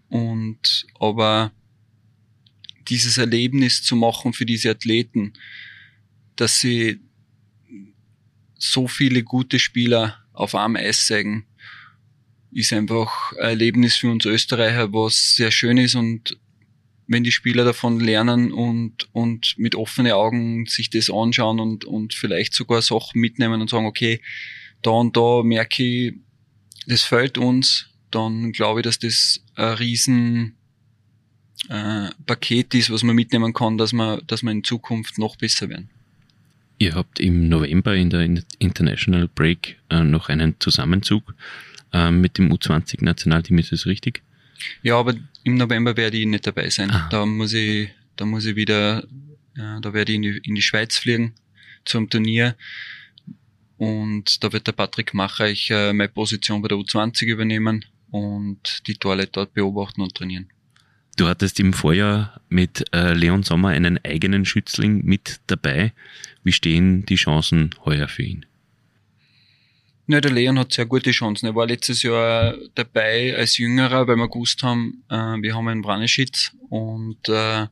und 0.09 0.87
aber 1.01 1.51
dieses 2.89 3.19
Erlebnis 3.19 3.83
zu 3.83 3.97
machen 3.97 4.33
für 4.33 4.47
diese 4.47 4.71
Athleten, 4.71 5.33
dass 6.37 6.61
sie 6.61 7.01
so 8.57 8.87
viele 8.87 9.25
gute 9.25 9.59
Spieler 9.59 10.25
auf 10.33 10.55
einem 10.55 10.77
Eis 10.77 11.07
zeigen, 11.07 11.45
ist 12.53 12.73
einfach 12.73 13.33
ein 13.33 13.49
Erlebnis 13.49 13.97
für 13.97 14.09
uns 14.09 14.25
Österreicher, 14.27 14.93
was 14.93 15.35
sehr 15.35 15.51
schön 15.51 15.77
ist. 15.77 15.97
Und 15.97 16.39
wenn 17.09 17.25
die 17.25 17.33
Spieler 17.33 17.65
davon 17.65 18.01
lernen 18.01 18.53
und, 18.53 19.09
und 19.13 19.55
mit 19.59 19.75
offenen 19.75 20.13
Augen 20.13 20.67
sich 20.67 20.91
das 20.91 21.11
anschauen 21.11 21.61
und, 21.61 21.85
und 21.85 22.15
vielleicht 22.15 22.55
sogar 22.55 22.83
Sachen 22.83 23.21
mitnehmen 23.21 23.61
und 23.61 23.71
sagen, 23.71 23.87
okay, 23.87 24.21
da 24.83 24.91
und 24.91 25.17
da 25.17 25.43
merke 25.43 25.83
ich, 25.83 26.15
das 26.87 27.03
fällt 27.03 27.39
uns, 27.39 27.91
dann 28.11 28.53
glaube 28.53 28.81
ich, 28.81 28.85
dass 28.85 28.99
das 28.99 29.43
ein 29.55 29.75
riesen 29.75 30.57
äh, 31.69 32.11
Paket 32.27 32.75
ist, 32.75 32.91
was 32.91 33.03
man 33.03 33.17
mitnehmen 33.17 33.53
kann, 33.53 33.79
dass 33.79 33.93
man, 33.93 34.21
dass 34.27 34.43
man 34.43 34.59
in 34.59 34.65
Zukunft 34.65 35.19
noch 35.19 35.37
besser 35.37 35.69
werden. 35.69 35.91
Ihr 36.79 36.95
habt 36.95 37.21
im 37.21 37.49
November 37.49 37.95
in 37.95 38.11
der 38.11 38.29
International 38.59 39.29
Break 39.29 39.79
äh, 39.91 40.03
noch 40.03 40.29
einen 40.29 40.57
Zusammenzug 40.59 41.35
äh, 41.93 42.11
mit 42.11 42.39
dem 42.39 42.53
U20-Nationalteam, 42.53 43.59
ist 43.59 43.73
das 43.73 43.87
richtig? 43.87 44.23
Ja, 44.83 44.99
aber 44.99 45.15
im 45.45 45.57
November 45.57 45.97
werde 45.97 46.17
ich 46.17 46.27
nicht 46.27 46.47
dabei 46.47 46.71
sein. 46.71 46.91
Ah. 46.91 47.09
Da 47.11 47.27
muss 47.27 47.53
ich, 47.53 47.91
da 48.17 48.25
muss 48.25 48.45
ich 48.45 48.57
wieder, 48.57 49.05
äh, 49.57 49.81
da 49.81 49.93
werde 49.93 50.13
ich 50.13 50.17
in 50.17 50.23
die, 50.23 50.41
in 50.45 50.55
die 50.55 50.63
Schweiz 50.63 50.99
fliegen 50.99 51.35
zum 51.85 52.11
Turnier. 52.11 52.57
Und 53.79 54.43
da 54.43 54.53
wird 54.53 54.67
der 54.67 54.73
Patrick 54.73 55.15
Macher 55.15 55.49
ich 55.49 55.71
äh, 55.71 55.93
meine 55.93 56.09
Position 56.09 56.63
bei 56.63 56.69
der 56.69 56.79
U20 56.79 57.27
übernehmen 57.27 57.85
und 58.11 58.87
die 58.87 58.95
Torleute 58.95 59.33
dort 59.33 59.55
beobachten 59.55 60.01
und 60.01 60.15
trainieren. 60.15 60.49
Du 61.17 61.27
hattest 61.29 61.59
im 61.61 61.73
Vorjahr 61.73 62.41
mit 62.49 62.85
äh, 62.95 63.15
Leon 63.15 63.43
Sommer 63.43 63.69
einen 63.69 63.99
eigenen 64.05 64.45
Schützling 64.45 65.05
mit 65.05 65.41
dabei. 65.47 65.93
Wie 66.43 66.53
stehen 66.53 67.07
die 67.07 67.17
Chancen 67.17 67.75
heuer 67.85 68.09
für 68.09 68.23
ihn? 68.23 68.47
Ja, 70.09 70.21
der 70.21 70.31
Leon 70.31 70.59
hat 70.59 70.73
sehr 70.73 70.87
gute 70.87 71.11
Chancen. 71.11 71.47
Er 71.47 71.57
war 71.57 71.67
letztes 71.67 72.03
Jahr 72.03 72.55
dabei 72.77 73.35
als 73.37 73.59
Jüngerer, 73.59 74.07
weil 74.07 74.17
wir 74.17 74.29
gewusst 74.29 74.63
haben, 74.63 75.03
äh, 75.11 75.15
wir 75.15 75.57
haben 75.57 75.67
einen 75.67 75.83
Branischitz 75.83 76.53
und 76.69 77.29
äh, 77.29 77.67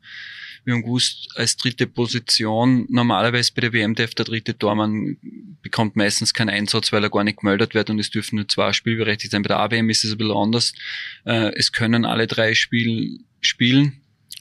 wir 0.64 0.74
haben 0.74 0.82
gewusst, 0.82 1.28
als 1.36 1.56
dritte 1.56 1.86
Position, 1.86 2.86
normalerweise 2.88 3.52
bei 3.54 3.60
der 3.60 3.72
WM 3.72 3.94
darf 3.94 4.14
der 4.14 4.24
dritte 4.24 4.58
Tormann 4.58 5.16
bekommt 5.62 5.94
meistens 5.94 6.34
keinen 6.34 6.48
Einsatz, 6.48 6.90
weil 6.90 7.04
er 7.04 7.10
gar 7.10 7.22
nicht 7.22 7.38
gemeldet 7.38 7.74
wird 7.74 7.90
und 7.90 8.00
es 8.00 8.10
dürfen 8.10 8.36
nur 8.36 8.48
zwei 8.48 8.72
spielberechtigt 8.72 9.30
sein. 9.30 9.42
Bei 9.42 9.48
der 9.48 9.60
AWM 9.60 9.90
ist 9.90 10.04
es 10.04 10.12
ein 10.12 10.18
bisschen 10.18 10.36
anders. 10.36 10.72
Äh, 11.24 11.52
es 11.54 11.70
können 11.70 12.04
alle 12.04 12.26
drei 12.26 12.54
Spiel, 12.54 13.20
spielen 13.42 14.00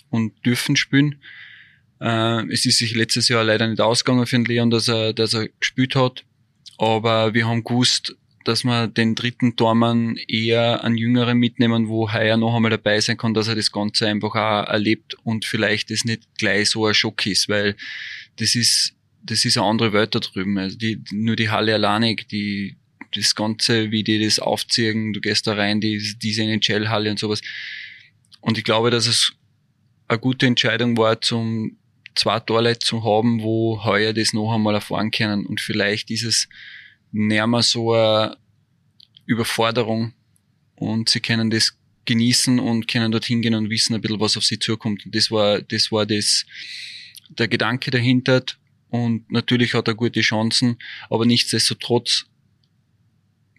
und 0.10 0.34
dürfen 0.46 0.78
spielen. 0.78 1.22
Äh, 2.00 2.52
es 2.52 2.66
ist 2.66 2.80
sich 2.80 2.96
letztes 2.96 3.28
Jahr 3.28 3.44
leider 3.44 3.68
nicht 3.68 3.82
ausgegangen 3.82 4.26
für 4.26 4.38
den 4.38 4.46
Leon, 4.46 4.72
dass 4.72 4.88
er, 4.88 5.14
dass 5.14 5.36
er 5.36 5.50
gespielt 5.60 5.96
hat. 5.96 6.24
Aber 6.78 7.34
wir 7.34 7.48
haben 7.48 7.64
gewusst, 7.64 8.16
dass 8.44 8.64
wir 8.64 8.88
den 8.88 9.16
dritten 9.16 9.56
Tormann 9.56 10.18
eher 10.28 10.84
an 10.84 10.98
Jüngeren 10.98 11.38
mitnehmen, 11.38 11.88
wo 11.88 12.12
heuer 12.12 12.38
noch 12.38 12.56
einmal 12.56 12.72
dabei 12.72 13.00
sein 13.00 13.18
kann, 13.18 13.34
dass 13.34 13.48
er 13.48 13.56
das 13.56 13.72
Ganze 13.72 14.08
einfach 14.08 14.32
auch 14.32 14.68
erlebt 14.68 15.16
und 15.24 15.46
vielleicht 15.46 15.90
das 15.92 16.04
nicht 16.04 16.24
gleich 16.38 16.70
so 16.70 16.86
ein 16.86 16.94
Schock 16.94 17.26
ist, 17.26 17.48
weil 17.48 17.76
das 18.38 18.56
ist, 18.56 18.94
das 19.24 19.46
ist 19.46 19.58
eine 19.58 19.66
andere 19.66 19.94
Welt 19.94 20.16
da 20.16 20.20
drüben. 20.20 20.58
Also 20.58 20.78
die, 20.78 21.02
nur 21.12 21.36
die 21.36 21.50
Halle 21.50 21.74
alleine, 21.76 22.16
die, 22.16 22.76
das 23.16 23.36
Ganze, 23.36 23.92
wie 23.92 24.04
die 24.04 24.24
das 24.24 24.40
aufziehen, 24.40 25.14
du 25.14 25.22
gehst 25.22 25.48
da 25.48 25.54
rein, 25.54 25.80
die, 25.80 26.02
diese 26.22 26.44
NHL-Halle 26.44 27.12
und 27.12 27.20
sowas. 27.20 27.42
und 28.42 28.58
ich 28.58 28.64
glaube, 28.64 28.90
dass 28.92 29.08
es 29.08 29.34
eine 30.08 30.20
gute 30.20 30.48
Entscheidung 30.48 30.98
war, 30.98 31.22
zum 31.22 31.78
zwei 32.16 32.40
Torleute 32.40 32.80
zu 32.80 33.04
haben, 33.04 33.42
wo 33.42 33.84
heuer 33.84 34.14
das 34.14 34.34
noch 34.34 34.54
einmal 34.54 34.76
erfahren 34.76 35.12
können. 35.12 35.46
Und 35.46 35.62
vielleicht 35.62 36.12
ist 36.12 36.24
es 36.24 36.50
näher 37.12 37.48
mal 37.48 37.64
so 37.64 37.94
eine 37.94 38.38
Überforderung 39.26 40.14
und 40.76 41.10
sie 41.10 41.20
können 41.20 41.50
das 41.50 41.78
genießen 42.06 42.60
und 42.60 42.88
können 42.88 43.12
dorthin 43.12 43.42
gehen 43.42 43.56
und 43.56 43.70
wissen 43.70 43.96
ein 43.96 44.02
bisschen, 44.02 44.20
was 44.20 44.38
auf 44.38 44.44
sie 44.44 44.60
zukommt. 44.60 45.06
Und 45.06 45.16
das 45.16 45.32
war, 45.32 45.62
das 45.62 45.92
war 45.92 46.06
das, 46.06 46.46
der 47.30 47.48
Gedanke 47.48 47.92
dahinter. 47.92 48.44
Und 48.90 49.32
natürlich 49.32 49.74
hat 49.74 49.88
er 49.88 49.96
gute 49.96 50.22
Chancen, 50.22 50.78
aber 51.10 51.26
nichtsdestotrotz, 51.26 52.26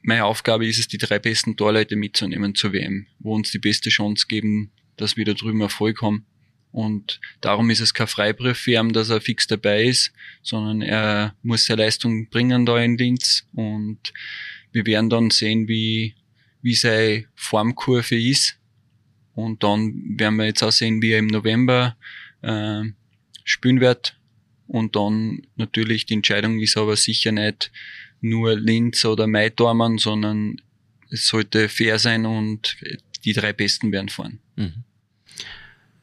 meine 0.02 0.26
Aufgabe 0.26 0.66
ist 0.66 0.78
es, 0.78 0.86
die 0.86 0.98
drei 0.98 1.18
besten 1.18 1.56
Torleute 1.56 1.96
mitzunehmen 1.96 2.54
zur 2.54 2.72
WM, 2.72 3.06
wo 3.18 3.34
uns 3.34 3.50
die 3.50 3.58
beste 3.58 3.88
Chance 3.88 4.26
geben, 4.28 4.70
dass 4.96 5.16
wir 5.16 5.24
da 5.24 5.32
drüben 5.32 5.62
Erfolg 5.62 6.02
haben. 6.02 6.26
Und 6.74 7.20
darum 7.40 7.70
ist 7.70 7.78
es 7.78 7.94
kein 7.94 8.08
Freibrief 8.08 8.58
für 8.58 8.72
ihn, 8.72 8.92
dass 8.92 9.08
er 9.08 9.20
fix 9.20 9.46
dabei 9.46 9.84
ist, 9.84 10.12
sondern 10.42 10.82
er 10.82 11.36
muss 11.44 11.66
seine 11.66 11.84
Leistung 11.84 12.28
bringen 12.30 12.66
da 12.66 12.76
in 12.80 12.98
Linz. 12.98 13.46
Und 13.52 14.12
wir 14.72 14.84
werden 14.84 15.08
dann 15.08 15.30
sehen, 15.30 15.68
wie, 15.68 16.16
wie 16.62 16.74
seine 16.74 17.26
Formkurve 17.36 18.20
ist. 18.20 18.58
Und 19.36 19.62
dann 19.62 20.18
werden 20.18 20.34
wir 20.34 20.46
jetzt 20.46 20.64
auch 20.64 20.72
sehen, 20.72 21.00
wie 21.00 21.12
er 21.12 21.20
im 21.20 21.28
November 21.28 21.96
äh, 22.42 22.82
spielen 23.44 23.80
wird. 23.80 24.18
Und 24.66 24.96
dann 24.96 25.46
natürlich 25.54 26.06
die 26.06 26.14
Entscheidung 26.14 26.58
ist 26.58 26.76
aber 26.76 26.96
sicher 26.96 27.30
nicht 27.30 27.70
nur 28.20 28.56
Linz 28.56 29.04
oder 29.04 29.28
Maitormann, 29.28 29.98
sondern 29.98 30.60
es 31.08 31.28
sollte 31.28 31.68
fair 31.68 32.00
sein 32.00 32.26
und 32.26 32.76
die 33.24 33.32
drei 33.32 33.52
Besten 33.52 33.92
werden 33.92 34.08
fahren. 34.08 34.40
Mhm. 34.56 34.82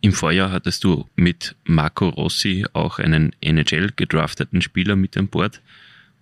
Im 0.02 0.14
Vorjahr 0.14 0.52
hattest 0.52 0.84
du 0.84 1.08
mit 1.16 1.56
Marco 1.64 2.10
Rossi 2.10 2.66
auch 2.74 2.98
einen 2.98 3.36
NHL 3.40 3.92
gedrafteten 3.96 4.62
Spieler 4.62 4.96
mit 4.96 5.16
an 5.16 5.28
Bord. 5.28 5.62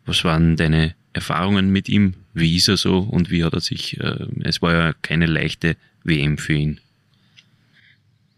Was 0.06 0.26
waren 0.26 0.58
deine 0.58 0.96
Erfahrungen 1.14 1.70
mit 1.70 1.88
ihm? 1.88 2.16
Wie 2.34 2.58
ist 2.58 2.68
er 2.68 2.76
so 2.76 3.00
und 3.00 3.32
wie 3.32 3.44
hat 3.44 3.54
er 3.54 3.62
sich, 3.62 3.98
äh, 4.00 4.28
es 4.44 4.62
war 4.62 4.74
ja 4.74 4.94
keine 5.02 5.28
leichte 5.28 5.78
WM 6.04 6.38
für 6.38 6.54
ihn. 6.54 6.82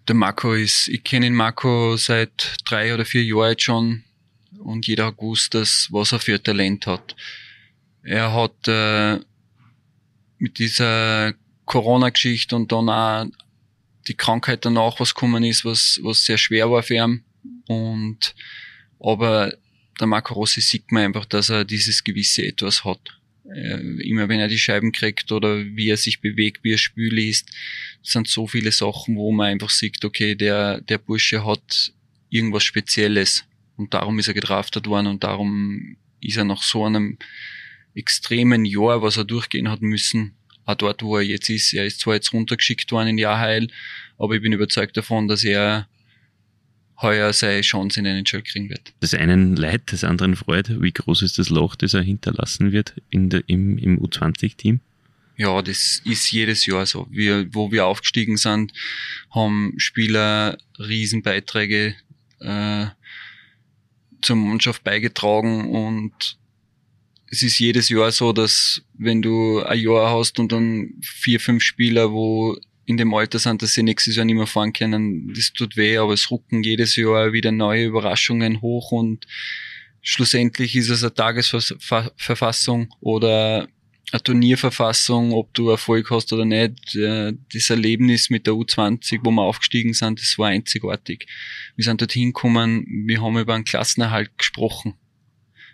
Der 0.07 0.15
Marco 0.15 0.53
ist, 0.53 0.87
ich 0.87 1.03
kenne 1.03 1.27
ihn 1.27 1.35
Marco 1.35 1.95
seit 1.97 2.57
drei 2.65 2.93
oder 2.93 3.05
vier 3.05 3.23
Jahren 3.23 3.59
schon 3.59 4.03
und 4.59 4.85
jeder 4.87 5.07
hat 5.07 5.17
gewusst, 5.17 5.53
dass, 5.53 5.87
was 5.91 6.11
er 6.11 6.19
für 6.19 6.41
Talent 6.41 6.85
hat. 6.85 7.15
Er 8.03 8.33
hat 8.33 8.67
äh, 8.67 9.19
mit 10.37 10.59
dieser 10.59 11.33
Corona-Geschichte 11.65 12.55
und 12.55 12.71
dann 12.71 12.89
auch 12.89 13.25
die 14.07 14.15
Krankheit 14.15 14.65
danach, 14.65 14.99
was 14.99 15.13
gekommen 15.13 15.43
ist, 15.43 15.65
was, 15.65 15.99
was 16.03 16.25
sehr 16.25 16.37
schwer 16.37 16.69
war 16.71 16.83
für 16.83 16.95
ihn. 16.95 17.23
Und, 17.67 18.35
aber 18.99 19.53
der 19.99 20.07
Marco 20.07 20.33
Rossi 20.33 20.61
sieht 20.61 20.91
man 20.91 21.03
einfach, 21.03 21.25
dass 21.25 21.49
er 21.49 21.65
dieses 21.65 22.03
gewisse 22.03 22.45
Etwas 22.45 22.83
hat. 22.83 22.99
Immer 23.43 24.29
wenn 24.29 24.39
er 24.39 24.47
die 24.47 24.59
Scheiben 24.59 24.91
kriegt 24.91 25.31
oder 25.31 25.65
wie 25.65 25.89
er 25.89 25.97
sich 25.97 26.21
bewegt, 26.21 26.63
wie 26.63 26.73
er 26.73 26.77
Spül 26.77 27.17
ist, 27.19 27.49
sind 28.01 28.27
so 28.27 28.47
viele 28.47 28.71
Sachen, 28.71 29.15
wo 29.15 29.31
man 29.31 29.47
einfach 29.47 29.69
sieht, 29.69 30.03
okay, 30.05 30.35
der, 30.35 30.81
der 30.81 30.97
Bursche 30.97 31.45
hat 31.45 31.93
irgendwas 32.29 32.63
Spezielles. 32.63 33.45
Und 33.75 33.93
darum 33.93 34.19
ist 34.19 34.27
er 34.27 34.33
gedraftet 34.33 34.87
worden 34.87 35.07
und 35.07 35.23
darum 35.23 35.97
ist 36.21 36.37
er 36.37 36.45
nach 36.45 36.63
so 36.63 36.85
einem 36.85 37.17
extremen 37.95 38.63
Jahr, 38.63 39.01
was 39.01 39.17
er 39.17 39.25
durchgehen 39.25 39.69
hat 39.69 39.81
müssen, 39.81 40.35
auch 40.65 40.75
dort, 40.75 41.03
wo 41.03 41.17
er 41.17 41.23
jetzt 41.23 41.49
ist. 41.49 41.73
Er 41.73 41.85
ist 41.85 41.99
zwar 41.99 42.15
jetzt 42.15 42.33
runtergeschickt 42.33 42.91
worden 42.91 43.09
in 43.09 43.17
Jahrheil, 43.17 43.67
aber 44.17 44.35
ich 44.35 44.41
bin 44.41 44.53
überzeugt 44.53 44.95
davon, 44.97 45.27
dass 45.27 45.43
er 45.43 45.87
heuer 47.01 47.33
seine 47.33 47.61
Chance 47.61 47.99
in 47.99 48.05
den 48.05 48.17
NHL 48.17 48.43
kriegen 48.43 48.69
wird. 48.69 48.93
Das 48.99 49.13
einen 49.13 49.55
leid, 49.55 49.81
das 49.87 50.03
anderen 50.03 50.35
freut. 50.35 50.81
Wie 50.81 50.91
groß 50.91 51.23
ist 51.23 51.39
das 51.39 51.49
Loch, 51.49 51.75
das 51.75 51.93
er 51.93 52.01
hinterlassen 52.01 52.71
wird 52.71 52.93
in 53.09 53.29
der, 53.29 53.43
im, 53.47 53.77
im 53.77 53.99
U20-Team? 53.99 54.79
Ja, 55.37 55.61
das 55.61 56.01
ist 56.05 56.31
jedes 56.31 56.65
Jahr 56.67 56.85
so. 56.85 57.07
Wir, 57.09 57.47
wo 57.53 57.71
wir 57.71 57.87
aufgestiegen 57.87 58.37
sind, 58.37 58.73
haben 59.31 59.73
Spieler 59.77 60.57
Riesenbeiträge 60.77 61.95
äh, 62.39 62.85
zur 64.21 64.35
Mannschaft 64.35 64.83
beigetragen 64.83 65.71
und 65.71 66.37
es 67.31 67.41
ist 67.43 67.59
jedes 67.59 67.87
Jahr 67.87 68.11
so, 68.11 68.33
dass 68.33 68.83
wenn 68.97 69.21
du 69.21 69.63
ein 69.63 69.79
Jahr 69.79 70.11
hast 70.11 70.37
und 70.37 70.51
dann 70.51 70.95
vier, 71.01 71.39
fünf 71.39 71.63
Spieler, 71.63 72.11
wo 72.11 72.57
in 72.85 72.97
dem 72.97 73.13
Alter 73.13 73.39
sind, 73.39 73.61
dass 73.61 73.73
sie 73.73 73.83
nächstes 73.83 74.17
Jahr 74.17 74.25
nicht 74.25 74.35
mehr 74.35 74.47
fahren 74.47 74.73
können, 74.73 75.33
das 75.33 75.53
tut 75.53 75.77
weh, 75.77 75.97
aber 75.97 76.13
es 76.13 76.29
rucken 76.29 76.61
jedes 76.61 76.97
Jahr 76.97 77.31
wieder 77.31 77.53
neue 77.53 77.85
Überraschungen 77.85 78.61
hoch 78.61 78.91
und 78.91 79.27
schlussendlich 80.01 80.75
ist 80.75 80.89
es 80.89 81.03
eine 81.03 81.13
Tagesverfassung 81.13 82.93
oder 82.99 83.69
eine 84.11 84.23
Turnierverfassung, 84.23 85.31
ob 85.31 85.53
du 85.53 85.69
Erfolg 85.69 86.11
hast 86.11 86.33
oder 86.33 86.43
nicht. 86.43 86.97
Das 86.97 87.69
Erlebnis 87.69 88.29
mit 88.29 88.45
der 88.45 88.55
U20, 88.55 89.21
wo 89.23 89.31
wir 89.31 89.43
aufgestiegen 89.43 89.93
sind, 89.93 90.19
das 90.19 90.37
war 90.37 90.49
einzigartig. 90.49 91.27
Wir 91.77 91.85
sind 91.85 92.01
dorthin 92.01 92.33
gekommen, 92.33 92.85
wir 93.05 93.21
haben 93.21 93.39
über 93.39 93.53
einen 93.53 93.63
Klassenerhalt 93.63 94.37
gesprochen 94.37 94.95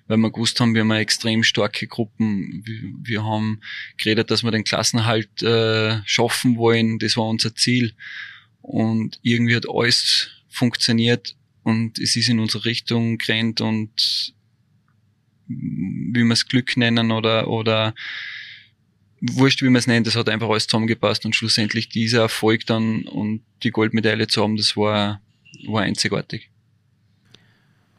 weil 0.07 0.17
wir 0.17 0.31
gewusst 0.31 0.59
haben, 0.59 0.73
wir 0.73 0.81
haben 0.81 0.91
extrem 0.91 1.43
starke 1.43 1.87
Gruppen. 1.87 2.61
Wir, 2.65 2.81
wir 3.01 3.23
haben 3.23 3.61
geredet, 3.97 4.31
dass 4.31 4.43
wir 4.43 4.51
den 4.51 4.63
Klassenhalt 4.63 5.41
äh, 5.43 5.99
schaffen 6.05 6.57
wollen. 6.57 6.99
Das 6.99 7.17
war 7.17 7.27
unser 7.27 7.55
Ziel. 7.55 7.93
Und 8.61 9.19
irgendwie 9.21 9.55
hat 9.55 9.69
alles 9.69 10.29
funktioniert 10.49 11.35
und 11.63 11.99
es 11.99 12.15
ist 12.15 12.29
in 12.29 12.39
unsere 12.39 12.65
Richtung 12.65 13.17
gerannt 13.17 13.61
und 13.61 14.33
wie 15.47 16.23
wir 16.23 16.33
es 16.33 16.47
Glück 16.47 16.77
nennen 16.77 17.11
oder, 17.11 17.47
oder 17.47 17.93
wurscht, 19.21 19.61
wie 19.61 19.69
man 19.69 19.75
es 19.75 19.87
nennt, 19.87 20.07
das 20.07 20.15
hat 20.15 20.29
einfach 20.29 20.49
alles 20.49 20.67
zusammengepasst 20.67 21.25
und 21.25 21.35
schlussendlich 21.35 21.89
dieser 21.89 22.21
Erfolg 22.21 22.65
dann 22.65 23.03
und 23.03 23.41
die 23.63 23.71
Goldmedaille 23.71 24.27
zu 24.27 24.43
haben, 24.43 24.57
das 24.57 24.75
war, 24.77 25.21
war 25.67 25.83
einzigartig. 25.83 26.49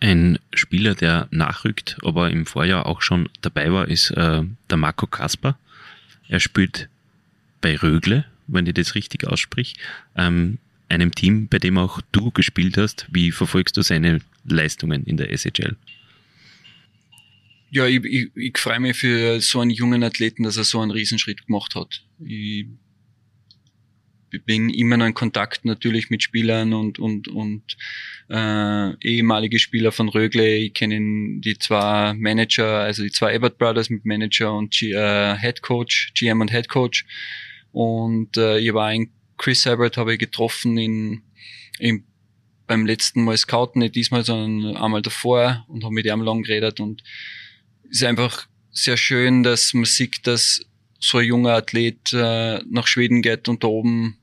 Ein 0.00 0.37
Spieler, 0.54 0.94
der 0.94 1.28
nachrückt, 1.30 1.98
aber 2.02 2.30
im 2.30 2.46
Vorjahr 2.46 2.86
auch 2.86 3.02
schon 3.02 3.28
dabei 3.40 3.72
war, 3.72 3.88
ist 3.88 4.10
äh, 4.12 4.42
der 4.70 4.76
Marco 4.76 5.06
Kasper. 5.06 5.58
Er 6.28 6.40
spielt 6.40 6.88
bei 7.60 7.76
Rögle, 7.76 8.24
wenn 8.46 8.66
ich 8.66 8.74
das 8.74 8.94
richtig 8.94 9.26
aussprich, 9.26 9.76
ähm, 10.16 10.58
einem 10.88 11.14
Team, 11.14 11.48
bei 11.48 11.58
dem 11.58 11.76
auch 11.78 12.00
du 12.12 12.30
gespielt 12.30 12.76
hast. 12.76 13.06
Wie 13.10 13.30
verfolgst 13.30 13.76
du 13.76 13.82
seine 13.82 14.20
Leistungen 14.44 15.04
in 15.04 15.16
der 15.16 15.36
SHL? 15.36 15.76
Ja, 17.70 17.86
ich, 17.86 18.02
ich, 18.04 18.30
ich 18.34 18.58
freue 18.58 18.80
mich 18.80 18.96
für 18.96 19.40
so 19.40 19.60
einen 19.60 19.70
jungen 19.70 20.02
Athleten, 20.02 20.44
dass 20.44 20.56
er 20.56 20.64
so 20.64 20.80
einen 20.80 20.90
Riesenschritt 20.90 21.46
gemacht 21.46 21.74
hat. 21.74 22.02
Ich 22.24 22.66
bin 24.44 24.70
immer 24.70 24.96
noch 24.96 25.06
in 25.06 25.14
Kontakt 25.14 25.64
natürlich 25.64 26.10
mit 26.10 26.22
Spielern 26.22 26.72
und 26.72 26.98
und 26.98 27.28
und 27.28 27.76
äh, 28.28 28.94
ehemalige 29.00 29.58
Spieler 29.58 29.92
von 29.92 30.08
Rögle. 30.08 30.56
Ich 30.56 30.74
kenne 30.74 31.40
die 31.40 31.58
zwei 31.58 32.14
Manager, 32.14 32.80
also 32.80 33.02
die 33.02 33.10
zwei 33.10 33.34
Ebert 33.34 33.58
Brothers 33.58 33.90
mit 33.90 34.04
Manager 34.04 34.54
und 34.54 34.72
G, 34.72 34.92
äh, 34.92 35.36
Head 35.38 35.62
Coach, 35.62 36.12
GM 36.14 36.40
und 36.40 36.50
Head 36.50 36.68
Coach. 36.68 37.06
Und 37.72 38.36
äh, 38.36 38.58
ich 38.58 38.72
war 38.74 38.86
ein 38.86 39.10
Chris 39.38 39.66
Ebert 39.66 39.96
habe 39.96 40.14
ich 40.14 40.18
getroffen 40.18 40.76
in, 40.76 41.22
in 41.78 42.04
beim 42.66 42.84
letzten 42.84 43.24
Mal 43.24 43.36
scouten, 43.36 43.80
nicht 43.80 43.94
diesmal, 43.94 44.24
sondern 44.24 44.76
einmal 44.76 45.00
davor 45.00 45.64
und 45.68 45.84
habe 45.84 45.94
mit 45.94 46.04
ihm 46.04 46.20
lang 46.20 46.42
geredet 46.42 46.80
und 46.80 47.02
ist 47.88 48.04
einfach 48.04 48.46
sehr 48.70 48.96
schön, 48.96 49.42
dass 49.42 49.72
man 49.72 49.86
sieht, 49.86 50.26
dass 50.26 50.60
so 50.98 51.18
ein 51.18 51.26
junger 51.26 51.54
Athlet 51.54 52.12
äh, 52.12 52.58
nach 52.70 52.86
Schweden 52.86 53.22
geht 53.22 53.48
und 53.48 53.62
da 53.62 53.68
oben 53.68 54.16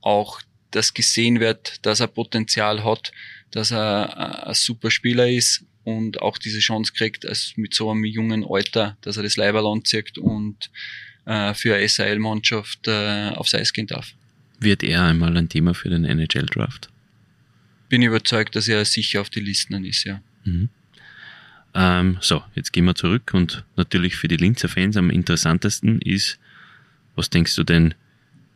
auch 0.00 0.40
das 0.70 0.94
gesehen 0.94 1.40
wird, 1.40 1.84
dass 1.86 2.00
er 2.00 2.08
Potenzial 2.08 2.84
hat, 2.84 3.12
dass 3.50 3.70
er 3.70 4.44
äh, 4.44 4.48
ein 4.48 4.54
super 4.54 4.90
Spieler 4.90 5.28
ist 5.28 5.64
und 5.84 6.20
auch 6.20 6.36
diese 6.38 6.58
Chance 6.58 6.92
kriegt, 6.92 7.26
als 7.26 7.54
mit 7.56 7.74
so 7.74 7.90
einem 7.90 8.04
jungen 8.04 8.44
Alter, 8.48 8.96
dass 9.00 9.16
er 9.16 9.22
das 9.22 9.36
Leiberl 9.36 9.66
anzieht 9.66 10.18
und 10.18 10.70
äh, 11.24 11.54
für 11.54 11.74
eine 11.74 11.88
SAL-Mannschaft 11.88 12.86
äh, 12.86 13.30
aufs 13.30 13.54
Eis 13.54 13.72
gehen 13.72 13.86
darf. 13.86 14.12
Wird 14.60 14.82
er 14.82 15.04
einmal 15.04 15.36
ein 15.36 15.48
Thema 15.48 15.72
für 15.72 15.88
den 15.88 16.04
NHL-Draft? 16.04 16.90
Bin 17.88 18.02
überzeugt, 18.02 18.56
dass 18.56 18.68
er 18.68 18.84
sicher 18.84 19.20
auf 19.22 19.30
die 19.30 19.40
Listen 19.40 19.84
ist, 19.84 20.04
ja. 20.04 20.20
Mhm. 20.44 20.68
Ähm, 21.80 22.18
so, 22.20 22.42
jetzt 22.56 22.72
gehen 22.72 22.86
wir 22.86 22.96
zurück 22.96 23.30
und 23.34 23.64
natürlich 23.76 24.16
für 24.16 24.26
die 24.26 24.36
Linzer 24.36 24.68
Fans 24.68 24.96
am 24.96 25.10
interessantesten 25.10 26.00
ist, 26.02 26.40
was 27.14 27.30
denkst 27.30 27.54
du 27.54 27.62
denn, 27.62 27.94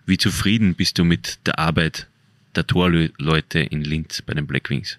wie 0.07 0.19
zufrieden 0.19 0.75
bist 0.75 0.99
du 0.99 1.05
mit 1.05 1.39
der 1.47 1.61
Arbeit 1.61 2.09
der 2.57 2.67
Torleute 2.67 3.61
in 3.61 3.85
Linz 3.85 4.23
bei 4.23 4.35
den 4.35 4.49
Blackwings? 4.49 4.99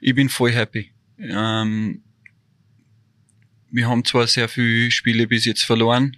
Ich 0.00 0.14
bin 0.14 0.30
voll 0.30 0.52
happy. 0.52 0.90
Ähm, 1.18 2.00
wir 3.70 3.86
haben 3.86 4.02
zwar 4.06 4.26
sehr 4.26 4.48
viele 4.48 4.90
Spiele 4.90 5.26
bis 5.26 5.44
jetzt 5.44 5.64
verloren, 5.64 6.16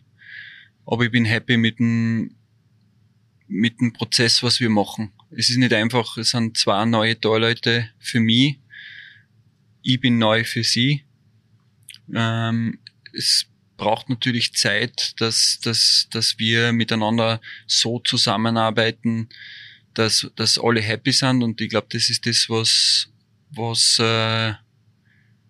aber 0.86 1.06
ich 1.06 1.10
bin 1.10 1.24
happy 1.24 1.56
mit 1.56 1.80
dem 1.80 2.30
mit 3.48 3.80
dem 3.80 3.92
Prozess, 3.92 4.42
was 4.44 4.60
wir 4.60 4.70
machen. 4.70 5.10
Es 5.32 5.50
ist 5.50 5.56
nicht 5.56 5.72
einfach, 5.72 6.16
es 6.16 6.30
sind 6.30 6.56
zwei 6.56 6.84
neue 6.84 7.20
Torleute 7.20 7.90
für 7.98 8.20
mich. 8.20 8.58
Ich 9.84 10.00
bin 10.00 10.18
neu 10.18 10.44
für 10.44 10.64
sie. 10.64 11.04
Ähm, 12.12 12.78
es 13.12 13.46
braucht 13.76 14.08
natürlich 14.08 14.54
Zeit, 14.54 15.20
dass, 15.20 15.60
dass, 15.62 16.08
dass 16.10 16.38
wir 16.38 16.72
miteinander 16.72 17.40
so 17.66 17.98
zusammenarbeiten, 17.98 19.28
dass, 19.92 20.30
dass 20.36 20.58
alle 20.58 20.80
happy 20.80 21.12
sind. 21.12 21.42
Und 21.42 21.60
ich 21.60 21.68
glaube, 21.68 21.88
das 21.90 22.08
ist 22.08 22.24
das, 22.26 22.46
was, 22.48 23.08
was 23.50 23.98
äh, 23.98 24.54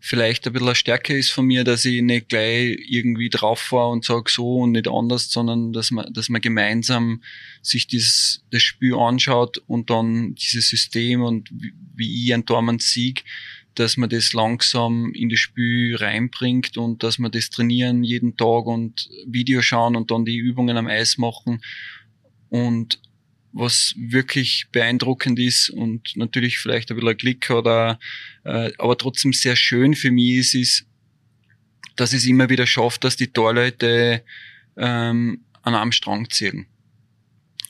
vielleicht 0.00 0.46
ein 0.46 0.52
bisschen 0.52 0.68
eine 0.68 0.74
Stärke 0.74 1.16
ist 1.16 1.30
von 1.30 1.46
mir, 1.46 1.62
dass 1.62 1.84
ich 1.84 2.02
nicht 2.02 2.28
gleich 2.28 2.76
irgendwie 2.88 3.30
drauf 3.30 3.70
war 3.70 3.88
und 3.88 4.04
sage 4.04 4.30
so 4.30 4.58
und 4.58 4.72
nicht 4.72 4.88
anders, 4.88 5.30
sondern 5.30 5.72
dass 5.72 5.92
man, 5.92 6.12
dass 6.12 6.28
man 6.28 6.40
gemeinsam 6.40 7.22
sich 7.62 7.86
dieses, 7.86 8.42
das 8.50 8.62
Spiel 8.62 8.96
anschaut 8.96 9.62
und 9.66 9.90
dann 9.90 10.34
dieses 10.34 10.68
System 10.68 11.22
und 11.22 11.48
wie, 11.52 11.72
wie 11.94 12.24
ich 12.24 12.34
ein 12.34 12.44
Tormann 12.44 12.80
sieg, 12.80 13.24
dass 13.74 13.96
man 13.96 14.08
das 14.08 14.32
langsam 14.32 15.12
in 15.14 15.28
das 15.28 15.38
Spiel 15.38 15.96
reinbringt 15.96 16.76
und 16.76 17.02
dass 17.02 17.18
man 17.18 17.32
das 17.32 17.50
trainieren 17.50 18.04
jeden 18.04 18.36
Tag 18.36 18.66
und 18.66 19.08
Video 19.26 19.62
schauen 19.62 19.96
und 19.96 20.10
dann 20.10 20.24
die 20.24 20.36
Übungen 20.36 20.76
am 20.76 20.86
Eis 20.86 21.18
machen 21.18 21.60
und 22.48 23.00
was 23.52 23.94
wirklich 23.96 24.66
beeindruckend 24.72 25.38
ist 25.38 25.70
und 25.70 26.16
natürlich 26.16 26.58
vielleicht 26.58 26.90
ein 26.90 26.96
bisschen 26.96 27.16
Glück 27.16 27.50
oder 27.50 28.00
äh, 28.44 28.72
aber 28.78 28.98
trotzdem 28.98 29.32
sehr 29.32 29.54
schön 29.54 29.94
für 29.94 30.10
mich 30.10 30.32
ist, 30.32 30.54
ist, 30.54 30.86
dass 31.96 32.12
es 32.12 32.26
immer 32.26 32.50
wieder 32.50 32.66
schafft, 32.66 33.04
dass 33.04 33.16
die 33.16 33.28
Torleute 33.28 34.24
ähm, 34.76 35.44
an 35.62 35.74
einem 35.74 35.92
Strang 35.92 36.28
ziehen. 36.30 36.66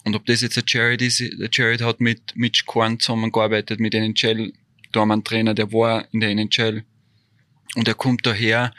Und 0.04 0.16
ob 0.16 0.26
das 0.26 0.42
jetzt 0.42 0.58
ein 0.58 0.64
Jared 0.66 1.02
ist, 1.02 1.20
der 1.20 1.48
Jared 1.50 1.80
hat 1.80 2.00
mit 2.00 2.36
Mitch 2.36 2.64
Korn 2.66 3.00
zusammengearbeitet, 3.00 3.80
mit 3.80 3.94
NHL, 4.94 5.00
Tormann-Trainer, 5.00 5.54
der 5.54 5.72
war 5.72 6.06
in 6.12 6.20
der 6.20 6.30
NHL 6.30 6.84
und 7.76 7.88
er 7.88 7.94
kommt 7.94 8.26
daher 8.26 8.72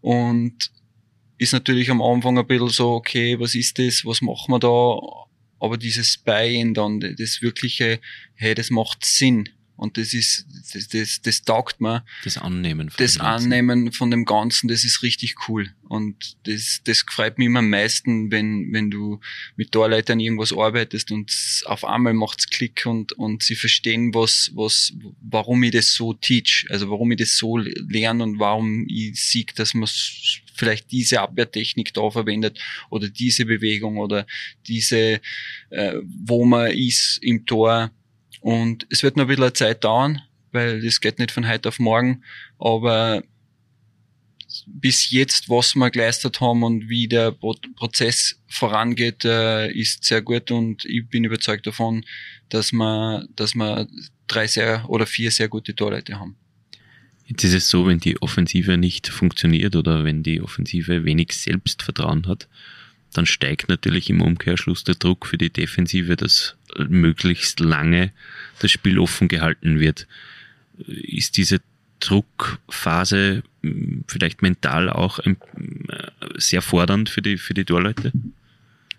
und 0.00 0.70
ist 1.38 1.52
natürlich 1.52 1.90
am 1.90 2.00
Anfang 2.00 2.38
ein 2.38 2.46
bisschen 2.46 2.68
so, 2.68 2.94
okay, 2.94 3.38
was 3.38 3.54
ist 3.54 3.78
das, 3.78 4.04
was 4.04 4.22
machen 4.22 4.52
wir 4.52 4.58
da? 4.58 5.26
aber 5.58 5.76
dieses 5.76 6.18
Buy-in 6.18 6.74
dann, 6.74 7.00
das 7.00 7.42
wirkliche, 7.42 8.00
hey, 8.34 8.54
das 8.54 8.70
macht 8.70 9.04
Sinn. 9.04 9.48
Und 9.76 9.98
das 9.98 10.14
ist, 10.14 10.46
das, 10.72 10.88
das, 10.88 11.20
das 11.22 11.42
taugt 11.42 11.80
mir. 11.80 12.04
Das 12.24 12.38
Annehmen 12.38 12.90
von 12.90 13.04
Das 13.04 13.14
dem 13.14 13.22
Annehmen 13.22 13.92
von 13.92 14.10
dem 14.10 14.24
Ganzen, 14.24 14.68
das 14.68 14.84
ist 14.84 15.02
richtig 15.02 15.34
cool. 15.48 15.74
Und 15.82 16.36
das, 16.44 16.80
das 16.84 17.04
freut 17.08 17.38
mich 17.38 17.46
immer 17.46 17.58
am 17.58 17.70
meisten, 17.70 18.30
wenn, 18.30 18.72
wenn 18.72 18.90
du 18.90 19.20
mit 19.56 19.72
Torleitern 19.72 20.18
irgendwas 20.18 20.52
arbeitest 20.52 21.12
und 21.12 21.30
auf 21.66 21.84
einmal 21.84 22.14
macht's 22.14 22.48
Klick 22.48 22.86
und, 22.86 23.12
und 23.12 23.42
sie 23.42 23.54
verstehen, 23.54 24.14
was, 24.14 24.50
was, 24.54 24.94
warum 25.20 25.62
ich 25.62 25.72
das 25.72 25.92
so 25.92 26.14
teach. 26.14 26.66
Also 26.70 26.90
warum 26.90 27.12
ich 27.12 27.18
das 27.18 27.36
so 27.36 27.58
lerne 27.58 28.22
und 28.22 28.38
warum 28.38 28.86
ich 28.88 29.22
sieg, 29.22 29.54
dass 29.56 29.74
man 29.74 29.88
vielleicht 30.54 30.90
diese 30.90 31.20
Abwehrtechnik 31.20 31.92
da 31.92 32.10
verwendet 32.10 32.58
oder 32.90 33.08
diese 33.08 33.44
Bewegung 33.44 33.98
oder 33.98 34.26
diese, 34.66 35.20
äh, 35.70 35.94
wo 36.24 36.44
man 36.46 36.70
ist 36.70 37.18
im 37.22 37.44
Tor 37.44 37.90
und 38.40 38.86
es 38.90 39.02
wird 39.02 39.16
noch 39.16 39.24
ein 39.24 39.28
bisschen 39.28 39.54
Zeit 39.54 39.84
dauern, 39.84 40.20
weil 40.52 40.82
das 40.82 41.00
geht 41.00 41.18
nicht 41.18 41.30
von 41.30 41.48
heute 41.48 41.68
auf 41.68 41.78
morgen, 41.78 42.22
aber 42.58 43.22
bis 44.66 45.10
jetzt, 45.10 45.48
was 45.48 45.74
wir 45.74 45.90
geleistet 45.90 46.40
haben 46.40 46.62
und 46.62 46.88
wie 46.88 47.08
der 47.08 47.32
Prozess 47.32 48.40
vorangeht, 48.48 49.24
äh, 49.24 49.70
ist 49.70 50.04
sehr 50.04 50.22
gut 50.22 50.50
und 50.50 50.84
ich 50.84 51.08
bin 51.08 51.24
überzeugt 51.24 51.66
davon, 51.66 52.04
dass 52.48 52.72
wir, 52.72 53.26
dass 53.34 53.54
wir 53.54 53.88
drei 54.26 54.46
sehr 54.46 54.88
oder 54.88 55.06
vier 55.06 55.30
sehr 55.30 55.48
gute 55.48 55.74
Torleute 55.74 56.18
haben. 56.18 56.36
Jetzt 57.26 57.42
ist 57.42 57.54
es 57.54 57.68
so, 57.68 57.86
wenn 57.86 57.98
die 57.98 58.22
Offensive 58.22 58.76
nicht 58.76 59.08
funktioniert 59.08 59.74
oder 59.74 60.04
wenn 60.04 60.22
die 60.22 60.40
Offensive 60.40 61.04
wenig 61.04 61.32
Selbstvertrauen 61.32 62.26
hat, 62.28 62.48
dann 63.16 63.26
steigt 63.26 63.68
natürlich 63.68 64.10
im 64.10 64.20
Umkehrschluss 64.22 64.84
der 64.84 64.94
Druck 64.94 65.26
für 65.26 65.38
die 65.38 65.50
Defensive, 65.50 66.16
dass 66.16 66.56
möglichst 66.88 67.60
lange 67.60 68.12
das 68.60 68.70
Spiel 68.70 68.98
offen 68.98 69.28
gehalten 69.28 69.80
wird. 69.80 70.06
Ist 70.86 71.36
diese 71.36 71.60
Druckphase 72.00 73.42
hm, 73.62 74.04
vielleicht 74.06 74.42
mental 74.42 74.90
auch 74.90 75.18
äh, 75.20 75.34
sehr 76.36 76.62
fordernd 76.62 77.08
für 77.08 77.22
die, 77.22 77.38
für 77.38 77.54
die 77.54 77.64
Torleute? 77.64 78.12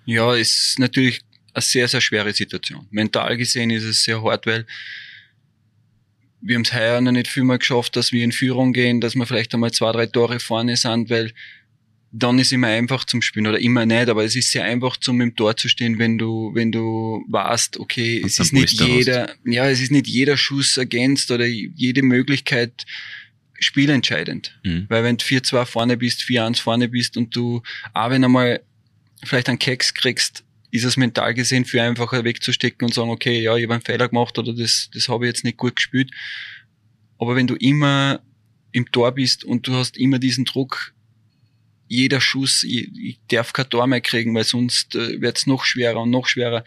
Ja, 0.05 0.33
ist 0.33 0.79
natürlich 0.79 1.21
eine 1.53 1.61
sehr, 1.61 1.87
sehr 1.87 2.01
schwere 2.01 2.33
Situation. 2.33 2.87
Mental 2.91 3.37
gesehen 3.37 3.69
ist 3.69 3.83
es 3.83 4.03
sehr 4.03 4.23
hart, 4.23 4.45
weil 4.45 4.65
wir 6.41 6.55
haben 6.55 6.63
es 6.63 6.73
heuer 6.73 7.01
noch 7.01 7.11
nicht 7.11 7.27
viel 7.27 7.43
mal 7.43 7.57
geschafft, 7.57 7.95
dass 7.95 8.11
wir 8.11 8.23
in 8.23 8.31
Führung 8.31 8.71
gehen, 8.73 9.01
dass 9.01 9.15
wir 9.15 9.25
vielleicht 9.25 9.53
einmal 9.53 9.71
zwei, 9.71 9.91
drei 9.91 10.05
Tore 10.05 10.39
vorne 10.39 10.77
sind, 10.77 11.09
weil 11.09 11.33
dann 12.17 12.39
ist 12.39 12.51
immer 12.51 12.67
einfach 12.67 13.05
zum 13.05 13.21
Spielen 13.21 13.47
oder 13.47 13.59
immer 13.59 13.85
nicht, 13.85 14.09
aber 14.09 14.23
es 14.23 14.35
ist 14.35 14.51
sehr 14.51 14.63
einfach 14.63 14.97
zum 14.97 15.21
im 15.21 15.35
Tor 15.35 15.55
zu 15.55 15.69
stehen, 15.69 15.99
wenn 15.99 16.17
du 16.17 16.51
wenn 16.53 16.71
du 16.71 17.23
weißt, 17.29 17.79
okay, 17.79 18.21
es 18.25 18.39
ist 18.39 18.53
nicht 18.53 18.81
jeder, 18.81 19.27
hast. 19.27 19.37
ja, 19.45 19.69
es 19.69 19.81
ist 19.81 19.91
nicht 19.91 20.07
jeder 20.07 20.35
Schuss 20.35 20.77
ergänzt 20.77 21.29
oder 21.31 21.45
jede 21.45 22.01
Möglichkeit 22.01 22.85
spielentscheidend, 23.59 24.59
mhm. 24.63 24.85
weil 24.89 25.03
wenn 25.03 25.17
du 25.17 25.25
4-2 25.25 25.65
vorne 25.65 25.97
bist, 25.97 26.21
4-1 26.21 26.61
vorne 26.61 26.89
bist 26.89 27.17
und 27.17 27.35
du 27.35 27.61
auch 27.93 28.09
wenn 28.09 28.23
einmal 28.23 28.61
vielleicht 29.23 29.49
einen 29.49 29.59
Keks 29.59 29.93
kriegst, 29.93 30.43
ist 30.71 30.85
es 30.85 30.97
mental 30.97 31.33
gesehen 31.33 31.65
viel 31.65 31.79
einfacher 31.79 32.23
wegzustecken 32.23 32.85
und 32.85 32.93
sagen, 32.93 33.09
okay, 33.09 33.41
ja, 33.41 33.55
ich 33.55 33.63
habe 33.63 33.75
einen 33.75 33.83
Fehler 33.83 34.09
gemacht 34.09 34.37
oder 34.39 34.53
das 34.53 34.89
das 34.93 35.07
habe 35.07 35.25
ich 35.25 35.29
jetzt 35.29 35.43
nicht 35.43 35.57
gut 35.57 35.75
gespielt. 35.75 36.11
Aber 37.19 37.35
wenn 37.35 37.47
du 37.47 37.55
immer 37.55 38.21
im 38.71 38.91
Tor 38.91 39.11
bist 39.11 39.43
und 39.43 39.67
du 39.67 39.73
hast 39.73 39.97
immer 39.97 40.19
diesen 40.19 40.45
Druck, 40.45 40.93
jeder 41.87 42.21
Schuss, 42.21 42.63
ich, 42.63 42.89
ich 42.97 43.19
darf 43.29 43.53
kein 43.53 43.69
Tor 43.69 43.87
mehr 43.87 44.01
kriegen, 44.01 44.33
weil 44.35 44.43
sonst 44.43 44.95
äh, 44.95 45.21
wird 45.21 45.37
es 45.37 45.47
noch 45.47 45.63
schwerer 45.63 46.01
und 46.01 46.09
noch 46.09 46.27
schwerer. 46.27 46.63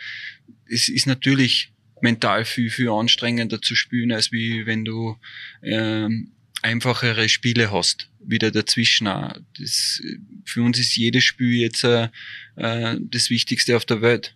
Es 0.66 0.88
ist 0.88 1.06
natürlich 1.06 1.72
mental 2.00 2.44
viel, 2.44 2.70
viel 2.70 2.88
anstrengender 2.88 3.60
zu 3.60 3.74
spielen, 3.74 4.12
als 4.12 4.32
wie 4.32 4.66
wenn 4.66 4.84
du 4.84 5.16
ähm, 5.62 6.32
einfachere 6.62 7.28
Spiele 7.28 7.70
hast, 7.70 8.08
wieder 8.20 8.50
dazwischen. 8.50 9.06
Auch. 9.06 9.34
Das, 9.58 10.00
für 10.44 10.62
uns 10.62 10.78
ist 10.78 10.96
jedes 10.96 11.24
Spiel 11.24 11.60
jetzt 11.60 11.84
äh, 11.84 12.08
äh, 12.56 12.96
das 13.00 13.30
Wichtigste 13.30 13.76
auf 13.76 13.84
der 13.84 14.02
Welt. 14.02 14.34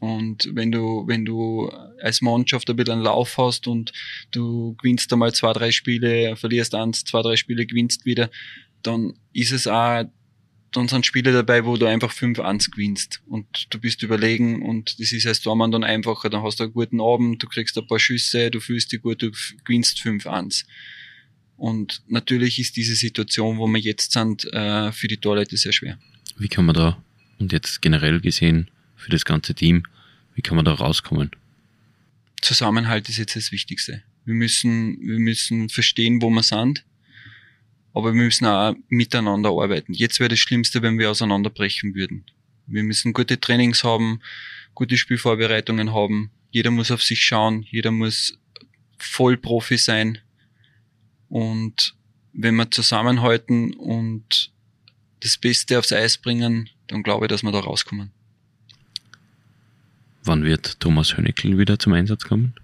Und 0.00 0.48
wenn 0.54 0.72
du, 0.72 1.06
wenn 1.06 1.26
du 1.26 1.68
als 2.00 2.22
Mannschaft 2.22 2.70
ein 2.70 2.76
bisschen 2.76 2.94
einen 2.94 3.02
Lauf 3.02 3.36
hast 3.36 3.66
und 3.66 3.92
du 4.30 4.74
gewinnst 4.76 5.12
einmal 5.12 5.34
zwei, 5.34 5.52
drei 5.52 5.72
Spiele, 5.72 6.36
verlierst 6.36 6.74
eins, 6.74 7.04
zwei, 7.04 7.20
drei 7.20 7.36
Spiele, 7.36 7.66
gewinnst 7.66 8.06
wieder, 8.06 8.30
dann 8.82 9.12
ist 9.34 9.52
es 9.52 9.66
auch 9.66 10.04
dann 10.72 10.88
sind 10.88 11.06
Spiele 11.06 11.32
dabei, 11.32 11.64
wo 11.64 11.76
du 11.76 11.86
einfach 11.86 12.12
5-1 12.12 12.70
gewinnst 12.70 13.20
und 13.26 13.66
du 13.70 13.78
bist 13.78 14.02
überlegen 14.02 14.62
und 14.62 15.00
das 15.00 15.12
ist 15.12 15.26
als 15.26 15.40
Tormann 15.40 15.72
dann 15.72 15.84
einfacher, 15.84 16.30
dann 16.30 16.42
hast 16.42 16.60
du 16.60 16.64
einen 16.64 16.72
guten 16.72 17.00
Abend, 17.00 17.42
du 17.42 17.48
kriegst 17.48 17.76
ein 17.76 17.86
paar 17.86 17.98
Schüsse, 17.98 18.50
du 18.50 18.60
fühlst 18.60 18.92
dich 18.92 19.02
gut, 19.02 19.22
du 19.22 19.32
gewinnst 19.64 19.98
5-1. 19.98 20.64
Und 21.56 22.02
natürlich 22.08 22.58
ist 22.58 22.76
diese 22.76 22.94
Situation, 22.94 23.58
wo 23.58 23.66
wir 23.66 23.80
jetzt 23.80 24.12
sind, 24.12 24.44
äh, 24.52 24.92
für 24.92 25.08
die 25.08 25.18
Torleute 25.18 25.56
sehr 25.56 25.72
schwer. 25.72 25.98
Wie 26.38 26.48
kann 26.48 26.64
man 26.64 26.74
da, 26.74 27.02
und 27.38 27.52
jetzt 27.52 27.82
generell 27.82 28.20
gesehen 28.20 28.70
für 28.96 29.10
das 29.10 29.24
ganze 29.24 29.54
Team, 29.54 29.82
wie 30.34 30.42
kann 30.42 30.56
man 30.56 30.64
da 30.64 30.72
rauskommen? 30.72 31.30
Zusammenhalt 32.40 33.08
ist 33.08 33.18
jetzt 33.18 33.36
das 33.36 33.52
Wichtigste. 33.52 34.02
Wir 34.24 34.34
müssen, 34.34 35.00
wir 35.00 35.18
müssen 35.18 35.68
verstehen, 35.68 36.22
wo 36.22 36.30
wir 36.30 36.42
sind 36.42 36.84
aber 37.94 38.14
wir 38.14 38.22
müssen 38.22 38.46
auch 38.46 38.74
miteinander 38.88 39.50
arbeiten. 39.50 39.92
Jetzt 39.92 40.20
wäre 40.20 40.28
das 40.28 40.38
Schlimmste, 40.38 40.82
wenn 40.82 40.98
wir 40.98 41.10
auseinanderbrechen 41.10 41.94
würden. 41.94 42.24
Wir 42.66 42.82
müssen 42.82 43.12
gute 43.12 43.40
Trainings 43.40 43.82
haben, 43.82 44.20
gute 44.74 44.96
Spielvorbereitungen 44.96 45.92
haben. 45.92 46.30
Jeder 46.50 46.70
muss 46.70 46.90
auf 46.90 47.02
sich 47.02 47.24
schauen, 47.24 47.62
jeder 47.68 47.90
muss 47.90 48.38
voll 48.98 49.36
Profi 49.36 49.76
sein. 49.76 50.18
Und 51.28 51.94
wenn 52.32 52.56
wir 52.56 52.70
zusammenhalten 52.70 53.74
und 53.74 54.52
das 55.20 55.36
Beste 55.36 55.78
aufs 55.78 55.92
Eis 55.92 56.18
bringen, 56.18 56.70
dann 56.86 57.02
glaube 57.02 57.26
ich, 57.26 57.28
dass 57.28 57.42
wir 57.42 57.52
da 57.52 57.60
rauskommen. 57.60 58.10
Wann 60.22 60.44
wird 60.44 60.80
Thomas 60.80 61.16
Hönickel 61.16 61.58
wieder 61.58 61.78
zum 61.78 61.92
Einsatz 61.92 62.24
kommen? 62.24 62.54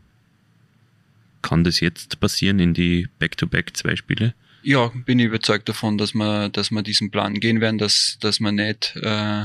Kann 1.42 1.64
das 1.64 1.80
jetzt 1.80 2.20
passieren 2.20 2.58
in 2.58 2.74
die 2.74 3.08
Back-to-Back 3.18 3.76
zwei 3.76 3.96
Spiele? 3.96 4.34
Ja, 4.66 4.88
bin 4.88 5.20
ich 5.20 5.26
überzeugt 5.26 5.68
davon, 5.68 5.96
dass 5.96 6.12
wir, 6.12 6.48
dass 6.48 6.72
wir 6.72 6.82
diesen 6.82 7.12
Plan 7.12 7.38
gehen 7.38 7.60
werden, 7.60 7.78
dass, 7.78 8.18
dass 8.20 8.40
wir 8.40 8.50
nicht, 8.50 8.96
äh, 8.96 9.44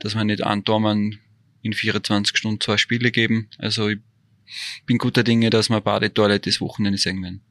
dass 0.00 0.16
wir 0.16 0.24
nicht 0.24 0.42
andauern 0.42 1.20
in 1.62 1.72
24 1.72 2.36
Stunden 2.36 2.60
zwei 2.60 2.76
Spiele 2.76 3.12
geben. 3.12 3.48
Also 3.58 3.90
ich 3.90 4.00
bin 4.84 4.98
guter 4.98 5.22
Dinge, 5.22 5.50
dass 5.50 5.68
wir 5.68 5.80
beide 5.80 6.12
Torleute 6.12 6.50
des 6.50 6.60
Wochenende 6.60 6.98
sehen 6.98 7.22
werden. 7.22 7.42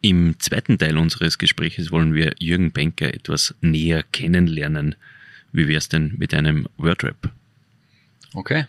Im 0.00 0.38
zweiten 0.38 0.78
Teil 0.78 0.96
unseres 0.96 1.38
Gespräches 1.38 1.90
wollen 1.90 2.14
wir 2.14 2.36
Jürgen 2.38 2.70
Benker 2.70 3.12
etwas 3.12 3.52
näher 3.60 4.04
kennenlernen. 4.04 4.94
Wie 5.50 5.66
wär's 5.66 5.88
denn 5.88 6.14
mit 6.16 6.34
einem 6.34 6.68
Wordrap? 6.76 7.32
Okay. 8.32 8.66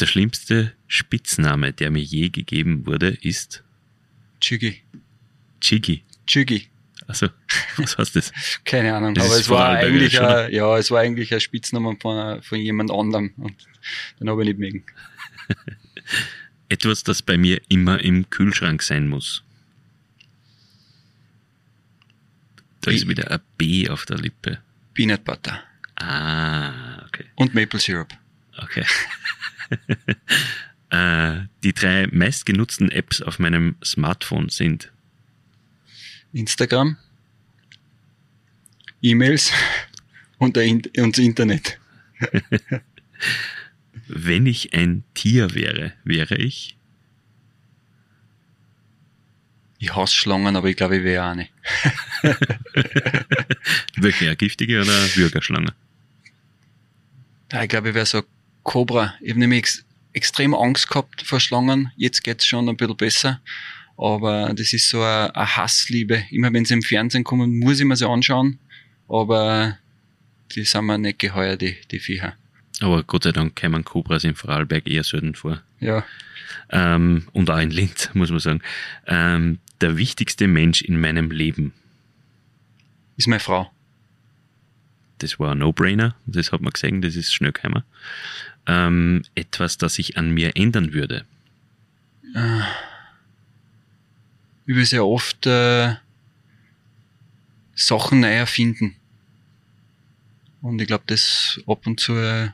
Der 0.00 0.06
schlimmste 0.06 0.74
Spitzname, 0.86 1.72
der 1.72 1.90
mir 1.90 2.02
je 2.02 2.28
gegeben 2.28 2.84
wurde, 2.84 3.08
ist 3.08 3.64
Chigi. 4.38 4.82
Chigi. 5.60 6.02
Chigi. 6.26 6.68
Also, 7.08 7.28
was 7.76 7.96
heißt 7.98 8.16
das? 8.16 8.32
Keine 8.64 8.94
Ahnung, 8.94 9.14
Das 9.14 9.26
aber 9.26 9.34
ist 9.36 9.40
es 9.42 9.48
war 9.48 9.68
eigentlich 9.70 10.20
ein, 10.20 10.52
ja, 10.52 10.76
es 10.76 10.90
war 10.90 11.00
eigentlich 11.00 11.32
ein 11.32 11.40
Spitzname 11.40 11.96
von, 12.00 12.42
von 12.42 12.58
jemand 12.58 12.90
anderem 12.90 13.32
und 13.36 13.54
den 14.18 14.28
habe 14.28 14.42
ich 14.42 14.48
nicht 14.48 14.58
mögen. 14.58 14.84
Etwas, 16.68 17.04
das 17.04 17.22
bei 17.22 17.36
mir 17.36 17.60
immer 17.68 18.00
im 18.02 18.28
Kühlschrank 18.28 18.82
sein 18.82 19.08
muss. 19.08 19.44
Da 22.80 22.90
ist 22.90 23.04
Wie- 23.04 23.10
wieder 23.10 23.30
ein 23.30 23.40
B 23.56 23.88
auf 23.88 24.04
der 24.06 24.18
Lippe. 24.18 24.58
Peanut 24.94 25.24
Butter 25.24 25.62
Ah, 25.96 27.04
okay. 27.06 27.24
und 27.36 27.54
Maple 27.54 27.78
Syrup. 27.80 28.08
Okay. 28.58 28.84
äh, 30.90 31.46
die 31.62 31.72
drei 31.72 32.06
meistgenutzten 32.08 32.90
Apps 32.90 33.22
auf 33.22 33.38
meinem 33.38 33.76
Smartphone 33.84 34.48
sind 34.48 34.92
Instagram, 36.36 36.98
E-Mails 39.00 39.52
und, 40.38 40.56
In 40.58 40.82
und 40.98 41.16
das 41.16 41.24
Internet. 41.24 41.78
Wenn 44.08 44.44
ich 44.44 44.74
ein 44.74 45.02
Tier 45.14 45.54
wäre, 45.54 45.94
wäre 46.04 46.36
ich 46.36 46.76
Ich 49.78 49.94
hasse 49.94 50.14
Schlangen, 50.14 50.56
aber 50.56 50.68
ich 50.68 50.76
glaube, 50.76 50.98
ich 50.98 51.04
wäre 51.04 51.30
auch 51.30 51.34
nicht. 51.34 51.52
welche 53.96 54.26
eine 54.26 54.36
giftige 54.36 54.80
oder 54.80 54.96
eine 54.96 55.16
Würgerschlange? 55.16 55.72
Ich 57.62 57.68
glaube, 57.68 57.90
ich 57.90 57.94
wäre 57.94 58.06
so 58.06 58.18
ein 58.18 58.24
Cobra. 58.62 59.14
Ich 59.20 59.30
habe 59.30 59.40
nämlich 59.40 59.58
ex 59.60 59.84
extrem 60.12 60.54
Angst 60.54 60.88
gehabt 60.88 61.22
vor 61.22 61.40
Schlangen. 61.40 61.92
Jetzt 61.96 62.24
geht's 62.24 62.46
schon 62.46 62.68
ein 62.68 62.76
bisschen 62.76 62.96
besser. 62.96 63.40
Aber 63.98 64.52
das 64.54 64.72
ist 64.72 64.88
so 64.90 65.00
eine, 65.00 65.34
eine 65.34 65.56
Hassliebe. 65.56 66.24
Immer 66.30 66.52
wenn 66.52 66.64
sie 66.64 66.74
im 66.74 66.82
Fernsehen 66.82 67.24
kommen, 67.24 67.58
muss 67.58 67.80
ich 67.80 67.86
mir 67.86 67.96
sie 67.96 68.08
anschauen. 68.08 68.58
Aber 69.08 69.78
die 70.54 70.64
sind 70.64 70.86
mir 70.86 70.98
nicht 70.98 71.18
geheuer, 71.18 71.56
die, 71.56 71.76
die 71.90 71.98
Viecher. 71.98 72.34
Aber 72.80 73.02
Gott 73.04 73.24
sei 73.24 73.32
Dank 73.32 73.56
kämen 73.56 73.84
Kobras 73.84 74.24
in 74.24 74.34
Vorarlberg 74.34 74.86
eher 74.86 75.04
selten 75.04 75.34
vor. 75.34 75.62
Ja. 75.80 76.04
Ähm, 76.70 77.28
und 77.32 77.48
auch 77.50 77.58
in 77.58 77.70
Linz, 77.70 78.10
muss 78.14 78.30
man 78.30 78.40
sagen. 78.40 78.62
Ähm, 79.06 79.58
der 79.80 79.96
wichtigste 79.96 80.46
Mensch 80.46 80.82
in 80.82 81.00
meinem 81.00 81.30
Leben. 81.30 81.72
Ist 83.16 83.28
meine 83.28 83.40
Frau. 83.40 83.70
Das 85.18 85.38
war 85.38 85.52
ein 85.52 85.58
No-Brainer, 85.58 86.14
das 86.26 86.52
hat 86.52 86.60
man 86.60 86.72
gesehen, 86.72 87.00
das 87.00 87.16
ist 87.16 87.32
schnell 87.32 87.52
gekommen. 87.52 87.82
Ähm, 88.66 89.22
etwas, 89.34 89.78
das 89.78 89.98
ich 89.98 90.18
an 90.18 90.30
mir 90.30 90.56
ändern 90.56 90.92
würde. 90.92 91.24
Ich 94.66 94.74
will 94.74 94.84
sehr 94.84 95.06
oft 95.06 95.46
äh, 95.46 95.94
Sachen 97.74 98.20
neu 98.20 98.32
erfinden. 98.32 98.96
Und 100.60 100.80
ich 100.80 100.88
glaube, 100.88 101.04
das 101.06 101.60
ab 101.66 101.86
und 101.86 102.00
zu 102.00 102.14
äh, 102.14 102.50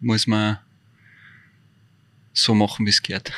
muss 0.00 0.26
man 0.26 0.58
so 2.34 2.54
machen, 2.54 2.84
wie 2.84 2.90
es 2.90 3.02
gehört. 3.02 3.32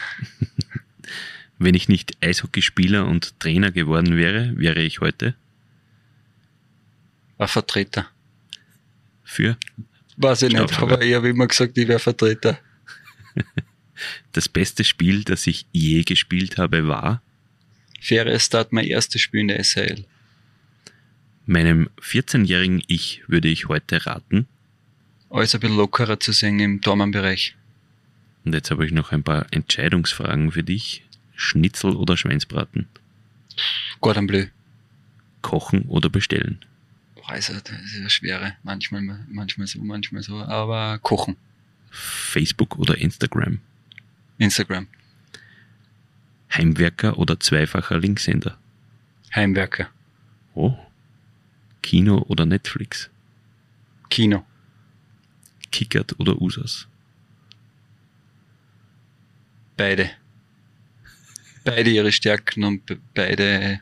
Wenn 1.59 1.75
ich 1.75 1.89
nicht 1.89 2.17
Eishockeyspieler 2.21 3.07
und 3.07 3.39
Trainer 3.39 3.71
geworden 3.71 4.17
wäre, 4.17 4.59
wäre 4.59 4.83
ich 4.83 5.01
heute 5.01 5.35
Ein 7.39 7.49
Vertreter. 7.49 8.09
für 9.23 9.57
Weiß 10.17 10.43
ich 10.43 10.53
nicht, 10.53 10.79
aber 10.79 11.03
ich 11.03 11.15
habe 11.15 11.29
immer 11.29 11.47
gesagt, 11.47 11.77
ich 11.79 11.87
wäre 11.87 11.99
Vertreter. 11.99 12.59
das 14.33 14.49
beste 14.49 14.83
Spiel, 14.83 15.25
das 15.25 15.47
ich 15.47 15.67
je 15.73 16.03
gespielt 16.03 16.59
habe, 16.59 16.89
war 16.89 17.23
Faire 18.01 18.39
Start, 18.39 18.73
mein 18.73 18.87
erstes 18.87 19.21
Spiel 19.21 19.41
in 19.41 19.49
der 19.49 19.63
SHL. 19.63 20.05
meinem 21.47 21.89
14-jährigen 22.01 22.83
Ich 22.87 23.23
würde 23.29 23.49
ich 23.49 23.69
heute 23.69 24.05
raten. 24.07 24.47
Alles 25.31 25.55
ein 25.55 25.61
bisschen 25.61 25.77
lockerer 25.77 26.21
zu 26.21 26.33
sehen 26.33 26.61
im 26.61 26.81
Tormannbereich. 26.81 27.57
Und 28.45 28.55
jetzt 28.55 28.71
habe 28.71 28.87
ich 28.87 28.93
noch 28.93 29.13
ein 29.13 29.23
paar 29.23 29.47
Entscheidungsfragen 29.51 30.53
für 30.53 30.63
dich. 30.63 31.05
Schnitzel 31.35 31.97
oder 31.97 32.17
Schweinsbraten? 32.17 32.87
Gordon 34.01 34.27
Bleu. 34.27 34.47
Kochen 35.43 35.83
oder 35.83 36.09
bestellen? 36.09 36.65
Boah, 37.15 37.31
also, 37.31 37.53
das 37.55 37.73
ist 37.85 37.97
ja 37.97 38.09
schwere. 38.09 38.57
Manchmal, 38.63 39.03
manchmal 39.29 39.67
so, 39.67 39.81
manchmal 39.83 40.23
so. 40.23 40.39
Aber 40.39 40.99
kochen. 41.01 41.37
Facebook 41.91 42.79
oder 42.79 42.97
Instagram? 42.99 43.61
Instagram. 44.39 44.87
Heimwerker 46.53 47.19
oder 47.19 47.39
zweifacher 47.41 47.99
Linkshänder? 47.99 48.57
Heimwerker. 49.35 49.89
Oh. 50.55 50.77
Kino 51.83 52.19
oder 52.29 52.47
Netflix? 52.47 53.11
Kino. 54.09 54.45
Kickert 55.71 56.19
oder 56.19 56.41
Usas? 56.41 56.87
Beide. 59.77 60.11
Beide 61.65 61.91
ihre 61.91 62.13
Stärken 62.13 62.65
und 62.65 62.87
be- 62.87 62.99
beide 63.15 63.81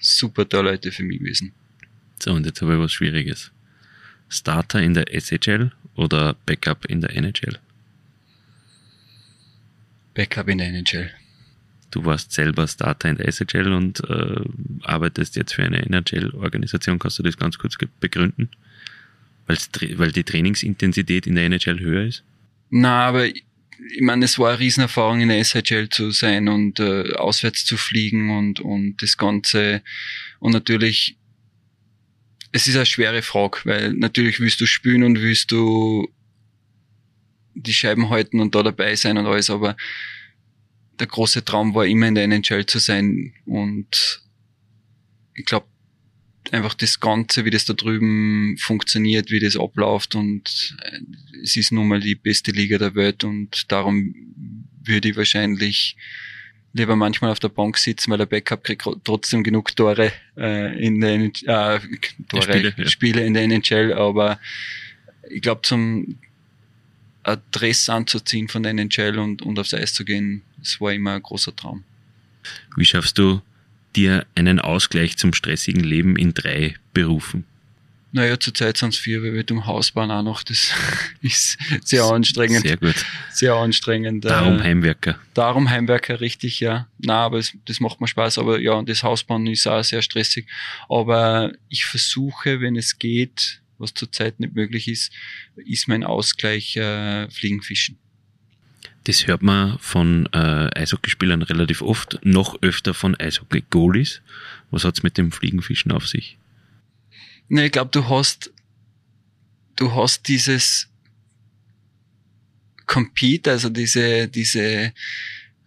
super 0.00 0.48
tolle 0.48 0.70
Leute 0.72 0.92
für 0.92 1.02
mich 1.02 1.18
gewesen. 1.18 1.52
So, 2.20 2.32
und 2.32 2.46
jetzt 2.46 2.62
habe 2.62 2.74
ich 2.74 2.80
was 2.80 2.92
Schwieriges. 2.92 3.50
Starter 4.28 4.80
in 4.80 4.94
der 4.94 5.06
SHL 5.20 5.72
oder 5.94 6.34
Backup 6.46 6.86
in 6.86 7.00
der 7.00 7.14
NHL? 7.16 7.58
Backup 10.14 10.48
in 10.48 10.58
der 10.58 10.68
NHL. 10.68 11.10
Du 11.90 12.04
warst 12.04 12.32
selber 12.32 12.66
Starter 12.66 13.10
in 13.10 13.16
der 13.16 13.30
SHL 13.30 13.72
und 13.72 14.00
äh, 14.08 14.40
arbeitest 14.82 15.36
jetzt 15.36 15.54
für 15.54 15.62
eine 15.62 15.82
NHL-Organisation. 15.82 16.98
Kannst 16.98 17.18
du 17.18 17.22
das 17.22 17.36
ganz 17.36 17.58
kurz 17.58 17.76
begründen? 18.00 18.50
Weil 19.46 20.12
die 20.12 20.24
Trainingsintensität 20.24 21.26
in 21.26 21.36
der 21.36 21.46
NHL 21.46 21.78
höher 21.78 22.04
ist? 22.04 22.24
Na, 22.70 23.06
aber 23.06 23.26
ich, 23.26 23.44
ich 23.94 24.02
meine, 24.02 24.24
es 24.24 24.38
war 24.38 24.50
eine 24.50 24.58
Riesenerfahrung 24.58 25.20
in 25.20 25.28
der 25.28 25.42
SHL 25.44 25.88
zu 25.88 26.10
sein 26.10 26.48
und 26.48 26.80
äh, 26.80 27.12
auswärts 27.14 27.64
zu 27.64 27.76
fliegen 27.76 28.36
und, 28.36 28.60
und 28.60 29.00
das 29.02 29.16
Ganze. 29.16 29.82
Und 30.40 30.52
natürlich, 30.52 31.16
es 32.52 32.66
ist 32.66 32.76
eine 32.76 32.86
schwere 32.86 33.22
Frage, 33.22 33.60
weil 33.64 33.92
natürlich 33.92 34.40
willst 34.40 34.60
du 34.60 34.66
spielen 34.66 35.04
und 35.04 35.20
willst 35.20 35.52
du 35.52 36.08
die 37.54 37.72
Scheiben 37.72 38.10
halten 38.10 38.40
und 38.40 38.54
da 38.54 38.62
dabei 38.62 38.96
sein 38.96 39.16
und 39.16 39.26
alles, 39.26 39.50
aber 39.50 39.76
der 40.98 41.06
große 41.06 41.44
Traum 41.44 41.74
war 41.74 41.86
immer 41.86 42.08
in 42.08 42.14
der 42.14 42.24
NHL 42.24 42.66
zu 42.66 42.78
sein. 42.78 43.32
Und 43.44 44.22
ich 45.34 45.44
glaube, 45.44 45.66
einfach 46.52 46.74
das 46.74 47.00
Ganze, 47.00 47.44
wie 47.44 47.50
das 47.50 47.64
da 47.64 47.74
drüben 47.74 48.56
funktioniert, 48.58 49.30
wie 49.30 49.40
das 49.40 49.56
abläuft. 49.56 50.14
Und 50.14 50.76
äh, 50.82 51.40
es 51.42 51.56
ist 51.56 51.72
nun 51.72 51.88
mal 51.88 52.00
die 52.00 52.14
beste 52.14 52.52
Liga 52.52 52.78
der 52.78 52.94
Welt. 52.94 53.24
Und 53.24 53.70
darum 53.70 54.14
würde 54.82 55.08
ich 55.08 55.16
wahrscheinlich 55.16 55.96
lieber 56.72 56.96
manchmal 56.96 57.30
auf 57.30 57.40
der 57.40 57.48
Bank 57.48 57.78
sitzen, 57.78 58.10
weil 58.10 58.18
der 58.18 58.26
Backup 58.26 58.62
kriegt 58.62 58.86
trotzdem 59.04 59.42
genug 59.42 59.74
Tore 59.74 60.12
äh, 60.36 60.78
in 60.78 61.00
der 61.00 61.14
äh, 61.14 61.30
Tore, 62.28 62.42
Spiele, 62.42 62.88
Spiele, 62.88 63.24
in 63.24 63.34
der 63.34 63.44
NHL, 63.44 63.94
aber 63.94 64.38
ich 65.30 65.40
glaube 65.40 65.62
zum 65.62 66.18
Dress 67.50 67.88
anzuziehen 67.88 68.48
von 68.48 68.62
der 68.62 68.72
NHL 68.72 69.18
und, 69.18 69.42
und 69.42 69.58
aufs 69.58 69.74
Eis 69.74 69.94
zu 69.94 70.04
gehen, 70.04 70.42
das 70.58 70.80
war 70.80 70.92
immer 70.92 71.14
ein 71.14 71.22
großer 71.22 71.54
Traum. 71.54 71.84
Wie 72.76 72.84
schaffst 72.84 73.18
du 73.18 73.42
dir 73.96 74.26
einen 74.34 74.60
Ausgleich 74.60 75.16
zum 75.16 75.32
stressigen 75.32 75.82
Leben 75.82 76.16
in 76.16 76.34
drei 76.34 76.76
Berufen? 76.92 77.44
Naja, 78.12 78.38
zurzeit 78.40 78.78
sind 78.78 78.94
es 78.94 78.98
vier, 78.98 79.22
weil 79.22 79.34
wir 79.34 79.44
tun 79.44 79.66
Haus 79.66 79.90
bauen 79.90 80.10
auch 80.10 80.22
noch. 80.22 80.42
Das 80.42 80.72
ist 81.20 81.58
sehr 81.84 82.04
anstrengend. 82.04 82.62
Sehr 82.62 82.76
gut. 82.76 82.94
Sehr 83.30 83.54
anstrengend. 83.54 84.24
Darum 84.24 84.58
äh, 84.58 84.62
Heimwerker. 84.62 85.18
darum 85.34 85.68
Heimwerker 85.68 86.20
richtig, 86.20 86.60
ja. 86.60 86.86
Na, 86.98 87.24
aber 87.24 87.38
es, 87.38 87.52
das 87.66 87.80
macht 87.80 88.00
mir 88.00 88.08
Spaß. 88.08 88.38
Aber 88.38 88.58
ja, 88.58 88.72
und 88.72 88.88
das 88.88 89.02
Hausbauen 89.02 89.46
ist 89.48 89.66
auch 89.66 89.82
sehr 89.82 90.00
stressig. 90.00 90.46
Aber 90.88 91.52
ich 91.68 91.84
versuche, 91.84 92.60
wenn 92.60 92.76
es 92.76 92.98
geht, 92.98 93.60
was 93.78 93.94
zurzeit 93.94 94.40
nicht 94.40 94.54
möglich 94.54 94.88
ist, 94.88 95.12
ist 95.56 95.88
mein 95.88 96.04
Ausgleich 96.04 96.76
äh, 96.76 97.28
Fliegenfischen. 97.30 97.98
Das 99.04 99.26
hört 99.26 99.42
man 99.42 99.78
von 99.78 100.28
äh, 100.32 100.68
Eishockeyspielern 100.74 101.42
relativ 101.42 101.80
oft, 101.80 102.18
noch 102.24 102.60
öfter 102.62 102.92
von 102.92 103.14
Eishockey-Goalies. 103.14 104.20
Was 104.70 104.84
hat's 104.84 105.02
mit 105.02 105.16
dem 105.16 105.30
Fliegenfischen 105.30 105.92
auf 105.92 106.08
sich? 106.08 106.38
Ne, 107.48 107.66
ich 107.66 107.72
glaube, 107.72 107.90
du 107.92 108.08
hast, 108.08 108.52
du 109.76 109.94
hast 109.94 110.26
dieses 110.26 110.88
Compete, 112.86 113.52
also 113.52 113.68
diese, 113.68 114.26
diese 114.26 114.92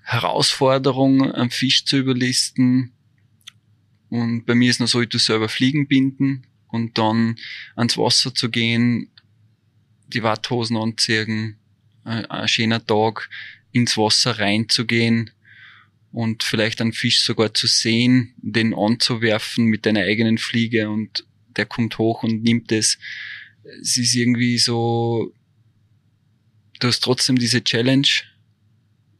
Herausforderung, 0.01 1.33
am 1.33 1.49
Fisch 1.49 1.85
zu 1.85 1.97
überlisten. 1.97 2.91
Und 4.09 4.45
bei 4.45 4.55
mir 4.55 4.69
ist 4.69 4.81
noch 4.81 4.87
so, 4.87 5.01
ich 5.01 5.09
tu 5.09 5.17
selber 5.17 5.47
Fliegen 5.47 5.87
binden 5.87 6.48
und 6.71 6.97
dann 6.97 7.37
ans 7.75 7.97
Wasser 7.97 8.33
zu 8.33 8.49
gehen, 8.49 9.09
die 10.07 10.23
Watthosen 10.23 10.77
anziehen, 10.77 11.57
äh, 12.05 12.09
ein, 12.09 12.25
ein 12.25 12.47
schöner 12.47 12.85
Tag, 12.85 13.29
ins 13.71 13.97
Wasser 13.97 14.39
reinzugehen 14.39 15.31
und 16.11 16.43
vielleicht 16.43 16.81
einen 16.81 16.93
Fisch 16.93 17.21
sogar 17.21 17.53
zu 17.53 17.67
sehen, 17.67 18.33
den 18.37 18.73
anzuwerfen 18.73 19.65
mit 19.65 19.85
deiner 19.85 20.01
eigenen 20.01 20.37
Fliege 20.37 20.89
und 20.89 21.25
der 21.55 21.65
kommt 21.65 21.97
hoch 21.97 22.23
und 22.23 22.43
nimmt 22.43 22.71
es. 22.71 22.97
Es 23.81 23.97
ist 23.97 24.15
irgendwie 24.15 24.57
so, 24.57 25.33
du 26.79 26.87
hast 26.87 27.01
trotzdem 27.01 27.37
diese 27.37 27.63
Challenge 27.63 28.07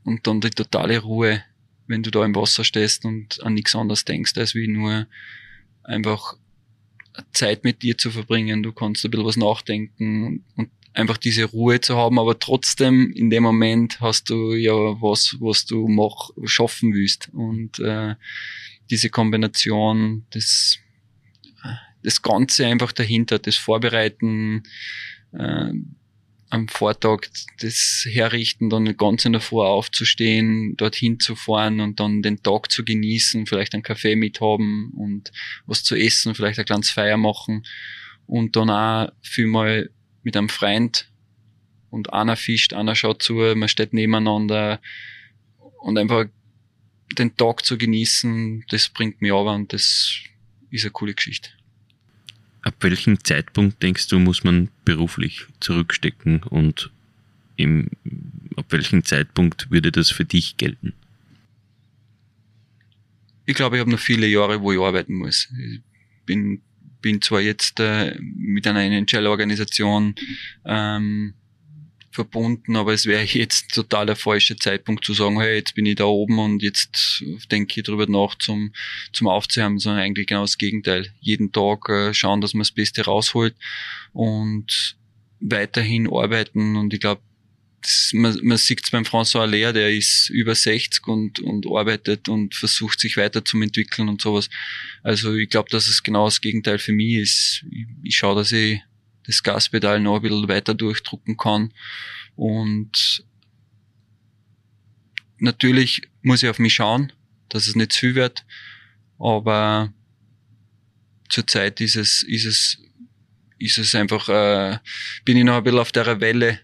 und 0.04 0.26
dann 0.26 0.42
die 0.42 0.50
totale 0.50 1.00
Ruhe, 1.00 1.44
wenn 1.88 2.02
du 2.02 2.10
da 2.10 2.26
im 2.26 2.36
Wasser 2.36 2.64
stehst 2.64 3.06
und 3.06 3.44
an 3.44 3.54
nichts 3.54 3.76
anderes 3.76 4.06
denkst, 4.06 4.38
als 4.38 4.56
wie 4.56 4.68
nur 4.68 5.08
einfach 5.84 6.38
Zeit 7.34 7.64
mit 7.64 7.82
dir 7.82 7.98
zu 7.98 8.12
verbringen. 8.12 8.64
Du 8.64 8.72
kannst 8.72 9.04
ein 9.06 9.12
bisschen 9.12 9.26
was 9.26 9.38
nachdenken 9.38 10.44
und 10.56 10.70
einfach 10.94 11.18
diese 11.18 11.46
Ruhe 11.46 11.80
zu 11.82 11.96
haben, 11.96 12.20
aber 12.20 12.40
trotzdem 12.40 13.12
in 13.12 13.30
dem 13.30 13.44
Moment 13.44 14.02
hast 14.02 14.30
du 14.30 14.54
ja 14.54 14.74
was, 14.74 15.38
was 15.40 15.66
du 15.66 15.88
mach, 15.88 16.32
schaffen 16.46 16.94
willst. 16.94 17.30
Und 17.34 17.80
äh, 17.80 18.16
diese 18.90 19.10
Kombination, 19.10 20.26
das, 20.32 20.80
das 22.04 22.22
Ganze 22.22 22.66
einfach 22.66 22.92
dahinter, 22.92 23.40
das 23.40 23.56
Vorbereiten, 23.56 24.64
äh, 25.34 25.72
am 26.50 26.68
Vortag 26.68 27.28
das 27.60 28.06
herrichten, 28.10 28.70
dann 28.70 28.98
ganz 28.98 29.26
in 29.26 29.34
der 29.34 29.42
Früh 29.42 29.62
aufzustehen, 29.62 30.76
dorthin 30.78 31.20
zu 31.20 31.36
fahren 31.36 31.80
und 31.80 32.00
dann 32.00 32.22
den 32.22 32.42
Tag 32.42 32.72
zu 32.72 32.84
genießen, 32.84 33.46
vielleicht 33.46 33.74
einen 33.74 33.84
Kaffee 33.84 34.16
mithaben 34.16 34.92
und 34.96 35.32
was 35.68 35.84
zu 35.84 35.96
essen, 35.96 36.34
vielleicht 36.34 36.58
ein 36.60 36.66
kleines 36.66 36.90
Feier 36.90 37.18
machen 37.18 37.66
und 38.26 38.56
dann 38.56 38.70
auch 38.70 39.12
vielmal 39.22 39.92
mit 40.24 40.36
einem 40.36 40.50
Freund 40.50 41.08
und 41.92 42.14
einer 42.14 42.36
fischt, 42.36 42.74
einer 42.74 42.96
schaut 42.96 43.22
zu, 43.22 43.34
man 43.34 43.70
steht 43.70 43.94
nebeneinander 43.94 44.82
und 45.82 45.98
einfach 45.98 46.26
den 47.18 47.36
Tag 47.36 47.66
zu 47.66 47.78
genießen, 47.78 48.66
das 48.70 48.90
bringt 48.90 49.22
mich 49.22 49.32
aber 49.32 49.54
und 49.54 49.72
das 49.72 50.20
ist 50.72 50.84
eine 50.84 50.92
coole 50.92 51.14
Geschichte. 51.14 51.50
Ab 52.62 52.76
welchem 52.82 53.24
Zeitpunkt 53.24 53.82
denkst 53.82 54.08
du, 54.08 54.20
muss 54.20 54.44
man 54.44 54.70
beruflich 54.86 55.46
zurückstecken 55.60 56.44
und 56.44 56.92
im, 57.56 57.90
ab 58.56 58.66
welchem 58.70 59.04
Zeitpunkt 59.04 59.72
würde 59.72 59.92
das 59.92 60.10
für 60.10 60.26
dich 60.26 60.58
gelten? 60.58 60.94
Ich 63.46 63.56
glaube, 63.56 63.78
ich 63.78 63.80
habe 63.80 63.90
noch 63.90 64.00
viele 64.00 64.28
Jahre, 64.28 64.62
wo 64.62 64.72
ich 64.72 64.80
arbeiten 64.80 65.16
muss. 65.16 65.50
Ich 65.58 65.82
bin, 66.26 66.62
bin 67.02 67.22
zwar 67.22 67.42
jetzt 67.42 67.80
äh, 67.80 68.16
mit 68.20 68.68
einer 68.68 68.82
NHL-Organisation 68.82 70.16
ähm, 70.66 71.34
verbunden, 72.20 72.76
aber 72.76 72.92
es 72.94 73.06
wäre 73.06 73.24
jetzt 73.24 73.74
total 73.74 74.06
der 74.06 74.18
falsche 74.18 74.58
Zeitpunkt 74.58 75.06
zu 75.06 75.14
sagen, 75.14 75.40
hey, 75.40 75.56
jetzt 75.56 75.74
bin 75.74 75.86
ich 75.86 75.96
da 75.96 76.04
oben 76.04 76.38
und 76.38 76.62
jetzt 76.62 77.24
denke 77.50 77.80
ich 77.80 77.86
drüber 77.86 78.08
nach 78.08 78.36
zum, 78.36 78.74
zum 79.14 79.28
Aufzuhören, 79.28 79.80
sondern 79.80 80.02
eigentlich 80.02 80.28
genau 80.28 80.42
das 80.42 80.58
Gegenteil. 80.58 81.14
Jeden 81.22 81.54
Tag 81.54 81.88
äh, 81.88 82.14
schauen, 82.14 82.42
dass 82.42 82.54
man 82.54 82.62
das 82.62 82.72
Beste 82.72 83.06
rausholt 83.06 83.56
und 84.12 84.98
weiterhin 85.40 86.12
arbeiten 86.12 86.76
und 86.76 86.94
ich 86.94 87.00
glaube, 87.00 87.22
man, 88.12 88.38
man 88.44 88.58
sieht 88.58 88.84
es 88.84 88.92
beim 88.92 89.04
François 89.04 89.44
Aller, 89.44 89.72
der 89.72 89.96
ist 89.96 90.30
über 90.30 90.54
60 90.54 91.08
und, 91.08 91.40
und 91.40 91.66
arbeitet 91.68 92.28
und 92.28 92.54
versucht 92.54 93.00
sich 93.00 93.16
weiterzuentwickeln 93.16 94.10
und 94.10 94.20
sowas. 94.20 94.50
Also 95.04 95.34
ich 95.36 95.50
glaube, 95.50 95.70
dass 95.70 95.88
es 95.88 96.04
genau 96.04 96.26
das 96.26 96.42
Gegenteil 96.42 96.80
für 96.80 96.92
mich 96.92 97.14
ist. 97.16 97.66
Ich, 97.72 97.86
ich 98.04 98.18
schaue, 98.18 98.36
dass 98.36 98.52
ich 98.52 98.82
das 99.30 99.44
Gaspedal 99.44 100.00
noch 100.00 100.18
ein 100.18 100.22
bisschen 100.22 100.48
weiter 100.48 100.74
durchdrucken 100.74 101.38
kann. 101.38 101.74
Und 102.36 103.24
natürlich 105.38 106.02
muss 106.22 106.44
ich 106.44 106.50
auf 106.50 106.60
mich 106.60 106.74
schauen, 106.74 107.14
dass 107.50 107.68
es 107.68 107.76
nicht 107.76 107.94
zu 107.94 108.00
viel 108.00 108.16
wird. 108.16 108.46
Aber 109.20 109.94
zurzeit 111.30 111.80
ist 111.82 111.96
es, 111.96 112.24
ist 112.24 112.46
es, 112.46 112.78
ist 113.58 113.78
es 113.78 113.94
einfach, 113.96 114.30
äh, 114.30 114.80
bin 115.26 115.38
ich 115.38 115.44
noch 115.44 115.58
ein 115.58 115.64
bisschen 115.64 115.80
auf 115.80 115.92
der 115.92 116.20
Welle, 116.22 116.60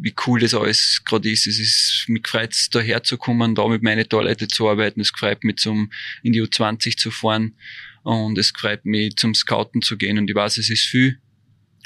wie 0.00 0.14
cool 0.26 0.40
das 0.40 0.54
alles 0.54 1.02
gerade 1.04 1.30
ist. 1.30 1.46
Es 1.46 1.58
ist, 1.58 2.04
mich 2.08 2.22
gefreut 2.22 2.54
da 2.70 2.80
herzukommen, 2.80 3.54
da 3.54 3.66
mit 3.66 3.82
meinen 3.82 4.08
Toilette 4.08 4.46
zu 4.46 4.68
arbeiten. 4.68 5.00
Es 5.00 5.12
gefreut 5.12 5.42
mich 5.42 5.56
zum, 5.56 5.90
in 6.22 6.32
die 6.32 6.42
U20 6.42 6.96
zu 6.96 7.10
fahren. 7.10 7.56
Und 8.02 8.38
es 8.38 8.52
gefreut 8.52 8.84
mich 8.84 9.16
zum 9.16 9.34
Scouten 9.34 9.82
zu 9.82 9.96
gehen. 9.96 10.18
Und 10.18 10.28
ich 10.28 10.36
weiß, 10.36 10.58
es 10.58 10.70
ist 10.70 10.86
viel. 10.86 11.18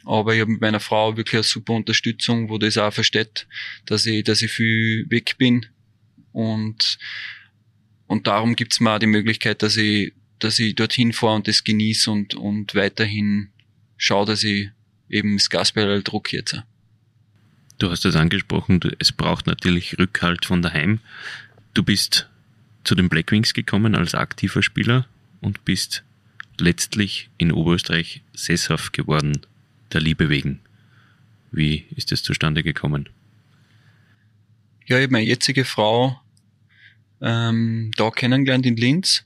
Aber 0.06 0.34
ich 0.34 0.40
habe 0.40 0.52
mit 0.52 0.60
meiner 0.60 0.78
Frau 0.78 1.16
wirklich 1.16 1.34
eine 1.34 1.42
super 1.42 1.72
Unterstützung, 1.72 2.48
wo 2.48 2.58
das 2.58 2.78
auch 2.78 2.92
versteht, 2.92 3.48
dass 3.86 4.06
ich, 4.06 4.22
dass 4.22 4.40
ich 4.40 4.52
viel 4.52 5.04
weg 5.10 5.34
bin. 5.36 5.66
Und, 6.32 6.98
und 8.06 8.28
darum 8.28 8.54
gibt's 8.54 8.78
mir 8.78 8.92
auch 8.92 9.00
die 9.00 9.06
Möglichkeit, 9.06 9.62
dass 9.62 9.76
ich, 9.76 10.12
dass 10.38 10.60
ich 10.60 10.76
dorthin 10.76 11.12
fahre 11.12 11.34
und 11.34 11.48
das 11.48 11.64
genieße 11.64 12.08
und, 12.08 12.36
und 12.36 12.76
weiterhin 12.76 13.48
schaue, 13.96 14.26
dass 14.26 14.44
ich 14.44 14.70
eben 15.10 15.36
das 15.36 15.50
Gaspedal 15.50 16.04
druck 16.04 16.32
jetzt. 16.32 16.62
Du 17.78 17.90
hast 17.90 18.04
es 18.04 18.14
angesprochen, 18.14 18.80
es 19.00 19.10
braucht 19.10 19.48
natürlich 19.48 19.98
Rückhalt 19.98 20.46
von 20.46 20.62
daheim. 20.62 21.00
Du 21.74 21.82
bist 21.82 22.28
zu 22.84 22.94
den 22.94 23.08
Blackwings 23.08 23.54
gekommen 23.54 23.96
als 23.96 24.14
aktiver 24.14 24.62
Spieler 24.62 25.08
und 25.40 25.64
bist 25.64 26.04
letztlich 26.58 27.28
in 27.38 27.50
Oberösterreich 27.50 28.22
sesshaft 28.34 28.92
geworden 28.92 29.40
der 29.92 30.00
Liebe 30.00 30.28
wegen. 30.28 30.60
Wie 31.52 31.86
ist 31.94 32.12
es 32.12 32.22
zustande 32.22 32.62
gekommen? 32.62 33.08
Ja, 34.86 34.98
ich 34.98 35.04
habe 35.04 35.12
meine 35.12 35.26
jetzige 35.26 35.64
Frau 35.64 36.20
ähm, 37.20 37.90
da 37.96 38.10
kennengelernt 38.10 38.66
in 38.66 38.76
Linz 38.76 39.24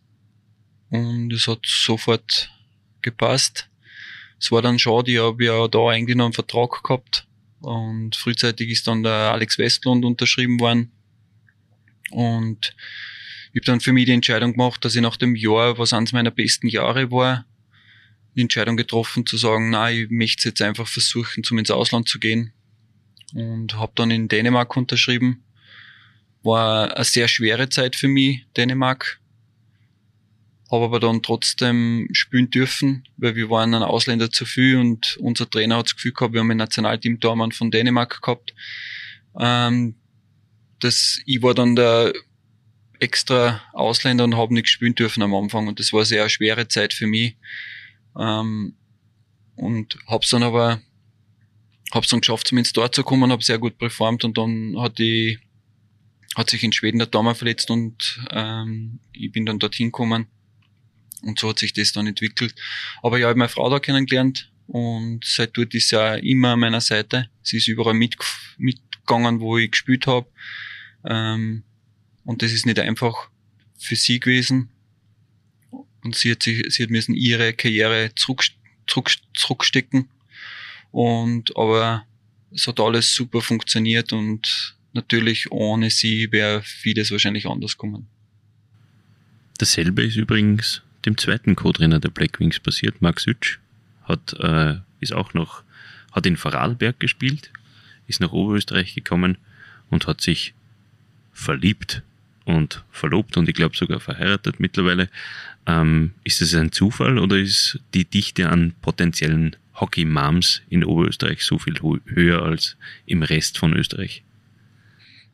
und 0.91 1.33
es 1.33 1.47
hat 1.47 1.61
sofort 1.65 2.51
gepasst. 3.03 3.69
Es 4.39 4.51
war 4.51 4.63
dann 4.63 4.79
schade, 4.79 5.11
ich 5.11 5.19
habe 5.19 5.45
ja 5.45 5.69
da 5.69 5.89
eigentlich 5.89 6.17
noch 6.17 6.27
einen 6.27 6.35
Vertrag 6.35 6.83
gehabt 6.83 7.27
und 7.61 8.17
frühzeitig 8.17 8.71
ist 8.71 8.87
dann 8.87 9.03
der 9.03 9.33
Alex 9.33 9.59
Westlund 9.59 10.05
unterschrieben 10.05 10.61
worden 10.61 10.93
und 12.11 12.75
ich 13.53 13.61
habe 13.61 13.67
dann 13.67 13.81
für 13.81 13.93
mich 13.93 14.07
die 14.07 14.13
Entscheidung 14.13 14.53
gemacht, 14.53 14.85
dass 14.85 14.95
ich 14.95 15.03
nach 15.03 15.17
dem 15.17 15.35
Jahr, 15.35 15.77
was 15.79 15.93
eines 15.93 16.13
meiner 16.13 16.31
besten 16.31 16.69
Jahre 16.69 17.11
war, 17.11 17.45
die 18.35 18.43
Entscheidung 18.43 18.77
getroffen 18.77 19.27
zu 19.27 19.37
sagen, 19.37 19.71
na, 19.71 19.91
ich 19.91 20.09
möchte 20.11 20.49
jetzt 20.49 20.63
einfach 20.63 20.87
versuchen, 20.87 21.45
zum 21.45 21.59
ins 21.59 21.71
Ausland 21.71 22.09
zu 22.09 22.19
gehen. 22.19 22.53
Und 23.35 23.75
habe 23.75 23.93
dann 23.95 24.11
in 24.11 24.29
Dänemark 24.29 24.77
unterschrieben. 24.77 25.45
War 26.43 26.95
eine 26.95 27.05
sehr 27.05 27.29
schwere 27.29 27.69
Zeit 27.69 27.97
für 27.97 28.09
mich, 28.09 28.47
Dänemark. 28.57 29.21
Habe 30.71 30.85
aber 30.85 31.01
dann 31.01 31.23
trotzdem 31.23 32.09
spielen 32.13 32.51
dürfen, 32.51 33.05
weil 33.17 33.35
wir 33.35 33.51
waren 33.51 33.75
ein 33.75 33.83
Ausländer 33.83 34.31
zu 34.31 34.47
viel 34.47 34.77
und 34.77 35.17
unser 35.21 35.51
Trainer 35.51 35.79
hat 35.79 35.87
das 35.87 35.97
Gefühl 35.97 36.13
gehabt, 36.13 36.33
wir 36.33 36.41
haben 36.41 36.51
ein 36.51 36.57
Nationalteam 36.57 37.19
Tormann 37.19 37.51
von 37.51 37.73
Dänemark 37.73 38.23
gehabt. 38.23 38.55
Ähm, 39.39 39.97
das, 40.79 41.21
ich 41.27 41.43
war 41.43 41.55
dann 41.55 41.75
der 41.75 42.13
extra 43.01 43.63
Ausländer 43.73 44.25
und 44.25 44.37
habe 44.37 44.55
nicht 44.55 44.69
spielen 44.69 44.95
dürfen 44.95 45.23
am 45.23 45.35
Anfang 45.35 45.67
und 45.67 45.81
das 45.81 45.93
war 45.93 46.01
eine 46.01 46.07
sehr 46.07 46.29
schwere 46.29 46.69
Zeit 46.69 46.95
für 46.95 47.07
mich 47.07 47.37
ähm, 48.19 48.77
und 49.57 49.99
hab's 50.07 50.31
dann 50.31 50.43
aber, 50.43 50.81
hab's 51.93 52.09
dann 52.09 52.21
geschafft, 52.21 52.49
zumindest 52.49 52.77
dort 52.77 52.95
zu 52.95 53.03
kommen, 53.03 53.33
hab 53.33 53.43
sehr 53.43 53.59
gut 53.59 53.79
performt 53.79 54.25
und 54.25 54.39
dann 54.39 54.77
hat 54.79 54.99
die, 54.99 55.39
hat 56.37 56.51
sich 56.51 56.63
in 56.63 56.73
Schweden 56.73 56.99
der 56.99 57.07
Daumen 57.09 57.35
verletzt 57.35 57.71
und 57.71 58.21
ähm, 58.31 59.01
ich 59.13 59.33
bin 59.33 59.47
dann 59.47 59.59
dorthin 59.59 59.89
gekommen 59.89 60.27
und 61.23 61.39
so 61.39 61.51
hat 61.51 61.59
sich 61.59 61.73
das 61.73 61.93
dann 61.93 62.07
entwickelt. 62.07 62.55
Aber 63.03 63.19
ja, 63.19 63.27
ich 63.27 63.31
habe 63.31 63.39
meine 63.39 63.49
Frau 63.49 63.69
da 63.69 63.79
kennengelernt 63.79 64.51
und 64.67 65.25
seit 65.25 65.57
dort 65.57 65.75
ist 65.75 65.89
sie 65.89 65.97
ja 65.97 66.15
immer 66.15 66.51
an 66.51 66.61
meiner 66.61 66.81
Seite. 66.81 67.29
Sie 67.43 67.57
ist 67.57 67.69
überall 67.69 67.95
mit, 67.95 68.17
mitgegangen, 68.57 69.41
wo 69.41 69.59
ich 69.59 69.73
gespielt 69.73 70.07
habe. 70.07 70.29
Ähm, 71.05 71.65
und 72.25 72.43
das 72.43 72.53
ist 72.53 72.67
nicht 72.67 72.79
einfach 72.79 73.31
für 73.77 73.97
sie 73.97 74.21
gewesen. 74.21 74.71
Und 76.03 76.17
sie 76.17 76.33
hat 76.33 76.43
sich, 76.43 76.65
sie 76.69 76.83
hat 76.83 76.91
müssen 76.91 77.15
ihre 77.15 77.53
Karriere 77.53 78.11
zurück, 78.15 78.45
zurück, 78.87 79.11
zurückstecken. 79.35 80.09
Und, 80.91 81.57
aber 81.57 82.05
es 82.53 82.67
hat 82.67 82.81
alles 82.81 83.15
super 83.15 83.41
funktioniert 83.41 84.13
und 84.13 84.77
natürlich 84.93 85.51
ohne 85.53 85.91
sie 85.91 86.33
wäre 86.33 86.63
vieles 86.63 87.11
wahrscheinlich 87.11 87.47
anders 87.47 87.77
kommen. 87.77 88.09
Dasselbe 89.59 90.03
ist 90.03 90.17
übrigens 90.17 90.83
dem 91.05 91.17
zweiten 91.17 91.55
Co-Trainer 91.55 92.01
der 92.01 92.09
Blackwings 92.11 92.61
passiert, 92.61 93.01
Max 93.03 93.27
Hütsch, 93.27 93.59
hat, 94.05 94.35
äh, 94.41 94.79
ist 95.01 95.13
auch 95.13 95.35
noch, 95.35 95.63
hat 96.13 96.27
in 96.27 96.37
Vorarlberg 96.37 96.99
gespielt, 96.99 97.53
ist 98.07 98.21
nach 98.21 98.33
Oberösterreich 98.33 98.95
gekommen 98.95 99.39
und 99.91 100.07
hat 100.07 100.21
sich 100.21 100.55
verliebt 101.33 102.03
und 102.45 102.85
verlobt 102.91 103.37
und 103.37 103.49
ich 103.49 103.55
glaube 103.55 103.77
sogar 103.77 104.01
verheiratet 104.01 104.61
mittlerweile. 104.61 105.09
Ähm, 105.67 106.13
ist 106.25 106.43
es 106.43 106.55
ein 106.55 106.73
Zufall 106.73 107.19
oder 107.19 107.37
ist 107.37 107.79
die 107.95 108.05
Dichte 108.05 108.49
an 108.49 108.75
potenziellen 108.81 109.57
Hockey-Moms 109.75 110.63
in 110.69 110.85
Oberösterreich 110.85 111.43
so 111.43 111.59
viel 111.59 111.79
höher 112.07 112.43
als 112.43 112.77
im 113.07 113.23
Rest 113.23 113.59
von 113.59 113.75
Österreich? 113.75 114.23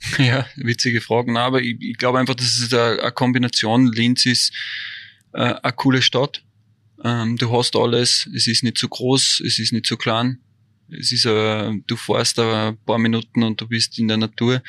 Ja, 0.18 0.46
witzige 0.56 1.00
Fragen. 1.00 1.36
aber 1.36 1.62
ich, 1.62 1.76
ich 1.80 1.96
glaube 1.96 2.18
einfach, 2.18 2.34
das 2.34 2.58
ist 2.58 2.74
eine, 2.74 3.00
eine 3.00 3.12
Kombination. 3.12 3.90
Linz 3.92 4.26
ist 4.26 4.52
äh, 5.32 5.54
eine 5.62 5.72
coole 5.72 6.02
Stadt. 6.02 6.42
Ähm, 7.02 7.36
du 7.36 7.50
hast 7.56 7.76
alles, 7.76 8.28
es 8.34 8.46
ist 8.46 8.62
nicht 8.62 8.78
zu 8.78 8.88
groß, 8.88 9.42
es 9.44 9.58
ist 9.58 9.72
nicht 9.72 9.86
zu 9.86 9.96
klein. 9.96 10.38
Es 10.88 11.12
ist, 11.12 11.24
äh, 11.24 11.72
du 11.86 11.96
fährst 11.96 12.38
ein 12.38 12.76
paar 12.84 12.98
Minuten 12.98 13.42
und 13.42 13.60
du 13.60 13.66
bist 13.66 13.98
in 13.98 14.08
der 14.08 14.18
Natur. 14.18 14.62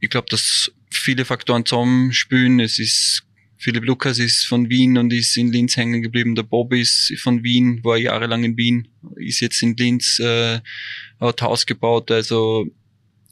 Ich 0.00 0.08
glaube, 0.08 0.28
dass 0.30 0.72
viele 0.92 1.24
Faktoren 1.24 1.66
zusammenspielen. 1.66 2.60
Es 2.60 2.78
ist 2.78 3.24
Philipp 3.62 3.84
Lukas 3.84 4.18
ist 4.18 4.44
von 4.46 4.68
Wien 4.70 4.98
und 4.98 5.12
ist 5.12 5.36
in 5.36 5.52
Linz 5.52 5.76
hängen 5.76 6.02
geblieben. 6.02 6.34
Der 6.34 6.42
Bob 6.42 6.72
ist 6.72 7.14
von 7.20 7.44
Wien, 7.44 7.84
war 7.84 7.96
jahrelang 7.96 8.42
in 8.42 8.56
Wien, 8.56 8.88
ist 9.14 9.38
jetzt 9.38 9.62
in 9.62 9.76
Linz, 9.76 10.18
äh, 10.18 10.60
hat 11.20 11.42
Haus 11.42 11.64
gebaut. 11.64 12.10
Also 12.10 12.66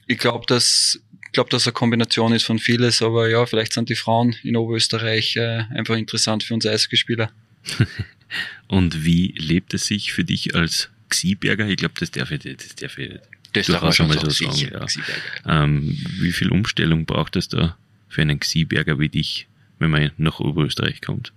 ich 0.07 0.19
glaube, 0.19 0.45
dass 0.47 1.01
ich 1.31 1.33
glaube, 1.33 1.51
dass 1.51 1.67
eine 1.67 1.73
Kombination 1.73 2.33
ist 2.33 2.45
von 2.45 2.59
vieles, 2.59 3.03
aber 3.03 3.29
ja, 3.29 3.47
vielleicht 3.47 3.73
sind 3.73 3.89
die 3.89 3.95
Frauen 3.95 4.35
in 4.43 4.57
Oberösterreich 4.57 5.37
äh, 5.37 5.65
einfach 5.75 5.97
interessant 5.97 6.43
für 6.43 6.55
uns 6.55 6.67
Eishockeyspieler. 6.67 7.31
Und 8.69 9.05
wie 9.05 9.35
lebt 9.37 9.75
es 9.75 9.87
sich 9.87 10.13
für 10.13 10.25
dich 10.25 10.57
als 10.57 10.91
Xieberger? 11.09 11.69
Ich 11.69 11.77
glaube, 11.77 11.95
das 11.99 12.11
darf 12.11 12.33
ich, 12.33 12.41
das 12.41 12.75
darf 12.75 12.99
ich 12.99 13.19
das 13.53 13.67
darf 13.67 13.95
schon 13.95 14.09
mal 14.09 14.19
so 14.19 14.31
sagen. 14.31 14.71
Ja. 14.73 15.65
Ähm, 15.65 15.99
wie 16.21 16.33
viel 16.33 16.51
Umstellung 16.51 17.07
braucht 17.07 17.37
es 17.37 17.49
da 17.49 17.77
für 18.09 18.23
einen 18.23 18.41
Xieberger 18.41 18.99
wie 18.99 19.09
dich, 19.09 19.49
wenn 19.79 19.91
man 19.91 20.11
nach 20.17 20.41
Oberösterreich 20.41 21.01
kommt? 21.01 21.33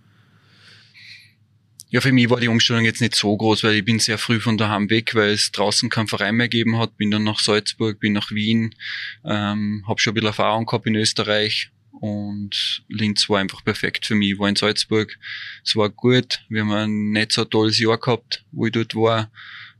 Ja, 1.89 2.01
für 2.01 2.11
mich 2.11 2.28
war 2.32 2.39
die 2.39 2.47
Umstellung 2.47 2.86
jetzt 2.86 3.01
nicht 3.01 3.14
so 3.14 3.38
groß, 3.38 3.64
weil 3.64 3.76
ich 3.76 3.86
bin 3.86 3.99
sehr 3.99 4.18
früh 4.18 4.39
von 4.39 4.57
daheim 4.57 4.89
weg, 4.89 5.14
weil 5.14 5.30
es 5.30 5.51
draußen 5.51 5.91
keinen 5.91 6.07
Verein 6.07 6.36
mehr 6.36 6.49
gegeben 6.49 6.80
hat. 6.80 6.97
Bin 6.97 7.11
dann 7.11 7.24
nach 7.24 7.39
Salzburg, 7.39 7.99
bin 7.99 8.14
nach 8.14 8.32
Wien, 8.32 8.74
ähm, 9.24 9.84
habe 9.88 10.01
schon 10.01 10.11
ein 10.11 10.16
bisschen 10.16 10.28
Erfahrung 10.28 10.66
gehabt 10.66 10.88
in 10.88 10.95
Österreich 10.95 11.70
und 12.03 12.84
Linz 12.89 13.30
war 13.30 13.39
einfach 13.39 13.64
perfekt 13.64 14.05
für 14.07 14.16
mich. 14.16 14.32
Ich 14.32 14.39
war 14.39 14.49
in 14.49 14.55
Salzburg, 14.55 15.18
es 15.64 15.76
war 15.76 15.89
gut. 15.89 16.41
Wir 16.49 16.61
haben 16.61 16.72
ein 16.72 17.11
nicht 17.11 17.32
so 17.32 17.45
tolles 17.45 17.80
Jahr 17.80 17.97
gehabt, 17.97 18.43
wo 18.51 18.66
ich 18.66 18.72
dort 18.72 18.95
war. 18.95 19.32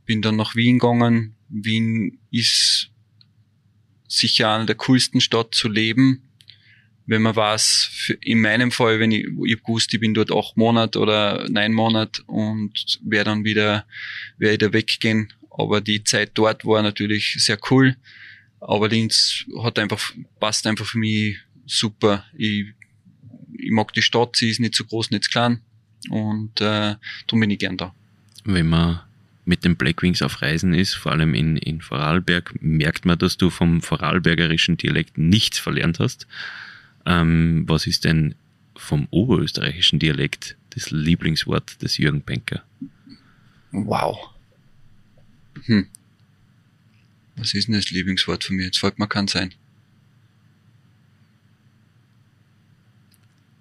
Bin 0.06 0.22
dann 0.22 0.36
nach 0.36 0.54
Wien 0.54 0.78
gegangen. 0.78 1.33
Wien 1.48 2.18
ist 2.30 2.90
sicher 4.08 4.54
eine 4.54 4.66
der 4.66 4.76
coolsten 4.76 5.20
Stadt 5.20 5.54
zu 5.54 5.68
leben 5.68 6.22
wenn 7.06 7.22
man 7.22 7.36
weiß, 7.36 8.14
in 8.22 8.40
meinem 8.40 8.70
Fall, 8.70 8.98
wenn 8.98 9.12
ich, 9.12 9.26
ich 9.44 9.62
gewusst, 9.62 9.92
ich 9.92 10.00
bin 10.00 10.14
dort 10.14 10.32
acht 10.32 10.56
Monate 10.56 10.98
oder 10.98 11.48
neun 11.50 11.72
Monate 11.72 12.22
und 12.24 12.98
werde 13.02 13.30
dann 13.30 13.44
wieder, 13.44 13.84
werde 14.38 14.66
wieder 14.66 14.72
weggehen. 14.72 15.32
Aber 15.50 15.80
die 15.80 16.02
Zeit 16.02 16.32
dort 16.34 16.64
war 16.64 16.82
natürlich 16.82 17.36
sehr 17.38 17.58
cool. 17.70 17.96
Aber 18.60 18.88
Linz 18.88 19.44
hat 19.62 19.78
einfach, 19.78 20.14
passt 20.40 20.66
einfach 20.66 20.86
für 20.86 20.98
mich 20.98 21.36
super. 21.66 22.24
Ich, 22.36 22.66
ich 23.52 23.70
mag 23.70 23.92
die 23.92 24.02
Stadt, 24.02 24.36
sie 24.36 24.48
ist 24.48 24.60
nicht 24.60 24.74
so 24.74 24.84
groß, 24.84 25.10
nicht 25.10 25.24
so 25.24 25.30
klein. 25.30 25.60
Und 26.08 26.60
äh, 26.60 26.96
darum 27.26 27.40
bin 27.40 27.50
ich 27.50 27.58
gern 27.58 27.76
da. 27.76 27.94
Wenn 28.44 28.68
man 28.68 29.02
mit 29.44 29.64
den 29.64 29.76
Blackwings 29.76 30.22
auf 30.22 30.42
Reisen 30.42 30.74
ist, 30.74 30.94
vor 30.94 31.12
allem 31.12 31.34
in, 31.34 31.56
in 31.56 31.80
Vorarlberg, 31.80 32.54
merkt 32.60 33.04
man, 33.04 33.18
dass 33.18 33.36
du 33.36 33.50
vom 33.50 33.82
vorarlbergerischen 33.82 34.76
Dialekt 34.76 35.18
nichts 35.18 35.58
verlernt 35.58 35.98
hast. 35.98 36.26
Ähm, 37.04 37.64
was 37.66 37.86
ist 37.86 38.04
denn 38.04 38.34
vom 38.76 39.06
oberösterreichischen 39.10 39.98
Dialekt 39.98 40.56
das 40.70 40.90
Lieblingswort 40.90 41.82
des 41.82 41.98
Jürgen 41.98 42.22
Benker? 42.22 42.64
Wow. 43.72 44.30
Hm. 45.64 45.86
Was 47.36 47.54
ist 47.54 47.68
denn 47.68 47.74
das 47.74 47.90
Lieblingswort 47.90 48.44
von 48.44 48.56
mir? 48.56 48.66
Jetzt 48.66 48.78
fällt 48.78 48.98
mir 48.98 49.08
kein 49.08 49.28
sein. 49.28 49.54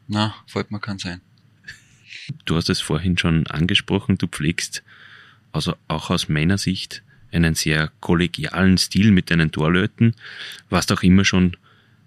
Na, 0.07 0.35
fällt 0.47 0.71
mir 0.71 0.79
kein 0.79 0.99
sein. 0.99 1.21
Du 2.45 2.55
hast 2.55 2.69
es 2.69 2.79
vorhin 2.79 3.17
schon 3.17 3.47
angesprochen, 3.47 4.17
du 4.17 4.27
pflegst 4.27 4.83
also 5.53 5.75
auch 5.87 6.09
aus 6.09 6.27
meiner 6.27 6.57
Sicht 6.57 7.03
einen 7.31 7.55
sehr 7.55 7.91
kollegialen 7.99 8.77
Stil 8.77 9.11
mit 9.11 9.31
deinen 9.31 9.51
Torleuten, 9.51 10.15
warst 10.69 10.91
auch 10.91 11.03
immer 11.03 11.25
schon 11.25 11.55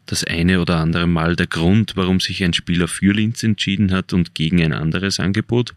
das 0.07 0.23
eine 0.23 0.61
oder 0.61 0.77
andere 0.77 1.07
Mal 1.07 1.35
der 1.35 1.49
Grund, 1.49 1.97
warum 1.97 2.21
sich 2.21 2.45
ein 2.45 2.53
Spieler 2.53 2.87
für 2.87 3.13
Linz 3.13 3.43
entschieden 3.43 3.93
hat 3.93 4.13
und 4.13 4.35
gegen 4.35 4.63
ein 4.63 4.73
anderes 4.73 5.19
Angebot? 5.19 5.75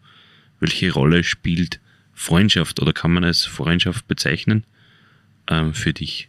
Welche 0.60 0.92
Rolle 0.92 1.24
spielt 1.24 1.80
Freundschaft 2.14 2.80
oder 2.80 2.92
kann 2.92 3.12
man 3.12 3.24
es 3.24 3.44
Freundschaft 3.44 4.06
bezeichnen 4.06 4.64
ähm, 5.48 5.74
für 5.74 5.92
dich? 5.92 6.28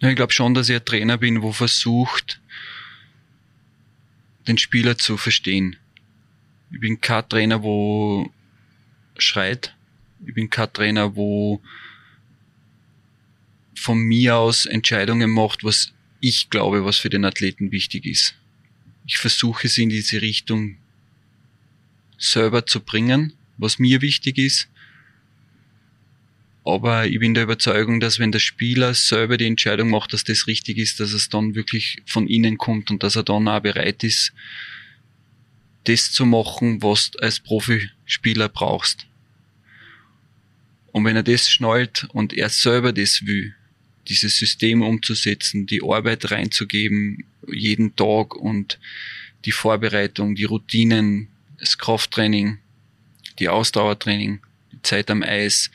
Ja, 0.00 0.10
ich 0.10 0.16
glaube 0.16 0.32
schon, 0.32 0.54
dass 0.54 0.68
ich 0.68 0.76
ein 0.76 0.84
Trainer 0.84 1.18
bin, 1.18 1.42
wo 1.42 1.52
versucht, 1.52 2.40
den 4.46 4.58
Spieler 4.58 4.98
zu 4.98 5.16
verstehen. 5.16 5.76
Ich 6.70 6.80
bin 6.80 7.00
kein 7.00 7.28
Trainer, 7.28 7.62
wo 7.62 8.30
schreit. 9.22 9.74
Ich 10.26 10.34
bin 10.34 10.50
kein 10.50 10.72
Trainer, 10.72 11.16
wo 11.16 11.60
von 13.74 13.98
mir 13.98 14.36
aus 14.36 14.66
Entscheidungen 14.66 15.30
macht, 15.30 15.64
was 15.64 15.92
ich 16.20 16.50
glaube, 16.50 16.84
was 16.84 16.96
für 16.98 17.10
den 17.10 17.24
Athleten 17.24 17.70
wichtig 17.70 18.04
ist. 18.04 18.34
Ich 19.06 19.18
versuche 19.18 19.68
sie 19.68 19.84
in 19.84 19.88
diese 19.88 20.20
Richtung 20.20 20.76
selber 22.18 22.66
zu 22.66 22.80
bringen, 22.80 23.32
was 23.56 23.78
mir 23.78 24.02
wichtig 24.02 24.38
ist. 24.38 24.68
Aber 26.64 27.06
ich 27.06 27.18
bin 27.18 27.32
der 27.32 27.44
Überzeugung, 27.44 28.00
dass 28.00 28.18
wenn 28.18 28.32
der 28.32 28.40
Spieler 28.40 28.92
selber 28.92 29.38
die 29.38 29.46
Entscheidung 29.46 29.88
macht, 29.88 30.12
dass 30.12 30.24
das 30.24 30.46
richtig 30.46 30.76
ist, 30.76 31.00
dass 31.00 31.12
es 31.12 31.30
dann 31.30 31.54
wirklich 31.54 32.02
von 32.04 32.26
innen 32.26 32.58
kommt 32.58 32.90
und 32.90 33.02
dass 33.02 33.16
er 33.16 33.22
dann 33.22 33.48
auch 33.48 33.60
bereit 33.60 34.04
ist, 34.04 34.34
das 35.84 36.12
zu 36.12 36.26
machen, 36.26 36.82
was 36.82 37.12
du 37.12 37.20
als 37.20 37.40
Profispieler 37.40 38.50
brauchst. 38.50 39.07
Und 40.98 41.04
wenn 41.04 41.14
er 41.14 41.22
das 41.22 41.48
schnallt 41.48 42.08
und 42.12 42.32
er 42.32 42.48
selber 42.48 42.92
das 42.92 43.24
will, 43.24 43.54
dieses 44.08 44.36
System 44.36 44.82
umzusetzen, 44.82 45.64
die 45.64 45.80
Arbeit 45.80 46.32
reinzugeben, 46.32 47.24
jeden 47.46 47.94
Tag 47.94 48.34
und 48.34 48.80
die 49.44 49.52
Vorbereitung, 49.52 50.34
die 50.34 50.42
Routinen, 50.42 51.28
das 51.56 51.78
Krafttraining, 51.78 52.58
die 53.38 53.48
Ausdauertraining, 53.48 54.40
die 54.72 54.82
Zeit 54.82 55.08
am 55.12 55.22
Eis. 55.22 55.70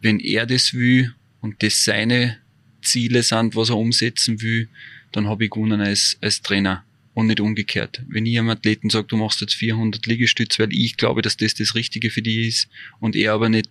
Wenn 0.00 0.18
er 0.18 0.46
das 0.46 0.74
will 0.74 1.14
und 1.40 1.62
das 1.62 1.84
seine 1.84 2.38
Ziele 2.82 3.22
sind, 3.22 3.54
was 3.54 3.68
er 3.68 3.76
umsetzen 3.76 4.42
will, 4.42 4.68
dann 5.12 5.28
habe 5.28 5.44
ich 5.44 5.50
gewonnen 5.52 5.80
als, 5.80 6.18
als 6.20 6.42
Trainer 6.42 6.84
und 7.14 7.28
nicht 7.28 7.38
umgekehrt. 7.38 8.02
Wenn 8.08 8.26
ich 8.26 8.36
einem 8.36 8.50
Athleten 8.50 8.90
sage, 8.90 9.06
du 9.06 9.16
machst 9.16 9.42
jetzt 9.42 9.54
400 9.54 10.04
Liegestütze, 10.06 10.64
weil 10.64 10.72
ich 10.72 10.96
glaube, 10.96 11.22
dass 11.22 11.36
das 11.36 11.54
das 11.54 11.76
Richtige 11.76 12.10
für 12.10 12.22
dich 12.22 12.48
ist 12.48 12.68
und 12.98 13.14
er 13.14 13.34
aber 13.34 13.48
nicht 13.48 13.70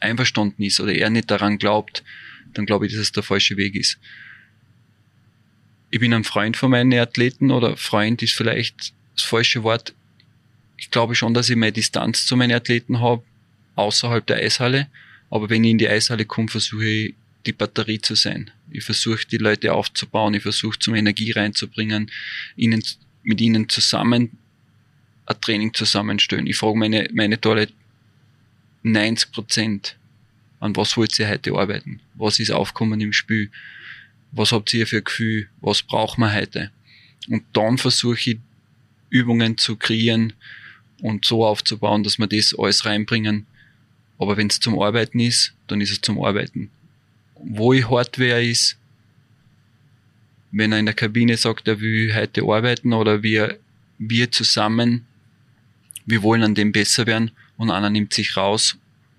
einverstanden 0.00 0.62
ist 0.62 0.80
oder 0.80 0.94
er 0.94 1.10
nicht 1.10 1.30
daran 1.30 1.58
glaubt, 1.58 2.04
dann 2.54 2.66
glaube 2.66 2.86
ich, 2.86 2.92
dass 2.92 3.02
es 3.02 3.12
der 3.12 3.22
falsche 3.22 3.56
Weg 3.56 3.74
ist. 3.74 3.98
Ich 5.90 6.00
bin 6.00 6.12
ein 6.12 6.24
Freund 6.24 6.56
von 6.56 6.70
meinen 6.70 6.98
Athleten 6.98 7.50
oder 7.50 7.76
Freund 7.76 8.22
ist 8.22 8.34
vielleicht 8.34 8.92
das 9.14 9.24
falsche 9.24 9.62
Wort. 9.62 9.94
Ich 10.76 10.90
glaube 10.90 11.14
schon, 11.14 11.32
dass 11.32 11.48
ich 11.48 11.56
meine 11.56 11.72
Distanz 11.72 12.26
zu 12.26 12.36
meinen 12.36 12.52
Athleten 12.52 13.00
habe, 13.00 13.22
außerhalb 13.76 14.26
der 14.26 14.36
Eishalle. 14.36 14.88
Aber 15.30 15.48
wenn 15.48 15.64
ich 15.64 15.70
in 15.70 15.78
die 15.78 15.88
Eishalle 15.88 16.24
komme, 16.24 16.48
versuche 16.48 16.84
ich 16.84 17.14
die 17.46 17.52
Batterie 17.52 18.00
zu 18.00 18.14
sein. 18.14 18.50
Ich 18.70 18.84
versuche 18.84 19.26
die 19.26 19.38
Leute 19.38 19.72
aufzubauen, 19.72 20.34
ich 20.34 20.42
versuche 20.42 20.78
zum 20.78 20.94
Energie 20.94 21.30
reinzubringen, 21.30 22.10
ihnen, 22.56 22.82
mit 23.22 23.40
ihnen 23.40 23.68
zusammen 23.68 24.36
ein 25.26 25.40
Training 25.40 25.74
zusammenstellen. 25.74 26.46
Ich 26.46 26.56
frage 26.56 26.76
meine, 26.76 27.08
meine 27.12 27.40
90 28.86 29.32
Prozent 29.32 29.96
an 30.60 30.76
was 30.76 30.96
wollt 30.96 31.18
ihr 31.18 31.28
heute 31.28 31.52
arbeiten? 31.54 32.00
Was 32.14 32.38
ist 32.38 32.50
aufkommen 32.50 33.00
im 33.00 33.12
Spiel? 33.12 33.50
Was 34.32 34.52
habt 34.52 34.72
ihr 34.74 34.86
für 34.86 34.98
ein 34.98 35.04
Gefühl? 35.04 35.48
Was 35.60 35.82
braucht 35.82 36.18
man 36.18 36.32
heute? 36.32 36.70
Und 37.28 37.42
dann 37.52 37.78
versuche 37.78 38.30
ich 38.30 38.38
Übungen 39.10 39.58
zu 39.58 39.76
kreieren 39.76 40.32
und 41.00 41.24
so 41.24 41.44
aufzubauen, 41.44 42.04
dass 42.04 42.18
wir 42.18 42.26
das 42.26 42.54
alles 42.56 42.84
reinbringen. 42.86 43.46
Aber 44.18 44.36
wenn 44.36 44.46
es 44.46 44.60
zum 44.60 44.80
Arbeiten 44.80 45.20
ist, 45.20 45.52
dann 45.66 45.80
ist 45.80 45.90
es 45.90 46.00
zum 46.00 46.22
Arbeiten. 46.22 46.70
Wo 47.34 47.72
ich 47.72 47.90
Hardware 47.90 48.42
ist, 48.42 48.76
wenn 50.52 50.72
er 50.72 50.78
in 50.78 50.86
der 50.86 50.94
Kabine 50.94 51.36
sagt, 51.36 51.68
er 51.68 51.80
will 51.80 52.14
heute 52.14 52.42
arbeiten 52.42 52.92
oder 52.92 53.22
wir, 53.22 53.58
wir 53.98 54.30
zusammen, 54.30 55.06
wir 56.06 56.22
wollen 56.22 56.44
an 56.44 56.54
dem 56.54 56.72
besser 56.72 57.06
werden 57.06 57.32
und 57.56 57.70
einer 57.70 57.90
nimmt 57.90 58.14
sich 58.14 58.36
raus 58.36 58.76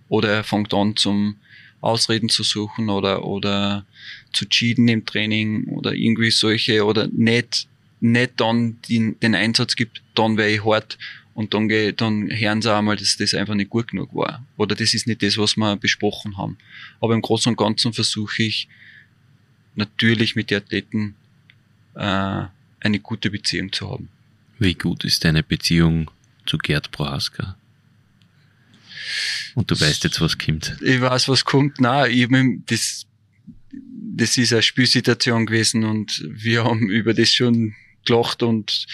oder 0.09 0.29
er 0.29 0.43
fängt 0.43 0.73
an 0.73 0.95
zum 0.95 1.37
Ausreden 1.81 2.29
zu 2.29 2.43
suchen 2.43 2.89
oder, 2.89 3.25
oder 3.25 3.85
zu 4.33 4.47
cheaten 4.47 4.87
im 4.87 5.05
Training 5.05 5.65
oder 5.65 5.93
irgendwie 5.93 6.31
solche 6.31 6.85
oder 6.85 7.07
nicht, 7.07 7.67
nicht 7.99 8.33
dann 8.37 8.79
den, 8.89 9.19
den 9.19 9.35
Einsatz 9.35 9.75
gibt, 9.75 10.01
dann 10.15 10.37
wäre 10.37 10.49
ich 10.49 10.65
hart 10.65 10.97
und 11.33 11.53
dann, 11.53 11.67
geh, 11.67 11.91
dann 11.91 12.29
hören 12.31 12.63
sie 12.63 12.73
einmal, 12.73 12.95
dass 12.95 13.15
das 13.17 13.35
einfach 13.35 13.53
nicht 13.53 13.69
gut 13.69 13.89
genug 13.89 14.13
war. 14.15 14.43
Oder 14.57 14.75
das 14.75 14.95
ist 14.95 15.05
nicht 15.05 15.21
das, 15.21 15.37
was 15.37 15.55
wir 15.55 15.75
besprochen 15.75 16.35
haben. 16.35 16.57
Aber 16.99 17.13
im 17.13 17.21
Großen 17.21 17.51
und 17.51 17.57
Ganzen 17.57 17.93
versuche 17.93 18.41
ich 18.41 18.67
natürlich 19.75 20.35
mit 20.35 20.49
den 20.49 20.57
Athleten 20.57 21.15
äh, 21.93 22.45
eine 22.79 22.99
gute 22.99 23.29
Beziehung 23.29 23.71
zu 23.71 23.87
haben. 23.87 24.09
Wie 24.57 24.73
gut 24.73 25.03
ist 25.05 25.23
deine 25.23 25.43
Beziehung 25.43 26.09
zu 26.47 26.57
Gerd 26.57 26.89
Prohaska? 26.91 27.55
Und 29.55 29.71
du 29.71 29.79
weißt 29.79 30.03
jetzt, 30.03 30.21
was 30.21 30.37
kommt. 30.37 30.77
Ich 30.81 31.01
weiß, 31.01 31.29
was 31.29 31.45
kommt. 31.45 31.79
Nein, 31.79 32.11
ich, 32.11 32.27
das, 32.65 33.05
das 34.15 34.37
ist 34.37 34.53
eine 34.53 34.61
Spielsituation 34.61 35.45
gewesen 35.45 35.83
und 35.83 36.23
wir 36.27 36.63
haben 36.63 36.89
über 36.89 37.13
das 37.13 37.31
schon 37.31 37.75
gelacht 38.07 38.41
und 38.41 38.87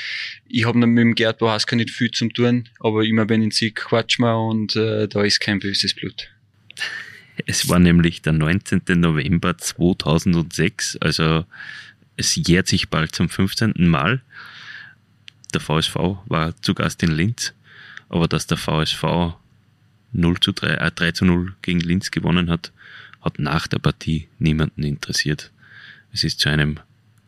ich 0.48 0.66
habe 0.66 0.80
mit 0.80 0.98
dem 0.98 1.16
Gerd 1.16 1.38
Bohaska 1.38 1.76
nicht 1.76 1.92
viel 1.92 2.12
zum 2.12 2.34
tun, 2.34 2.68
aber 2.80 3.06
immer 3.06 3.30
wenn 3.30 3.44
ich 3.44 3.56
sehe, 3.56 3.72
quatschen 3.72 4.26
wir 4.26 4.38
und 4.38 4.76
äh, 4.76 5.08
da 5.08 5.24
ist 5.24 5.40
kein 5.40 5.60
böses 5.60 5.94
Blut. 5.94 6.30
Es 7.46 7.68
war 7.70 7.80
nämlich 7.80 8.22
der 8.22 8.34
19. 8.34 8.82
November 8.88 9.58
2006, 9.58 10.98
also 10.98 11.46
es 12.16 12.36
jährt 12.36 12.68
sich 12.68 12.90
bald 12.90 13.16
zum 13.16 13.30
15. 13.30 13.74
Mal. 13.78 14.22
Der 15.54 15.62
VSV 15.62 15.96
war 16.26 16.60
zu 16.62 16.74
Gast 16.74 17.02
in 17.04 17.12
Linz, 17.12 17.54
aber 18.10 18.28
dass 18.28 18.48
der 18.48 18.58
VSV 18.58 19.36
0 20.14 20.40
zu 20.40 20.52
3, 20.52 20.68
äh, 20.76 20.92
3 20.92 21.12
zu 21.12 21.26
0 21.26 21.56
gegen 21.62 21.80
Linz 21.80 22.12
gewonnen 22.12 22.50
hat, 22.50 22.72
hat 23.22 23.40
nach 23.40 23.68
der 23.68 23.80
Partie 23.80 24.28
niemanden 24.40 24.84
interessiert. 24.84 25.52
Es 26.12 26.24
ist 26.24 26.40
zu 26.40 26.50
einem 26.50 26.80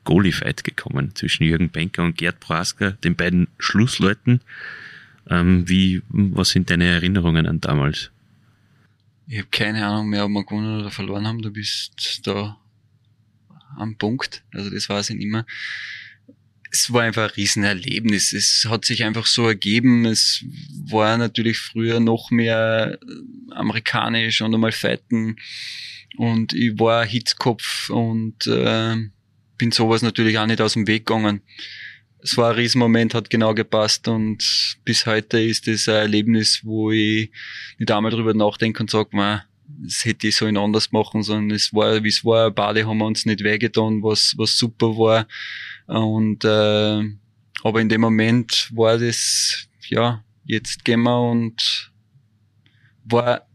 Goalie-Fight 0.04 0.64
gekommen 0.64 1.16
zwischen 1.16 1.44
Jürgen 1.44 1.70
Benker 1.70 2.04
und 2.04 2.18
Gerd 2.18 2.40
Proaska, 2.40 2.92
den 2.92 3.16
beiden 3.16 3.48
Schlussleuten. 3.58 4.42
Ähm, 5.30 5.68
wie, 5.68 6.04
was 6.10 6.50
sind 6.50 6.70
deine 6.70 6.86
Erinnerungen 6.86 7.48
an 7.48 7.60
damals? 7.60 8.12
Ich 9.28 9.40
habe 9.40 9.48
keine 9.50 9.86
Ahnung 9.86 10.10
mehr, 10.10 10.26
ob 10.26 10.32
wir 10.32 10.46
gewonnen 10.46 10.80
oder 10.80 10.92
verloren 10.92 11.28
haben. 11.28 11.42
Du 11.42 11.52
bist 11.52 12.22
da 12.28 12.58
am 13.76 13.96
Punkt. 13.96 14.44
Also 14.54 14.70
das 14.70 14.88
weiß 14.88 15.10
ich 15.10 15.26
mehr. 15.26 15.46
Es 16.76 16.92
war 16.92 17.04
einfach 17.04 17.30
ein 17.30 17.36
Riesenerlebnis. 17.36 18.34
Es 18.34 18.68
hat 18.70 18.84
sich 18.84 19.06
einfach 19.06 19.26
so 19.28 19.48
ergeben. 19.48 20.06
Es 20.06 20.44
war 20.90 21.18
natürlich 21.18 21.58
früher 21.58 22.02
noch 22.02 22.32
mehr 22.32 23.00
amerikanisch 23.52 24.42
und 24.42 24.54
einmal 24.54 24.74
Fighten. 24.74 25.38
Und 26.18 26.54
ich 26.54 26.78
war 26.78 27.06
Hitzkopf 27.06 27.90
und 27.90 28.46
äh, 28.48 28.96
bin 29.58 29.72
sowas 29.72 30.02
natürlich 30.02 30.38
auch 30.38 30.48
nicht 30.48 30.60
aus 30.60 30.74
dem 30.74 30.86
Weg 30.86 31.06
gegangen. 31.06 31.42
Es 32.22 32.36
war 32.36 32.50
ein 32.50 32.56
Riesenmoment, 32.58 33.14
hat 33.14 33.30
genau 33.30 33.54
gepasst 33.54 34.10
und 34.10 34.78
bis 34.84 35.06
heute 35.06 35.40
ist 35.40 35.70
es 35.70 35.88
ein 35.88 35.96
Erlebnis, 35.96 36.60
wo 36.64 36.92
ich 36.92 37.32
nicht 37.78 37.92
einmal 37.92 38.12
drüber 38.12 38.34
nachdenke 38.34 38.84
und 38.84 38.90
sage, 38.90 39.10
man, 39.14 39.44
das 39.68 40.04
hätte 40.04 40.28
ich 40.28 40.36
so 40.36 40.46
in 40.46 40.58
anders 40.58 40.92
machen, 40.92 41.24
sondern 41.24 41.52
es 41.52 41.74
war, 41.74 42.04
wie 42.04 42.10
es 42.10 42.26
war, 42.26 42.52
beide 42.52 42.86
haben 42.86 42.98
wir 42.98 43.06
uns 43.06 43.26
nicht 43.26 43.44
wehgetan, 43.44 44.04
was, 44.04 44.34
was 44.38 44.58
super 44.58 44.98
war. 44.98 45.28
Und 45.88 46.44
äh, 46.44 47.04
aber 47.64 47.82
in 47.82 47.90
dem 47.90 48.02
Moment 48.02 48.70
war 48.74 48.98
das, 48.98 49.68
ja, 49.88 50.24
jetzt 50.46 50.86
gehen 50.86 51.04
wir 51.04 51.20
und 51.20 51.92
war 53.06 53.46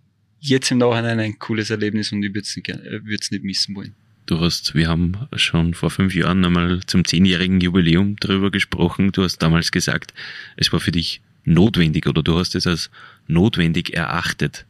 jetzt 0.41 0.70
im 0.70 0.78
Nachhinein 0.78 1.20
ein 1.20 1.39
cooles 1.39 1.70
Erlebnis 1.70 2.12
und 2.12 2.22
ich 2.22 2.35
würde 2.35 2.41
es 2.41 2.57
nicht, 2.57 3.31
nicht 3.31 3.45
missen 3.45 3.76
wollen. 3.76 3.95
Du 4.26 4.39
hast, 4.41 4.74
wir 4.74 4.89
haben 4.89 5.16
schon 5.35 5.74
vor 5.74 5.91
fünf 5.91 6.14
Jahren 6.14 6.45
einmal 6.45 6.81
zum 6.87 7.05
zehnjährigen 7.05 7.61
Jubiläum 7.61 8.16
darüber 8.20 8.51
gesprochen. 8.51 9.12
Du 9.12 9.22
hast 9.22 9.39
damals 9.39 9.72
gesagt, 9.72 10.14
es 10.57 10.72
war 10.72 10.81
für 10.81 10.93
dich 10.93 11.20
notwendig 11.45 12.07
oder 12.07 12.22
du 12.22 12.39
hast 12.39 12.55
es 12.55 12.66
als 12.66 12.91
notwendig 13.26 13.93
erachtet. 13.93 14.66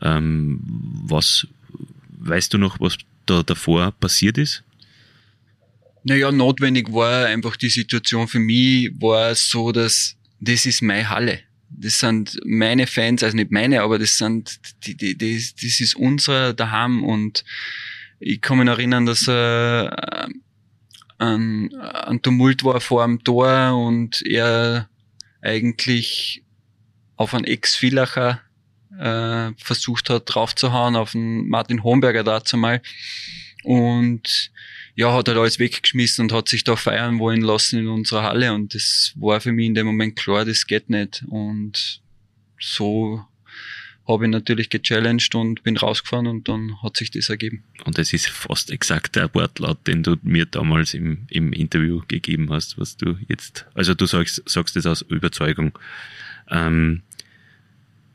Ähm, 0.00 0.60
was 0.64 1.46
weißt 2.18 2.54
du 2.54 2.58
noch, 2.58 2.80
was 2.80 2.98
da 3.26 3.42
davor 3.42 3.92
passiert 3.92 4.38
ist? 4.38 4.62
Naja, 6.08 6.32
notwendig 6.32 6.90
war 6.90 7.26
einfach 7.26 7.56
die 7.56 7.68
Situation 7.68 8.28
für 8.28 8.38
mich, 8.38 8.90
war 8.98 9.34
so, 9.34 9.72
dass 9.72 10.16
das 10.40 10.64
ist 10.64 10.80
meine 10.80 11.10
Halle. 11.10 11.40
Das 11.68 12.00
sind 12.00 12.40
meine 12.46 12.86
Fans, 12.86 13.22
also 13.22 13.36
nicht 13.36 13.50
meine, 13.50 13.82
aber 13.82 13.98
das 13.98 14.16
sind, 14.16 14.58
die, 14.86 14.96
die, 14.96 15.18
das, 15.18 15.54
das 15.54 15.80
ist 15.80 15.96
unser 15.96 16.54
daheim 16.54 17.04
und 17.04 17.44
ich 18.20 18.40
kann 18.40 18.56
mich 18.56 18.68
erinnern, 18.68 19.04
dass 19.04 19.28
äh, 19.28 19.90
ein, 21.18 21.74
ein 21.74 22.22
Tumult 22.22 22.64
war 22.64 22.80
vor 22.80 23.04
dem 23.04 23.22
Tor 23.22 23.76
und 23.76 24.22
er 24.24 24.88
eigentlich 25.42 26.42
auf 27.16 27.34
einen 27.34 27.44
Ex-Villacher 27.44 28.40
äh, 28.98 29.50
versucht 29.58 30.08
hat 30.08 30.22
draufzuhauen, 30.24 30.96
auf 30.96 31.12
den 31.12 31.48
Martin 31.48 31.84
Homberger 31.84 32.24
dazu 32.24 32.56
mal. 32.56 32.80
Und 33.62 34.50
ja, 34.98 35.14
hat 35.14 35.28
halt 35.28 35.38
alles 35.38 35.60
weggeschmissen 35.60 36.24
und 36.24 36.32
hat 36.32 36.48
sich 36.48 36.64
da 36.64 36.74
feiern 36.74 37.20
wollen 37.20 37.40
lassen 37.40 37.78
in 37.78 37.86
unserer 37.86 38.24
Halle. 38.24 38.52
Und 38.52 38.74
das 38.74 39.12
war 39.14 39.40
für 39.40 39.52
mich 39.52 39.66
in 39.66 39.76
dem 39.76 39.86
Moment 39.86 40.16
klar, 40.16 40.44
das 40.44 40.66
geht 40.66 40.90
nicht. 40.90 41.24
Und 41.28 42.00
so 42.58 43.24
habe 44.08 44.24
ich 44.24 44.30
natürlich 44.32 44.70
gechallenged 44.70 45.36
und 45.36 45.62
bin 45.62 45.76
rausgefahren 45.76 46.26
und 46.26 46.48
dann 46.48 46.82
hat 46.82 46.96
sich 46.96 47.12
das 47.12 47.28
ergeben. 47.28 47.62
Und 47.84 47.96
es 47.96 48.12
ist 48.12 48.26
fast 48.26 48.72
exakt 48.72 49.14
der 49.14 49.32
Wortlaut, 49.36 49.86
den 49.86 50.02
du 50.02 50.16
mir 50.22 50.46
damals 50.46 50.94
im, 50.94 51.28
im 51.30 51.52
Interview 51.52 52.02
gegeben 52.08 52.50
hast, 52.50 52.76
was 52.76 52.96
du 52.96 53.16
jetzt, 53.28 53.66
also 53.74 53.94
du 53.94 54.04
sagst, 54.06 54.42
sagst 54.46 54.74
das 54.74 54.86
aus 54.86 55.02
Überzeugung. 55.02 55.78
Ähm, 56.50 57.02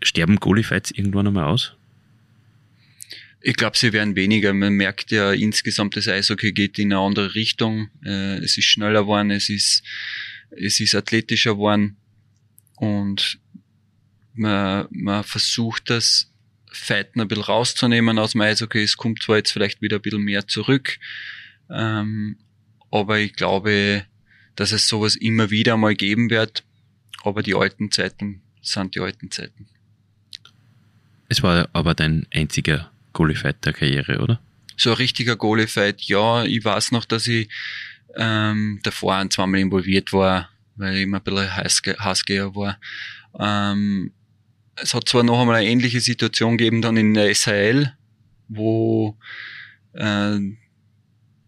sterben 0.02 0.36
Goalie-Fights 0.36 0.92
irgendwann 0.92 1.28
einmal 1.28 1.46
aus? 1.46 1.78
Ich 3.46 3.58
glaube, 3.58 3.78
sie 3.78 3.92
werden 3.92 4.16
weniger. 4.16 4.54
Man 4.54 4.74
merkt 4.74 5.12
ja 5.12 5.34
insgesamt, 5.34 5.98
das 5.98 6.08
Eishockey 6.08 6.54
geht 6.54 6.80
in 6.80 6.94
eine 6.94 7.02
andere 7.02 7.36
Richtung. 7.36 7.90
Äh, 8.06 8.38
es 8.38 8.58
ist 8.58 8.64
schneller 8.64 9.02
geworden, 9.02 9.32
es 9.32 9.50
ist, 9.50 9.84
es 10.52 10.80
ist 10.80 10.96
athletischer 10.96 11.56
geworden. 11.56 11.98
Und 12.78 13.40
man, 14.34 14.88
man 14.92 15.26
versucht 15.26 15.90
das 15.90 16.32
Fighten 16.72 17.20
ein 17.20 17.28
bisschen 17.28 17.44
rauszunehmen 17.44 18.18
aus 18.18 18.32
dem 18.32 18.42
Eishockey. 18.42 18.82
Es 18.82 18.96
kommt 18.96 19.22
zwar 19.22 19.36
jetzt 19.36 19.52
vielleicht 19.52 19.82
wieder 19.82 19.98
ein 19.98 20.02
bisschen 20.02 20.24
mehr 20.24 20.48
zurück, 20.48 20.98
ähm, 21.70 22.38
aber 22.92 23.20
ich 23.20 23.34
glaube, 23.34 24.06
dass 24.56 24.72
es 24.72 24.88
sowas 24.88 25.18
immer 25.18 25.50
wieder 25.50 25.76
mal 25.76 25.96
geben 25.96 26.30
wird. 26.30 26.64
Aber 27.24 27.44
die 27.44 27.56
alten 27.56 27.92
Zeiten 27.92 28.42
sind 28.62 28.96
die 28.96 29.02
alten 29.02 29.32
Zeiten. 29.32 29.68
Es 31.28 31.44
war 31.44 31.68
aber 31.74 31.94
dein 31.94 32.26
einziger 32.32 32.93
Goalie-Fight 33.14 33.66
der 33.66 33.74
Karriere, 33.74 34.20
oder? 34.20 34.40
So 34.76 34.92
ein 34.92 34.98
richtiger 34.98 35.36
Goalie-Fight, 35.36 36.02
ja. 36.04 36.44
Ich 36.44 36.64
weiß 36.64 36.92
noch, 36.92 37.06
dass 37.06 37.28
ich 37.28 37.50
ähm, 38.16 38.80
davor 38.84 39.16
ein 39.16 39.32
zweimal 39.32 39.62
involviert 39.62 40.14
war, 40.14 40.50
weil 40.76 40.96
ich 40.96 41.04
immer 41.04 41.18
ein 41.18 41.24
bisschen 41.24 42.00
Hassgeher 42.00 42.56
war. 42.56 42.80
Ähm, 43.40 44.12
es 44.76 44.94
hat 44.94 45.08
zwar 45.08 45.24
noch 45.24 45.40
einmal 45.40 45.58
eine 45.58 45.68
ähnliche 45.68 46.00
Situation 46.00 46.58
gegeben 46.58 46.82
dann 46.82 46.98
in 46.98 47.14
der 47.14 47.34
SHL, 47.34 47.94
wo 48.48 49.18
äh, 49.94 50.40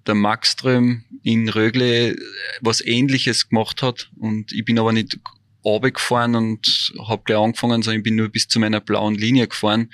der 0.08 0.16
Maxström 0.16 1.04
in 1.24 1.50
Rögle 1.50 2.16
was 2.62 2.82
ähnliches 2.82 3.50
gemacht 3.50 3.82
hat 3.82 4.12
und 4.18 4.52
ich 4.52 4.64
bin 4.64 4.78
aber 4.78 4.94
nicht 4.94 5.20
runtergefahren 5.64 6.36
und 6.36 6.94
habe 7.08 7.24
gleich 7.26 7.40
angefangen, 7.40 7.82
sondern 7.82 8.00
ich 8.00 8.04
bin 8.04 8.16
nur 8.16 8.30
bis 8.30 8.48
zu 8.48 8.60
meiner 8.60 8.80
blauen 8.80 9.16
Linie 9.16 9.48
gefahren 9.48 9.90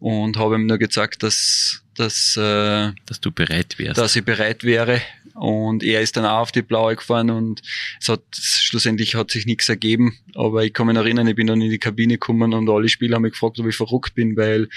und 0.00 0.36
habe 0.36 0.56
ihm 0.56 0.66
nur 0.66 0.78
gesagt, 0.78 1.22
dass, 1.22 1.82
dass, 1.94 2.36
äh, 2.36 2.92
dass 3.06 3.20
du 3.20 3.32
bereit 3.32 3.78
wärst. 3.78 3.98
Dass 3.98 4.16
ich 4.16 4.24
bereit 4.24 4.64
wäre. 4.64 5.00
Und 5.34 5.84
er 5.84 6.00
ist 6.00 6.16
dann 6.16 6.24
auch 6.24 6.40
auf 6.40 6.52
die 6.52 6.62
blaue 6.62 6.96
gefahren 6.96 7.30
und 7.30 7.62
es 8.00 8.08
hat 8.08 8.22
schlussendlich 8.32 9.14
hat 9.14 9.30
sich 9.30 9.46
nichts 9.46 9.68
ergeben. 9.68 10.18
Aber 10.34 10.64
ich 10.64 10.72
kann 10.72 10.88
mich 10.88 10.96
erinnern, 10.96 11.28
ich 11.28 11.36
bin 11.36 11.46
dann 11.46 11.60
in 11.60 11.70
die 11.70 11.78
Kabine 11.78 12.14
gekommen 12.14 12.54
und 12.54 12.68
alle 12.68 12.88
Spieler 12.88 13.16
haben 13.16 13.22
mich 13.22 13.32
gefragt, 13.32 13.58
ob 13.60 13.66
ich 13.66 13.76
verrückt 13.76 14.14
bin, 14.14 14.36
weil 14.36 14.68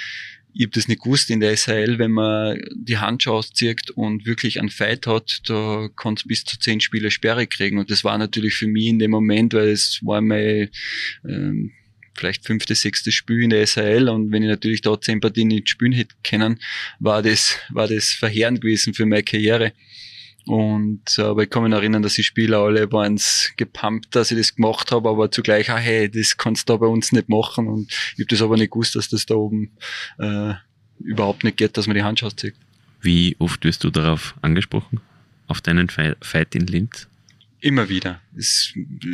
ich 0.54 0.66
habe 0.66 0.72
das 0.74 0.88
nicht 0.88 1.02
gewusst 1.02 1.30
in 1.30 1.40
der 1.40 1.56
SHL, 1.56 1.98
wenn 1.98 2.12
man 2.12 2.62
die 2.76 2.98
Handschuhe 2.98 3.36
auszieht 3.36 3.90
und 3.92 4.26
wirklich 4.26 4.60
einen 4.60 4.70
Fight 4.70 5.08
hat, 5.08 5.42
da 5.46 5.88
kannst 5.96 6.28
bis 6.28 6.44
zu 6.44 6.60
zehn 6.60 6.82
Spiele 6.82 7.10
Sperre 7.10 7.48
kriegen. 7.48 7.80
Und 7.80 7.90
das 7.90 8.04
war 8.04 8.18
natürlich 8.18 8.56
für 8.56 8.68
mich 8.68 8.88
in 8.88 9.00
dem 9.00 9.12
Moment, 9.12 9.54
weil 9.54 9.70
es 9.70 10.00
war 10.04 10.22
mein 10.22 10.70
ähm, 11.28 11.72
vielleicht 12.22 12.46
fünfte, 12.46 12.76
sechste 12.76 13.12
Spiel 13.12 13.42
in 13.42 13.50
der 13.50 13.66
SHL 13.66 14.08
und 14.08 14.32
wenn 14.32 14.44
ich 14.44 14.50
natürlich 14.50 14.82
da 14.82 15.00
zehn 15.02 15.20
Partien 15.20 15.48
nicht 15.48 15.70
spielen 15.70 15.92
hätte 15.92 16.16
können, 16.24 16.60
war 17.00 17.24
das, 17.24 17.58
war 17.70 17.88
das 17.88 18.12
verheerend 18.12 18.62
gewesen 18.62 18.94
für 18.94 19.08
meine 19.08 19.24
Karriere. 19.24 19.74
Und 20.46 21.20
aber 21.20 21.44
ich 21.44 21.50
kann 21.50 21.64
mich 21.64 21.74
erinnern, 21.74 22.02
dass 22.02 22.14
die 22.14 22.24
Spieler 22.24 22.60
alle 22.60 22.92
waren 22.92 23.20
gepumpt, 23.58 24.16
dass 24.16 24.32
ich 24.32 24.38
das 24.38 24.56
gemacht 24.56 24.92
habe, 24.92 25.10
aber 25.10 25.32
zugleich 25.32 25.72
auch, 25.72 25.78
hey, 25.78 26.10
das 26.10 26.38
kannst 26.38 26.70
du 26.70 26.74
da 26.74 26.78
bei 26.78 26.88
uns 26.88 27.12
nicht 27.12 27.30
machen. 27.30 27.68
Und 27.68 27.92
ich 28.14 28.20
habe 28.20 28.26
das 28.26 28.42
aber 28.42 28.58
nicht 28.58 28.72
gewusst, 28.72 28.96
dass 28.96 29.10
das 29.10 29.26
da 29.26 29.36
oben 29.36 29.72
äh, 30.20 30.54
überhaupt 31.00 31.44
nicht 31.44 31.58
geht, 31.58 31.78
dass 31.78 31.88
man 31.88 31.96
die 31.96 32.04
Handschuhe 32.04 32.28
auszieht. 32.28 32.56
Wie 33.02 33.36
oft 33.40 33.64
wirst 33.66 33.84
du 33.84 33.90
darauf 33.90 34.36
angesprochen? 34.42 35.00
Auf 35.48 35.62
deinen 35.62 35.90
Fight 35.90 36.56
in 36.56 36.68
Linz? 36.68 37.08
Immer 37.64 37.89
wieder. 37.89 38.20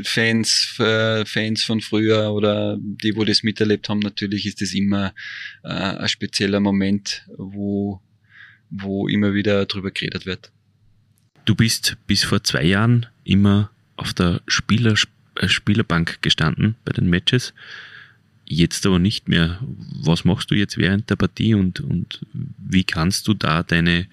Fans, 0.03 0.79
äh, 0.79 1.25
Fans 1.25 1.63
von 1.65 1.81
früher 1.81 2.31
oder 2.31 2.77
die, 2.79 3.13
wo 3.17 3.25
das 3.25 3.43
miterlebt 3.43 3.89
haben, 3.89 3.99
natürlich 3.99 4.45
ist 4.45 4.61
das 4.61 4.73
immer 4.73 5.13
äh, 5.63 5.67
ein 5.67 6.07
spezieller 6.07 6.61
Moment, 6.61 7.25
wo, 7.35 8.01
wo 8.69 9.09
immer 9.09 9.33
wieder 9.33 9.65
drüber 9.65 9.91
geredet 9.91 10.25
wird. 10.25 10.49
Du 11.43 11.55
bist 11.55 11.97
bis 12.07 12.23
vor 12.23 12.41
zwei 12.41 12.63
Jahren 12.63 13.05
immer 13.25 13.69
auf 13.97 14.13
der 14.13 14.41
Spieler, 14.47 14.95
äh, 15.35 15.49
Spielerbank 15.49 16.21
gestanden 16.21 16.75
bei 16.85 16.93
den 16.93 17.09
Matches. 17.09 17.53
Jetzt 18.45 18.85
aber 18.85 18.97
nicht 18.97 19.27
mehr. 19.27 19.59
Was 20.01 20.23
machst 20.23 20.51
du 20.51 20.55
jetzt 20.55 20.77
während 20.77 21.09
der 21.09 21.17
Partie 21.17 21.53
und, 21.53 21.81
und 21.81 22.25
wie 22.57 22.85
kannst 22.85 23.27
du 23.27 23.33
da 23.33 23.63
deine, 23.63 24.07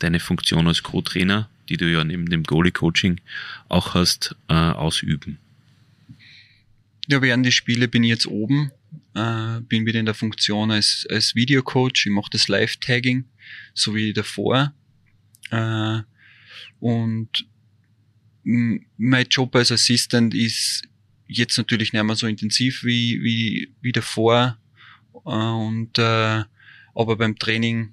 deine 0.00 0.18
Funktion 0.18 0.66
als 0.66 0.82
Co-Trainer 0.82 1.48
die 1.68 1.76
du 1.76 1.90
ja 1.90 2.04
neben 2.04 2.28
dem 2.28 2.42
Goalie-Coaching 2.42 3.20
auch 3.68 3.94
hast, 3.94 4.36
äh, 4.48 4.54
ausüben? 4.54 5.38
Ja, 7.06 7.22
während 7.22 7.46
die 7.46 7.52
Spiele 7.52 7.88
bin 7.88 8.04
ich 8.04 8.10
jetzt 8.10 8.26
oben, 8.26 8.70
äh, 9.14 9.60
bin 9.62 9.86
wieder 9.86 10.00
in 10.00 10.06
der 10.06 10.14
Funktion 10.14 10.70
als, 10.70 11.06
als 11.10 11.34
Videocoach. 11.34 12.06
Ich 12.06 12.12
mache 12.12 12.30
das 12.30 12.48
Live-Tagging, 12.48 13.24
so 13.74 13.94
wie 13.94 14.12
davor. 14.12 14.74
Äh, 15.50 16.00
und 16.80 17.46
mein 18.44 19.26
Job 19.30 19.54
als 19.56 19.72
Assistant 19.72 20.34
ist 20.34 20.82
jetzt 21.26 21.58
natürlich 21.58 21.92
nicht 21.92 22.02
mehr 22.02 22.16
so 22.16 22.26
intensiv 22.26 22.84
wie, 22.84 23.22
wie, 23.22 23.72
wie 23.80 23.92
davor. 23.92 24.58
Äh, 25.24 25.28
und, 25.28 25.98
äh, 25.98 26.44
aber 26.94 27.16
beim 27.16 27.38
Training 27.38 27.92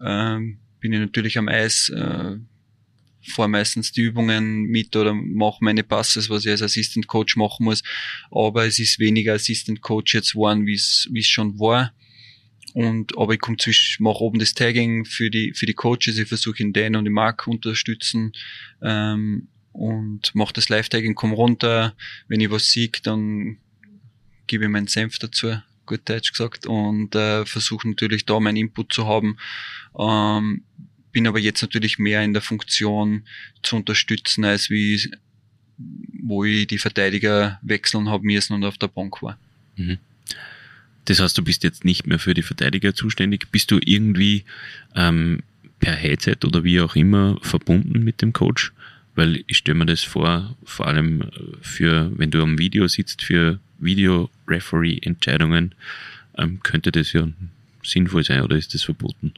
äh, 0.00 0.38
bin 0.80 0.92
ich 0.92 1.00
natürlich 1.00 1.38
am 1.38 1.48
Eis, 1.48 1.88
äh, 1.88 2.36
fahre 3.32 3.48
meistens 3.48 3.92
die 3.92 4.02
Übungen 4.02 4.64
mit 4.64 4.94
oder 4.96 5.14
mache 5.14 5.64
meine 5.64 5.82
Passes, 5.82 6.30
was 6.30 6.44
ich 6.44 6.50
als 6.50 6.62
Assistant 6.62 7.06
Coach 7.06 7.36
machen 7.36 7.64
muss. 7.64 7.82
Aber 8.30 8.66
es 8.66 8.78
ist 8.78 8.98
weniger 8.98 9.34
Assistant 9.34 9.80
Coach 9.80 10.14
jetzt 10.14 10.32
geworden, 10.32 10.66
wie 10.66 10.74
es 10.74 11.26
schon 11.26 11.58
war. 11.58 11.92
Und 12.74 13.16
aber 13.16 13.34
ich 13.34 13.40
komme 13.40 13.56
zwischen, 13.56 14.02
mache 14.02 14.20
oben 14.20 14.38
das 14.38 14.52
Tagging 14.54 15.04
für 15.06 15.30
die 15.30 15.54
für 15.54 15.66
die 15.66 15.74
Coaches. 15.74 16.18
Ich 16.18 16.28
versuche 16.28 16.62
in 16.62 16.72
Dan 16.72 16.96
und 16.96 17.04
die 17.04 17.10
Mark 17.10 17.46
unterstützen 17.46 18.32
ähm, 18.82 19.48
und 19.72 20.34
mache 20.34 20.52
das 20.52 20.68
Live-Tagging, 20.68 21.14
komme 21.14 21.34
runter. 21.34 21.94
Wenn 22.28 22.40
ich 22.40 22.50
was 22.50 22.70
sehe, 22.70 22.90
dann 23.02 23.58
gebe 24.46 24.64
ich 24.64 24.70
meinen 24.70 24.88
Senf 24.88 25.18
dazu 25.18 25.56
gut 25.86 26.08
Deutsch 26.08 26.32
gesagt, 26.32 26.66
und 26.66 27.14
äh, 27.14 27.46
versuche 27.46 27.88
natürlich 27.88 28.26
da 28.26 28.38
meinen 28.40 28.56
Input 28.56 28.92
zu 28.92 29.06
haben. 29.06 29.38
Ähm, 29.98 30.64
bin 31.16 31.26
aber 31.26 31.38
jetzt 31.38 31.62
natürlich 31.62 31.98
mehr 31.98 32.22
in 32.22 32.34
der 32.34 32.42
Funktion 32.42 33.22
zu 33.62 33.76
unterstützen, 33.76 34.44
als 34.44 34.68
wie 34.68 35.10
wo 35.78 36.44
ich 36.44 36.66
die 36.66 36.76
Verteidiger 36.76 37.58
wechseln 37.62 38.10
habe 38.10 38.26
müssen 38.26 38.52
und 38.52 38.64
auf 38.64 38.76
der 38.76 38.88
Bank 38.88 39.22
war. 39.22 39.38
Mhm. 39.76 39.96
Das 41.06 41.18
heißt, 41.18 41.38
du 41.38 41.42
bist 41.42 41.64
jetzt 41.64 41.86
nicht 41.86 42.06
mehr 42.06 42.18
für 42.18 42.34
die 42.34 42.42
Verteidiger 42.42 42.94
zuständig. 42.94 43.50
Bist 43.50 43.70
du 43.70 43.80
irgendwie 43.82 44.44
ähm, 44.94 45.40
per 45.78 45.94
Headset 45.94 46.44
oder 46.44 46.64
wie 46.64 46.82
auch 46.82 46.96
immer 46.96 47.38
verbunden 47.40 48.04
mit 48.04 48.20
dem 48.20 48.34
Coach? 48.34 48.74
Weil 49.14 49.42
ich 49.46 49.56
stelle 49.56 49.78
mir 49.78 49.86
das 49.86 50.02
vor, 50.02 50.54
vor 50.66 50.86
allem 50.86 51.30
für, 51.62 52.12
wenn 52.18 52.30
du 52.30 52.42
am 52.42 52.58
Video 52.58 52.88
sitzt, 52.88 53.22
für 53.22 53.58
Video-Referee-Entscheidungen, 53.78 55.74
ähm, 56.36 56.60
könnte 56.62 56.92
das 56.92 57.14
ja 57.14 57.26
sinnvoll 57.82 58.22
sein 58.22 58.42
oder 58.42 58.58
ist 58.58 58.74
das 58.74 58.82
verboten? 58.82 59.32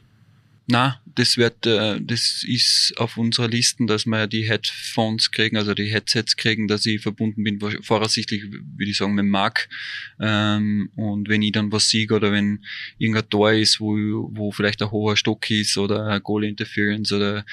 Na, 0.70 1.00
das 1.14 1.38
wird, 1.38 1.66
äh, 1.66 1.98
das 1.98 2.44
ist 2.46 2.92
auf 2.98 3.16
unserer 3.16 3.48
Liste, 3.48 3.86
dass 3.86 4.04
wir 4.04 4.26
die 4.26 4.46
Headphones 4.46 5.30
kriegen, 5.30 5.56
also 5.56 5.72
die 5.72 5.86
Headsets 5.86 6.36
kriegen, 6.36 6.68
dass 6.68 6.84
ich 6.84 7.00
verbunden 7.00 7.42
bin, 7.42 7.58
voraussichtlich 7.58 8.44
würde 8.52 8.90
ich 8.90 8.98
sagen, 8.98 9.14
mit 9.14 9.24
Mark. 9.24 9.70
Ähm, 10.20 10.90
und 10.94 11.30
wenn 11.30 11.40
ich 11.40 11.52
dann 11.52 11.72
was 11.72 11.88
sehe 11.88 12.06
oder 12.10 12.32
wenn 12.32 12.62
irgendein 12.98 13.30
Tor 13.30 13.52
ist, 13.52 13.80
wo, 13.80 13.96
wo 14.30 14.52
vielleicht 14.52 14.82
ein 14.82 14.90
hoher 14.90 15.16
Stock 15.16 15.50
ist 15.50 15.78
oder 15.78 16.06
ein 16.06 16.22
Goal 16.22 16.44
Interference 16.44 17.12
oder 17.12 17.46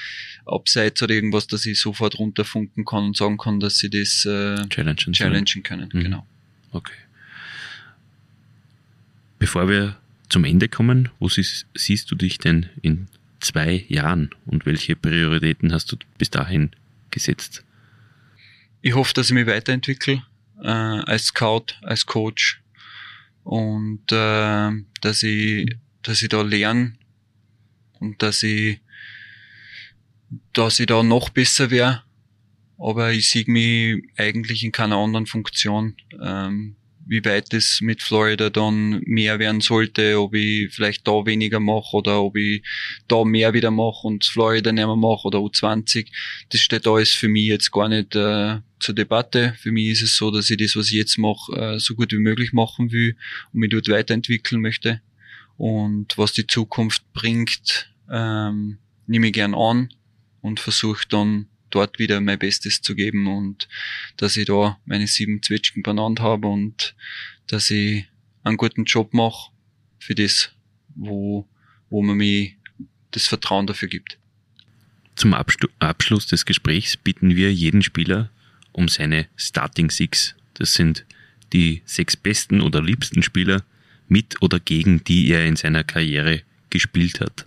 Abseits 0.44 1.02
oder 1.02 1.14
irgendwas, 1.14 1.46
dass 1.46 1.64
ich 1.64 1.80
sofort 1.80 2.18
runterfunken 2.18 2.84
kann 2.84 3.04
und 3.04 3.16
sagen 3.16 3.38
kann, 3.38 3.60
dass 3.60 3.78
sie 3.78 3.88
das 3.88 4.26
äh, 4.26 4.68
challengen, 4.68 5.14
challengen 5.14 5.62
können. 5.62 5.88
Mhm. 5.90 6.02
Genau. 6.02 6.26
Okay. 6.70 6.92
Bevor 9.38 9.70
wir 9.70 9.96
zum 10.28 10.44
Ende 10.44 10.68
kommen. 10.68 11.08
Wo 11.18 11.28
siehst, 11.28 11.66
siehst 11.74 12.10
du 12.10 12.14
dich 12.14 12.38
denn 12.38 12.68
in 12.82 13.08
zwei 13.40 13.84
Jahren 13.88 14.30
und 14.46 14.66
welche 14.66 14.96
Prioritäten 14.96 15.72
hast 15.72 15.92
du 15.92 15.96
bis 16.18 16.30
dahin 16.30 16.70
gesetzt? 17.10 17.64
Ich 18.82 18.94
hoffe, 18.94 19.14
dass 19.14 19.28
ich 19.28 19.34
mich 19.34 19.46
weiterentwickle 19.46 20.22
äh, 20.62 20.68
als 20.68 21.26
Scout, 21.26 21.66
als 21.82 22.06
Coach 22.06 22.62
und 23.44 24.10
äh, 24.12 24.70
dass 25.00 25.22
ich, 25.22 25.76
dass 26.02 26.22
ich 26.22 26.28
da 26.28 26.42
lerne 26.42 26.94
und 28.00 28.22
dass 28.22 28.42
ich, 28.42 28.80
dass 30.52 30.80
ich 30.80 30.86
da 30.86 31.02
noch 31.02 31.30
besser 31.30 31.70
wäre. 31.70 32.02
Aber 32.78 33.12
ich 33.12 33.30
sehe 33.30 33.44
mich 33.46 34.02
eigentlich 34.16 34.62
in 34.62 34.72
keiner 34.72 34.96
anderen 34.96 35.26
Funktion. 35.26 35.96
Ähm, 36.20 36.76
wie 37.06 37.24
weit 37.24 37.54
es 37.54 37.80
mit 37.80 38.02
Florida 38.02 38.50
dann 38.50 39.00
mehr 39.06 39.38
werden 39.38 39.60
sollte, 39.60 40.20
ob 40.20 40.34
ich 40.34 40.74
vielleicht 40.74 41.06
da 41.06 41.24
weniger 41.24 41.60
mache 41.60 41.96
oder 41.96 42.20
ob 42.20 42.36
ich 42.36 42.62
da 43.06 43.24
mehr 43.24 43.54
wieder 43.54 43.70
mache 43.70 44.06
und 44.06 44.24
Florida 44.24 44.72
nicht 44.72 44.86
mehr 44.86 44.96
mache 44.96 45.28
oder 45.28 45.38
U20. 45.38 46.08
Das 46.48 46.60
steht 46.60 46.86
alles 46.86 47.12
für 47.12 47.28
mich 47.28 47.46
jetzt 47.46 47.70
gar 47.70 47.88
nicht 47.88 48.16
äh, 48.16 48.58
zur 48.80 48.94
Debatte. 48.94 49.54
Für 49.60 49.70
mich 49.70 49.90
ist 49.90 50.02
es 50.02 50.16
so, 50.16 50.32
dass 50.32 50.50
ich 50.50 50.56
das, 50.56 50.74
was 50.74 50.88
ich 50.88 50.96
jetzt 50.96 51.16
mache, 51.16 51.52
äh, 51.52 51.78
so 51.78 51.94
gut 51.94 52.12
wie 52.12 52.18
möglich 52.18 52.52
machen 52.52 52.90
will 52.90 53.16
und 53.52 53.60
mich 53.60 53.70
dort 53.70 53.88
weiterentwickeln 53.88 54.60
möchte. 54.60 55.00
Und 55.56 56.18
was 56.18 56.32
die 56.32 56.46
Zukunft 56.46 57.02
bringt, 57.12 57.90
ähm, 58.10 58.78
nehme 59.06 59.28
ich 59.28 59.32
gern 59.32 59.54
an 59.54 59.90
und 60.40 60.58
versuche 60.58 61.06
dann 61.08 61.46
dort 61.70 61.98
wieder 61.98 62.20
mein 62.20 62.38
Bestes 62.38 62.80
zu 62.80 62.94
geben 62.94 63.26
und 63.26 63.68
dass 64.16 64.36
ich 64.36 64.46
da 64.46 64.78
meine 64.84 65.06
sieben 65.06 65.42
Zwetschgen 65.42 65.82
benannt 65.82 66.20
habe 66.20 66.46
und 66.46 66.94
dass 67.46 67.70
ich 67.70 68.06
einen 68.44 68.56
guten 68.56 68.84
Job 68.84 69.12
mache 69.12 69.50
für 69.98 70.14
das, 70.14 70.50
wo, 70.94 71.46
wo 71.90 72.02
man 72.02 72.16
mir 72.16 72.50
das 73.10 73.26
Vertrauen 73.26 73.66
dafür 73.66 73.88
gibt. 73.88 74.18
Zum 75.16 75.34
Abschluss 75.34 76.26
des 76.26 76.44
Gesprächs 76.44 76.96
bitten 76.96 77.36
wir 77.36 77.52
jeden 77.52 77.82
Spieler 77.82 78.30
um 78.72 78.88
seine 78.88 79.26
Starting 79.36 79.90
Six. 79.90 80.34
Das 80.54 80.74
sind 80.74 81.06
die 81.52 81.82
sechs 81.86 82.16
besten 82.16 82.60
oder 82.60 82.82
liebsten 82.82 83.22
Spieler 83.22 83.64
mit 84.08 84.40
oder 84.42 84.60
gegen 84.60 85.02
die 85.04 85.28
er 85.30 85.46
in 85.46 85.56
seiner 85.56 85.84
Karriere 85.84 86.42
gespielt 86.70 87.20
hat. 87.20 87.46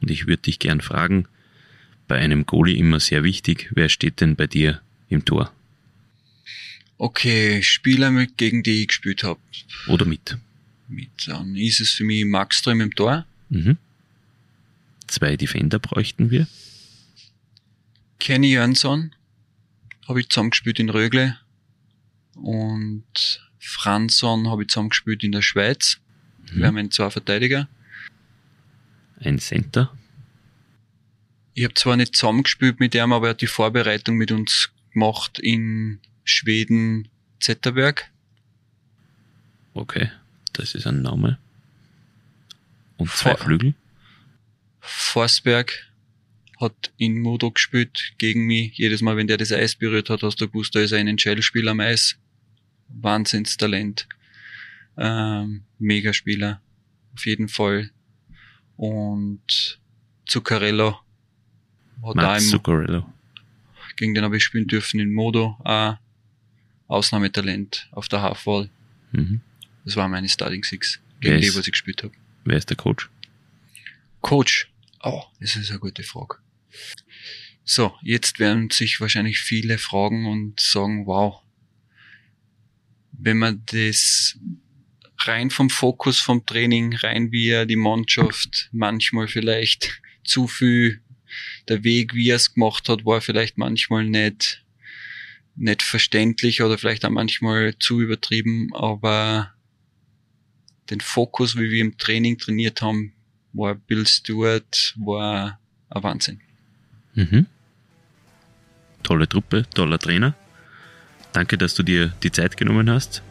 Und 0.00 0.10
ich 0.10 0.26
würde 0.26 0.42
dich 0.42 0.58
gern 0.58 0.80
fragen, 0.80 1.26
bei 2.08 2.18
einem 2.18 2.46
Goalie 2.46 2.76
immer 2.76 3.00
sehr 3.00 3.24
wichtig. 3.24 3.70
Wer 3.74 3.88
steht 3.88 4.20
denn 4.20 4.36
bei 4.36 4.46
dir 4.46 4.80
im 5.08 5.24
Tor? 5.24 5.52
Okay, 6.98 7.62
Spieler, 7.62 8.10
mit, 8.10 8.38
gegen 8.38 8.62
die 8.62 8.82
ich 8.82 8.88
gespielt 8.88 9.24
habe. 9.24 9.40
Oder 9.88 10.04
mit? 10.04 10.36
Mit. 10.88 11.10
Dann 11.26 11.56
ist 11.56 11.80
es 11.80 11.90
für 11.90 12.04
mich 12.04 12.24
Maxström 12.24 12.80
im 12.80 12.94
Tor. 12.94 13.26
Mhm. 13.48 13.78
Zwei 15.06 15.36
Defender 15.36 15.78
bräuchten 15.78 16.30
wir. 16.30 16.46
Kenny 18.18 18.52
Jönsson 18.52 19.14
habe 20.08 20.20
ich 20.20 20.28
zusammengespielt 20.28 20.78
in 20.78 20.88
Rögle. 20.88 21.38
Und 22.34 23.40
Franzson 23.58 24.48
habe 24.48 24.62
ich 24.62 24.68
zusammengespielt 24.68 25.24
in 25.24 25.32
der 25.32 25.42
Schweiz. 25.42 25.98
Mhm. 26.52 26.58
Wir 26.58 26.66
haben 26.66 26.76
einen 26.76 26.90
zwei 26.90 27.10
Verteidiger. 27.10 27.68
Ein 29.20 29.38
Center. 29.38 29.96
Ich 31.54 31.62
habe 31.64 31.74
zwar 31.74 31.96
nicht 31.96 32.16
zusammengespielt 32.16 32.80
mit 32.80 32.94
ihm, 32.94 33.12
aber 33.12 33.28
er 33.28 33.30
hat 33.30 33.40
die 33.40 33.46
Vorbereitung 33.46 34.16
mit 34.16 34.32
uns 34.32 34.70
gemacht 34.92 35.38
in 35.38 36.00
Schweden, 36.24 37.08
Zetterberg. 37.38 38.10
Okay, 39.72 40.10
das 40.52 40.74
ist 40.74 40.86
ein 40.86 41.02
Name. 41.02 41.38
Und 42.96 43.10
zwei 43.10 43.36
For 43.36 43.38
Flügel? 43.38 43.74
Forsberg 44.80 45.72
hat 46.60 46.92
in 46.96 47.20
Modo 47.20 47.50
gespielt 47.50 48.14
gegen 48.18 48.46
mich. 48.46 48.76
Jedes 48.76 49.00
Mal, 49.00 49.16
wenn 49.16 49.26
der 49.26 49.36
das 49.36 49.52
Eis 49.52 49.76
berührt 49.76 50.10
hat, 50.10 50.22
hast 50.22 50.40
du 50.40 50.48
gewusst, 50.48 50.74
da 50.74 50.80
ist 50.80 50.92
ein 50.92 51.08
Entscheidungsspieler 51.08 51.70
am 51.70 51.80
Eis. 51.80 52.16
Wahnsinnstalent. 52.88 54.08
Ähm, 54.96 55.64
Megaspieler. 55.78 56.60
Auf 57.14 57.26
jeden 57.26 57.48
Fall. 57.48 57.90
Und 58.76 59.80
Zuccarello 60.26 61.03
hat 62.04 62.40
Zuccarello. 62.40 63.06
Gegen 63.96 64.14
den 64.14 64.24
habe 64.24 64.36
ich 64.36 64.44
spielen 64.44 64.66
dürfen 64.66 65.00
in 65.00 65.12
Modo. 65.12 65.56
Auch 65.64 65.96
Ausnahmetalent 66.88 67.88
auf 67.92 68.08
der 68.08 68.22
Halfwall. 68.22 68.70
Mhm. 69.12 69.40
Das 69.84 69.96
war 69.96 70.08
meine 70.08 70.28
Starting 70.28 70.64
Six, 70.64 71.00
gegen 71.20 71.40
die, 71.40 71.54
was 71.54 71.66
ich 71.66 71.72
gespielt 71.72 72.02
habe. 72.02 72.14
Wer 72.44 72.56
ist 72.56 72.70
der 72.70 72.76
Coach? 72.76 73.10
Coach. 74.20 74.70
Oh, 75.02 75.22
das 75.40 75.56
ist 75.56 75.70
eine 75.70 75.80
gute 75.80 76.02
Frage. 76.02 76.36
So, 77.64 77.94
jetzt 78.02 78.38
werden 78.38 78.70
sich 78.70 79.00
wahrscheinlich 79.00 79.40
viele 79.40 79.78
fragen 79.78 80.26
und 80.26 80.60
sagen, 80.60 81.06
wow, 81.06 81.42
wenn 83.12 83.38
man 83.38 83.62
das 83.66 84.38
rein 85.20 85.50
vom 85.50 85.70
Fokus 85.70 86.20
vom 86.20 86.44
Training, 86.44 86.94
rein 86.96 87.32
wie 87.32 87.48
er 87.48 87.66
die 87.66 87.76
Mannschaft 87.76 88.68
manchmal 88.72 89.28
vielleicht 89.28 90.00
zu 90.24 90.46
viel, 90.46 91.00
der 91.68 91.84
Weg, 91.84 92.14
wie 92.14 92.30
er 92.30 92.36
es 92.36 92.54
gemacht 92.54 92.88
hat, 92.88 93.04
war 93.04 93.20
vielleicht 93.20 93.58
manchmal 93.58 94.04
nicht, 94.04 94.64
nicht 95.56 95.82
verständlich 95.82 96.62
oder 96.62 96.78
vielleicht 96.78 97.04
auch 97.04 97.10
manchmal 97.10 97.74
zu 97.78 98.00
übertrieben, 98.00 98.74
aber 98.74 99.52
den 100.90 101.00
Fokus, 101.00 101.56
wie 101.56 101.70
wir 101.70 101.80
im 101.80 101.96
Training 101.96 102.38
trainiert 102.38 102.82
haben, 102.82 103.12
war 103.52 103.74
Bill 103.74 104.06
Stewart, 104.06 104.94
war 104.98 105.58
ein 105.90 106.02
Wahnsinn. 106.02 106.40
Mhm. 107.14 107.46
Tolle 109.02 109.28
Truppe, 109.28 109.64
toller 109.74 109.98
Trainer. 109.98 110.34
Danke, 111.32 111.58
dass 111.58 111.74
du 111.74 111.82
dir 111.82 112.12
die 112.22 112.32
Zeit 112.32 112.56
genommen 112.56 112.90
hast. 112.90 113.22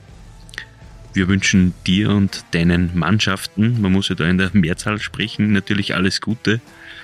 Wir 1.13 1.27
wünschen 1.27 1.73
dir 1.85 2.09
und 2.09 2.43
deinen 2.51 2.97
Mannschaften, 2.97 3.81
man 3.81 3.91
muss 3.91 4.09
ja 4.09 4.15
da 4.15 4.27
in 4.27 4.39
der 4.39 4.49
Mehrzahl 4.53 4.99
sprechen, 4.99 5.51
natürlich 5.51 5.93
alles 5.93 6.21
Gute, 6.21 6.59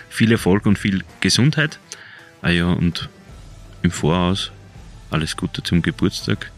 viel 0.10 0.32
Erfolg 0.32 0.66
und 0.66 0.78
viel 0.78 1.04
Gesundheit. 1.22 1.80
Ah 2.42 2.50
ja, 2.50 2.66
und 2.66 3.10
im 3.82 3.92
Voraus 3.92 4.52
alles 5.10 5.38
Gute 5.38 5.64
zum 5.64 5.82
Geburtstag. 5.82 6.52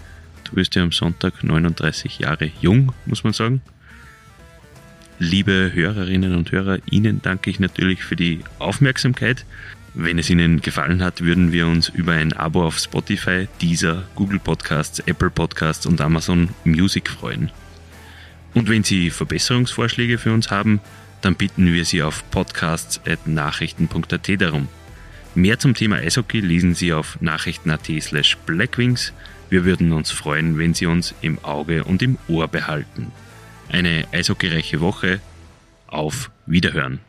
Du 0.43 0.55
bist 0.55 0.75
ja 0.75 0.83
am 0.83 0.91
Sonntag 0.91 1.43
39 1.43 2.19
Jahre 2.19 2.51
jung, 2.59 2.93
muss 3.05 3.23
man 3.23 3.33
sagen. 3.33 3.61
Liebe 5.19 5.71
Hörerinnen 5.73 6.35
und 6.35 6.51
Hörer, 6.51 6.79
Ihnen 6.89 7.21
danke 7.21 7.49
ich 7.49 7.59
natürlich 7.59 8.03
für 8.03 8.15
die 8.15 8.39
Aufmerksamkeit. 8.59 9.45
Wenn 9.93 10.17
es 10.17 10.29
Ihnen 10.29 10.61
gefallen 10.61 11.03
hat, 11.03 11.21
würden 11.21 11.51
wir 11.51 11.67
uns 11.67 11.89
über 11.89 12.13
ein 12.13 12.33
Abo 12.33 12.65
auf 12.65 12.79
Spotify, 12.79 13.47
Deezer, 13.61 14.03
Google 14.15 14.39
Podcasts, 14.39 14.99
Apple 14.99 15.29
Podcasts 15.29 15.85
und 15.85 16.01
Amazon 16.01 16.49
Music 16.63 17.09
freuen. 17.09 17.51
Und 18.53 18.67
wenn 18.67 18.83
Sie 18.83 19.09
Verbesserungsvorschläge 19.09 20.17
für 20.17 20.33
uns 20.33 20.49
haben, 20.49 20.79
dann 21.21 21.35
bitten 21.35 21.71
wir 21.71 21.85
Sie 21.85 22.03
auf 22.03 22.29
podcasts.nachrichten.at 22.31 24.41
darum. 24.41 24.67
Mehr 25.33 25.59
zum 25.59 25.73
Thema 25.73 25.97
Eishockey 25.97 26.41
lesen 26.41 26.75
Sie 26.75 26.93
auf 26.93 27.19
nachrichten.at 27.21 27.89
slash 28.01 28.37
blackwings. 28.45 29.13
Wir 29.49 29.65
würden 29.65 29.93
uns 29.93 30.11
freuen, 30.11 30.57
wenn 30.57 30.73
Sie 30.73 30.85
uns 30.85 31.13
im 31.21 31.43
Auge 31.43 31.83
und 31.83 32.01
im 32.01 32.17
Ohr 32.27 32.47
behalten 32.47 33.11
eine 33.71 34.05
eishockeyreiche 34.11 34.81
Woche. 34.81 35.19
Auf 35.87 36.31
Wiederhören. 36.45 36.99